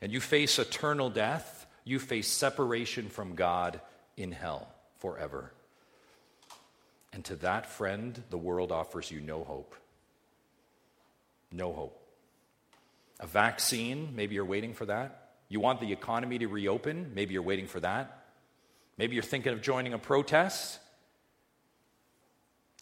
And 0.00 0.12
you 0.12 0.20
face 0.20 0.58
eternal 0.58 1.10
death, 1.10 1.66
you 1.84 1.98
face 1.98 2.26
separation 2.26 3.08
from 3.08 3.34
God 3.34 3.80
in 4.16 4.32
hell 4.32 4.68
forever. 4.98 5.52
And 7.12 7.24
to 7.26 7.36
that 7.36 7.66
friend, 7.66 8.20
the 8.30 8.38
world 8.38 8.72
offers 8.72 9.10
you 9.10 9.20
no 9.20 9.44
hope. 9.44 9.76
No 11.52 11.72
hope. 11.72 11.98
A 13.20 13.26
vaccine, 13.26 14.14
maybe 14.16 14.34
you're 14.34 14.44
waiting 14.44 14.74
for 14.74 14.86
that. 14.86 15.30
You 15.48 15.60
want 15.60 15.80
the 15.80 15.92
economy 15.92 16.38
to 16.38 16.48
reopen? 16.48 17.12
Maybe 17.14 17.34
you're 17.34 17.42
waiting 17.42 17.66
for 17.66 17.78
that. 17.80 18.24
Maybe 18.96 19.14
you're 19.14 19.22
thinking 19.22 19.52
of 19.52 19.62
joining 19.62 19.92
a 19.92 19.98
protest. 19.98 20.78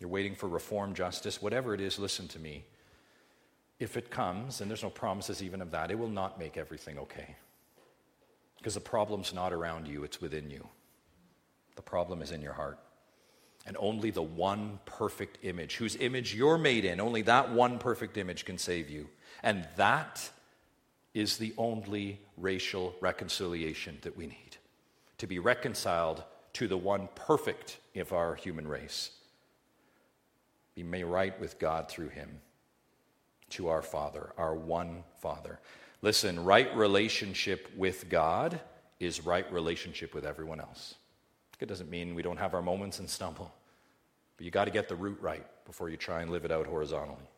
You're 0.01 0.11
waiting 0.11 0.35
for 0.35 0.49
reform 0.49 0.95
justice. 0.95 1.41
Whatever 1.41 1.75
it 1.75 1.81
is, 1.81 1.99
listen 1.99 2.27
to 2.29 2.39
me. 2.39 2.65
If 3.79 3.97
it 3.97 4.11
comes, 4.11 4.61
and 4.61 4.69
there's 4.69 4.83
no 4.83 4.91
promises 4.91 5.43
even 5.43 5.63
of 5.63 5.71
that, 5.71 5.91
it 5.91 5.99
will 5.99 6.09
not 6.09 6.39
make 6.39 6.57
everything 6.57 6.99
okay. 6.99 7.37
Because 8.59 8.75
the 8.75 8.81
problem's 8.81 9.33
not 9.33 9.53
around 9.53 9.87
you, 9.87 10.03
it's 10.05 10.21
within 10.21 10.51
you. 10.51 10.67
The 11.77 11.83
problem 11.83 12.21
is 12.21 12.31
in 12.31 12.43
your 12.43 12.53
heart. 12.53 12.79
And 13.67 13.77
only 13.79 14.11
the 14.11 14.23
one 14.23 14.81
perfect 14.87 15.39
image, 15.43 15.77
whose 15.77 15.97
image 15.97 16.35
you're 16.35 16.59
made 16.59 16.85
in, 16.85 17.01
only 17.01 17.23
that 17.23 17.53
one 17.53 17.79
perfect 17.79 18.17
image 18.17 18.45
can 18.45 18.59
save 18.59 18.91
you. 18.91 19.09
And 19.43 19.69
that 19.77 20.31
is 21.15 21.37
the 21.37 21.55
only 21.57 22.21
racial 22.37 22.95
reconciliation 23.01 23.99
that 24.03 24.17
we 24.17 24.27
need 24.27 24.57
to 25.19 25.27
be 25.27 25.39
reconciled 25.39 26.25
to 26.55 26.67
the 26.67 26.79
one 26.79 27.09
perfect 27.15 27.79
of 27.95 28.13
our 28.13 28.35
human 28.35 28.67
race. 28.67 29.11
Be 30.81 30.85
made 30.85 31.05
right 31.05 31.39
with 31.39 31.59
God 31.59 31.91
through 31.91 32.09
him 32.09 32.41
to 33.51 33.69
our 33.69 33.83
Father, 33.83 34.33
our 34.39 34.55
one 34.55 35.05
Father. 35.21 35.61
Listen, 36.01 36.43
right 36.43 36.75
relationship 36.75 37.69
with 37.77 38.09
God 38.09 38.59
is 38.99 39.27
right 39.27 39.45
relationship 39.53 40.15
with 40.15 40.25
everyone 40.25 40.59
else. 40.59 40.95
It 41.61 41.69
doesn't 41.69 41.91
mean 41.91 42.15
we 42.15 42.23
don't 42.23 42.39
have 42.39 42.55
our 42.55 42.63
moments 42.63 42.99
and 42.99 43.11
stumble, 43.11 43.53
but 44.39 44.47
you 44.47 44.51
got 44.51 44.65
to 44.65 44.71
get 44.71 44.89
the 44.89 44.95
root 44.95 45.19
right 45.21 45.45
before 45.67 45.91
you 45.91 45.99
try 45.99 46.23
and 46.23 46.31
live 46.31 46.47
it 46.47 46.51
out 46.51 46.67
horizontally. 46.67 47.29